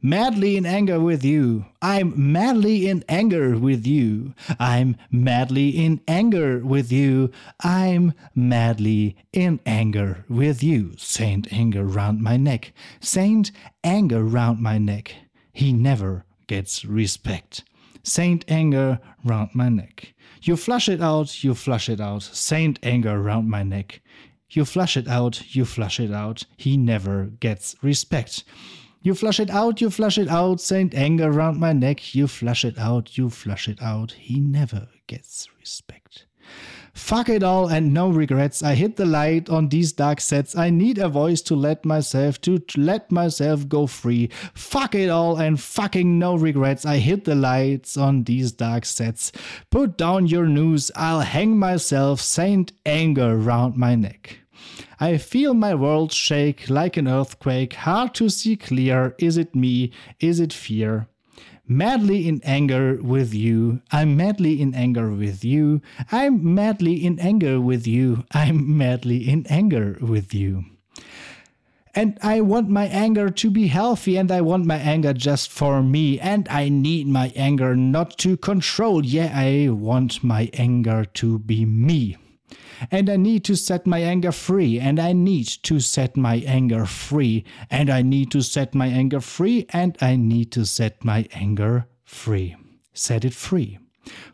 Madly 0.00 0.56
in 0.56 0.64
anger 0.64 1.00
with 1.00 1.24
you. 1.24 1.66
I'm 1.82 2.14
madly 2.16 2.88
in 2.88 3.04
anger 3.08 3.58
with 3.58 3.84
you. 3.84 4.32
I'm 4.60 4.96
madly 5.10 5.70
in 5.70 6.00
anger 6.06 6.64
with 6.64 6.92
you. 6.92 7.32
I'm 7.64 8.14
madly 8.34 9.16
in 9.32 9.58
anger 9.66 10.24
with 10.28 10.62
you. 10.62 10.94
Saint 10.96 11.52
anger 11.52 11.84
round 11.84 12.22
my 12.22 12.36
neck. 12.36 12.72
Saint 13.00 13.50
anger 13.82 14.22
round 14.22 14.60
my 14.60 14.78
neck. 14.78 15.14
He 15.52 15.72
never 15.72 16.24
gets 16.46 16.84
respect. 16.84 17.64
Saint 18.04 18.44
anger 18.48 19.00
round 19.24 19.50
my 19.52 19.68
neck. 19.68 20.14
You 20.42 20.56
flush 20.56 20.88
it 20.88 21.02
out, 21.02 21.42
you 21.42 21.54
flush 21.54 21.88
it 21.88 22.00
out. 22.00 22.22
Saint 22.22 22.78
anger 22.84 23.20
round 23.20 23.50
my 23.50 23.64
neck. 23.64 24.00
You 24.50 24.64
flush 24.64 24.96
it 24.96 25.08
out, 25.08 25.54
you 25.54 25.64
flush 25.64 26.00
it 26.00 26.10
out. 26.10 26.44
He 26.56 26.76
never 26.76 27.26
gets 27.40 27.76
respect. 27.82 28.44
You 29.02 29.14
flush 29.14 29.38
it 29.38 29.50
out, 29.50 29.80
you 29.80 29.90
flush 29.90 30.18
it 30.18 30.28
out, 30.28 30.60
Saint 30.60 30.94
Anger 30.94 31.30
round 31.30 31.58
my 31.58 31.72
neck. 31.72 32.14
You 32.14 32.26
flush 32.26 32.64
it 32.64 32.78
out, 32.78 33.16
you 33.16 33.30
flush 33.30 33.68
it 33.68 33.80
out. 33.80 34.12
He 34.12 34.40
never 34.40 34.88
gets 35.06 35.48
respect. 35.58 36.26
Fuck 36.98 37.30
it 37.30 37.42
all 37.42 37.68
and 37.68 37.94
no 37.94 38.10
regrets. 38.10 38.62
I 38.62 38.74
hit 38.74 38.96
the 38.96 39.06
light 39.06 39.48
on 39.48 39.68
these 39.68 39.92
dark 39.92 40.20
sets. 40.20 40.54
I 40.54 40.68
need 40.68 40.98
a 40.98 41.08
voice 41.08 41.40
to 41.42 41.54
let 41.54 41.86
myself 41.86 42.38
to 42.42 42.60
let 42.76 43.10
myself 43.10 43.66
go 43.66 43.86
free. 43.86 44.28
Fuck 44.52 44.94
it 44.94 45.08
all 45.08 45.36
and 45.36 45.58
fucking 45.58 46.18
no 46.18 46.34
regrets. 46.34 46.84
I 46.84 46.96
hit 46.98 47.24
the 47.24 47.34
lights 47.34 47.96
on 47.96 48.24
these 48.24 48.52
dark 48.52 48.84
sets. 48.84 49.32
Put 49.70 49.96
down 49.96 50.26
your 50.26 50.46
news. 50.46 50.90
I'll 50.96 51.20
hang 51.20 51.56
myself 51.56 52.20
Saint 52.20 52.72
Anger 52.84 53.38
round 53.38 53.76
my 53.76 53.94
neck. 53.94 54.40
I 55.00 55.16
feel 55.16 55.54
my 55.54 55.74
world 55.74 56.12
shake 56.12 56.68
like 56.68 56.96
an 56.96 57.08
earthquake, 57.08 57.74
hard 57.74 58.12
to 58.16 58.28
see 58.28 58.56
clear. 58.56 59.14
Is 59.18 59.38
it 59.38 59.54
me? 59.54 59.92
Is 60.20 60.40
it 60.40 60.52
fear? 60.52 61.08
Madly 61.70 62.26
in 62.26 62.40
anger 62.44 62.98
with 63.02 63.34
you. 63.34 63.82
I'm 63.92 64.16
madly 64.16 64.62
in 64.62 64.74
anger 64.74 65.10
with 65.12 65.44
you. 65.44 65.82
I'm 66.10 66.54
madly 66.54 67.04
in 67.04 67.18
anger 67.18 67.60
with 67.60 67.86
you. 67.86 68.24
I'm 68.32 68.78
madly 68.78 69.28
in 69.28 69.46
anger 69.50 69.98
with 70.00 70.32
you. 70.32 70.64
And 71.94 72.18
I 72.22 72.40
want 72.40 72.70
my 72.70 72.86
anger 72.86 73.28
to 73.28 73.50
be 73.50 73.66
healthy, 73.66 74.16
and 74.16 74.30
I 74.32 74.40
want 74.40 74.64
my 74.64 74.76
anger 74.78 75.12
just 75.12 75.50
for 75.50 75.82
me. 75.82 76.18
And 76.18 76.48
I 76.48 76.70
need 76.70 77.06
my 77.06 77.32
anger 77.36 77.76
not 77.76 78.16
to 78.18 78.38
control. 78.38 79.04
Yeah, 79.04 79.30
I 79.34 79.68
want 79.68 80.24
my 80.24 80.48
anger 80.54 81.04
to 81.04 81.38
be 81.38 81.66
me. 81.66 82.16
And 82.90 83.10
I 83.10 83.16
need 83.16 83.44
to 83.44 83.56
set 83.56 83.86
my 83.86 83.98
anger 83.98 84.32
free, 84.32 84.78
and 84.78 84.98
I 84.98 85.12
need 85.12 85.46
to 85.64 85.80
set 85.80 86.16
my 86.16 86.36
anger 86.46 86.86
free, 86.86 87.44
and 87.70 87.90
I 87.90 88.02
need 88.02 88.30
to 88.32 88.42
set 88.42 88.74
my 88.74 88.86
anger 88.86 89.20
free, 89.20 89.66
and 89.70 89.96
I 90.00 90.16
need 90.16 90.52
to 90.52 90.64
set 90.64 91.04
my 91.04 91.26
anger 91.32 91.86
free. 92.04 92.56
Set 92.92 93.24
it 93.24 93.34
free. 93.34 93.78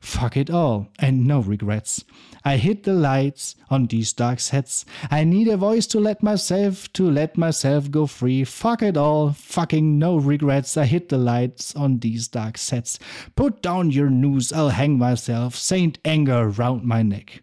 Fuck 0.01 0.37
it 0.37 0.51
all, 0.51 0.89
and 0.99 1.27
no 1.27 1.41
regrets. 1.41 2.05
I 2.45 2.59
hit 2.59 2.85
the 2.85 2.93
lights 2.93 3.57
on 3.71 3.87
these 3.87 4.13
dark 4.13 4.39
sets. 4.39 4.85
I 5.11 5.25
need 5.25 5.49
a 5.49 5.57
voice 5.57 5.87
to 5.89 5.99
let 5.99 6.23
myself 6.23 6.93
to 6.93 7.11
let 7.11 7.39
myself 7.39 7.91
go 7.91 8.07
free. 8.07 8.45
Fuck 8.45 8.83
it 8.83 8.97
all, 8.97 9.33
fucking 9.33 9.99
no 9.99 10.17
regrets. 10.17 10.77
I 10.77 10.85
hit 10.85 11.09
the 11.09 11.19
lights 11.19 11.75
on 11.75 11.99
these 11.99 12.29
dark 12.29 12.59
sets. 12.59 12.99
Put 13.35 13.63
down 13.63 13.91
your 13.91 14.11
noose, 14.11 14.53
I'll 14.53 14.69
hang 14.69 14.99
myself, 14.99 15.57
Saint 15.57 15.99
Anger 16.05 16.49
round 16.49 16.85
my 16.85 17.03
neck. 17.03 17.43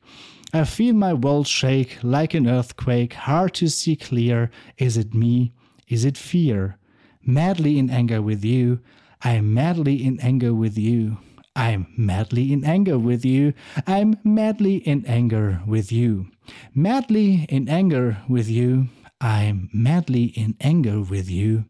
I 0.53 0.65
feel 0.65 0.93
my 0.93 1.13
world 1.13 1.47
shake 1.47 1.99
like 2.03 2.33
an 2.33 2.45
earthquake, 2.45 3.13
hard 3.13 3.53
to 3.55 3.69
see 3.69 3.95
clear. 3.95 4.51
Is 4.77 4.97
it 4.97 5.13
me? 5.13 5.53
Is 5.87 6.03
it 6.03 6.17
fear? 6.17 6.77
Madly 7.25 7.79
in 7.79 7.89
anger 7.89 8.21
with 8.21 8.43
you. 8.43 8.81
I'm 9.21 9.53
madly 9.53 10.03
in 10.03 10.19
anger 10.19 10.53
with 10.53 10.77
you. 10.77 11.19
I'm 11.55 11.87
madly 11.97 12.51
in 12.51 12.65
anger 12.65 12.97
with 12.97 13.23
you. 13.23 13.53
I'm 13.87 14.17
madly 14.23 14.77
in 14.77 15.05
anger 15.05 15.61
with 15.65 15.91
you. 15.91 16.27
Madly 16.73 17.45
in 17.47 17.69
anger 17.69 18.17
with 18.27 18.49
you. 18.49 18.87
I'm 19.21 19.69
madly 19.73 20.25
in 20.25 20.55
anger 20.59 21.01
with 21.01 21.29
you. 21.29 21.65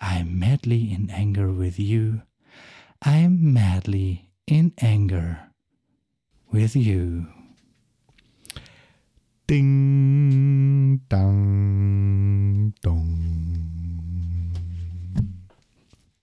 I'm 0.00 0.38
madly 0.38 0.92
in 0.92 1.10
anger 1.10 1.52
with 1.52 1.78
you. 1.78 2.22
I'm 3.02 3.52
madly 3.52 4.30
in 4.46 4.72
anger 4.80 5.50
with 6.50 6.76
you. 6.76 7.26
Ding, 9.48 11.02
dong 11.08 12.72
dong. 12.80 13.41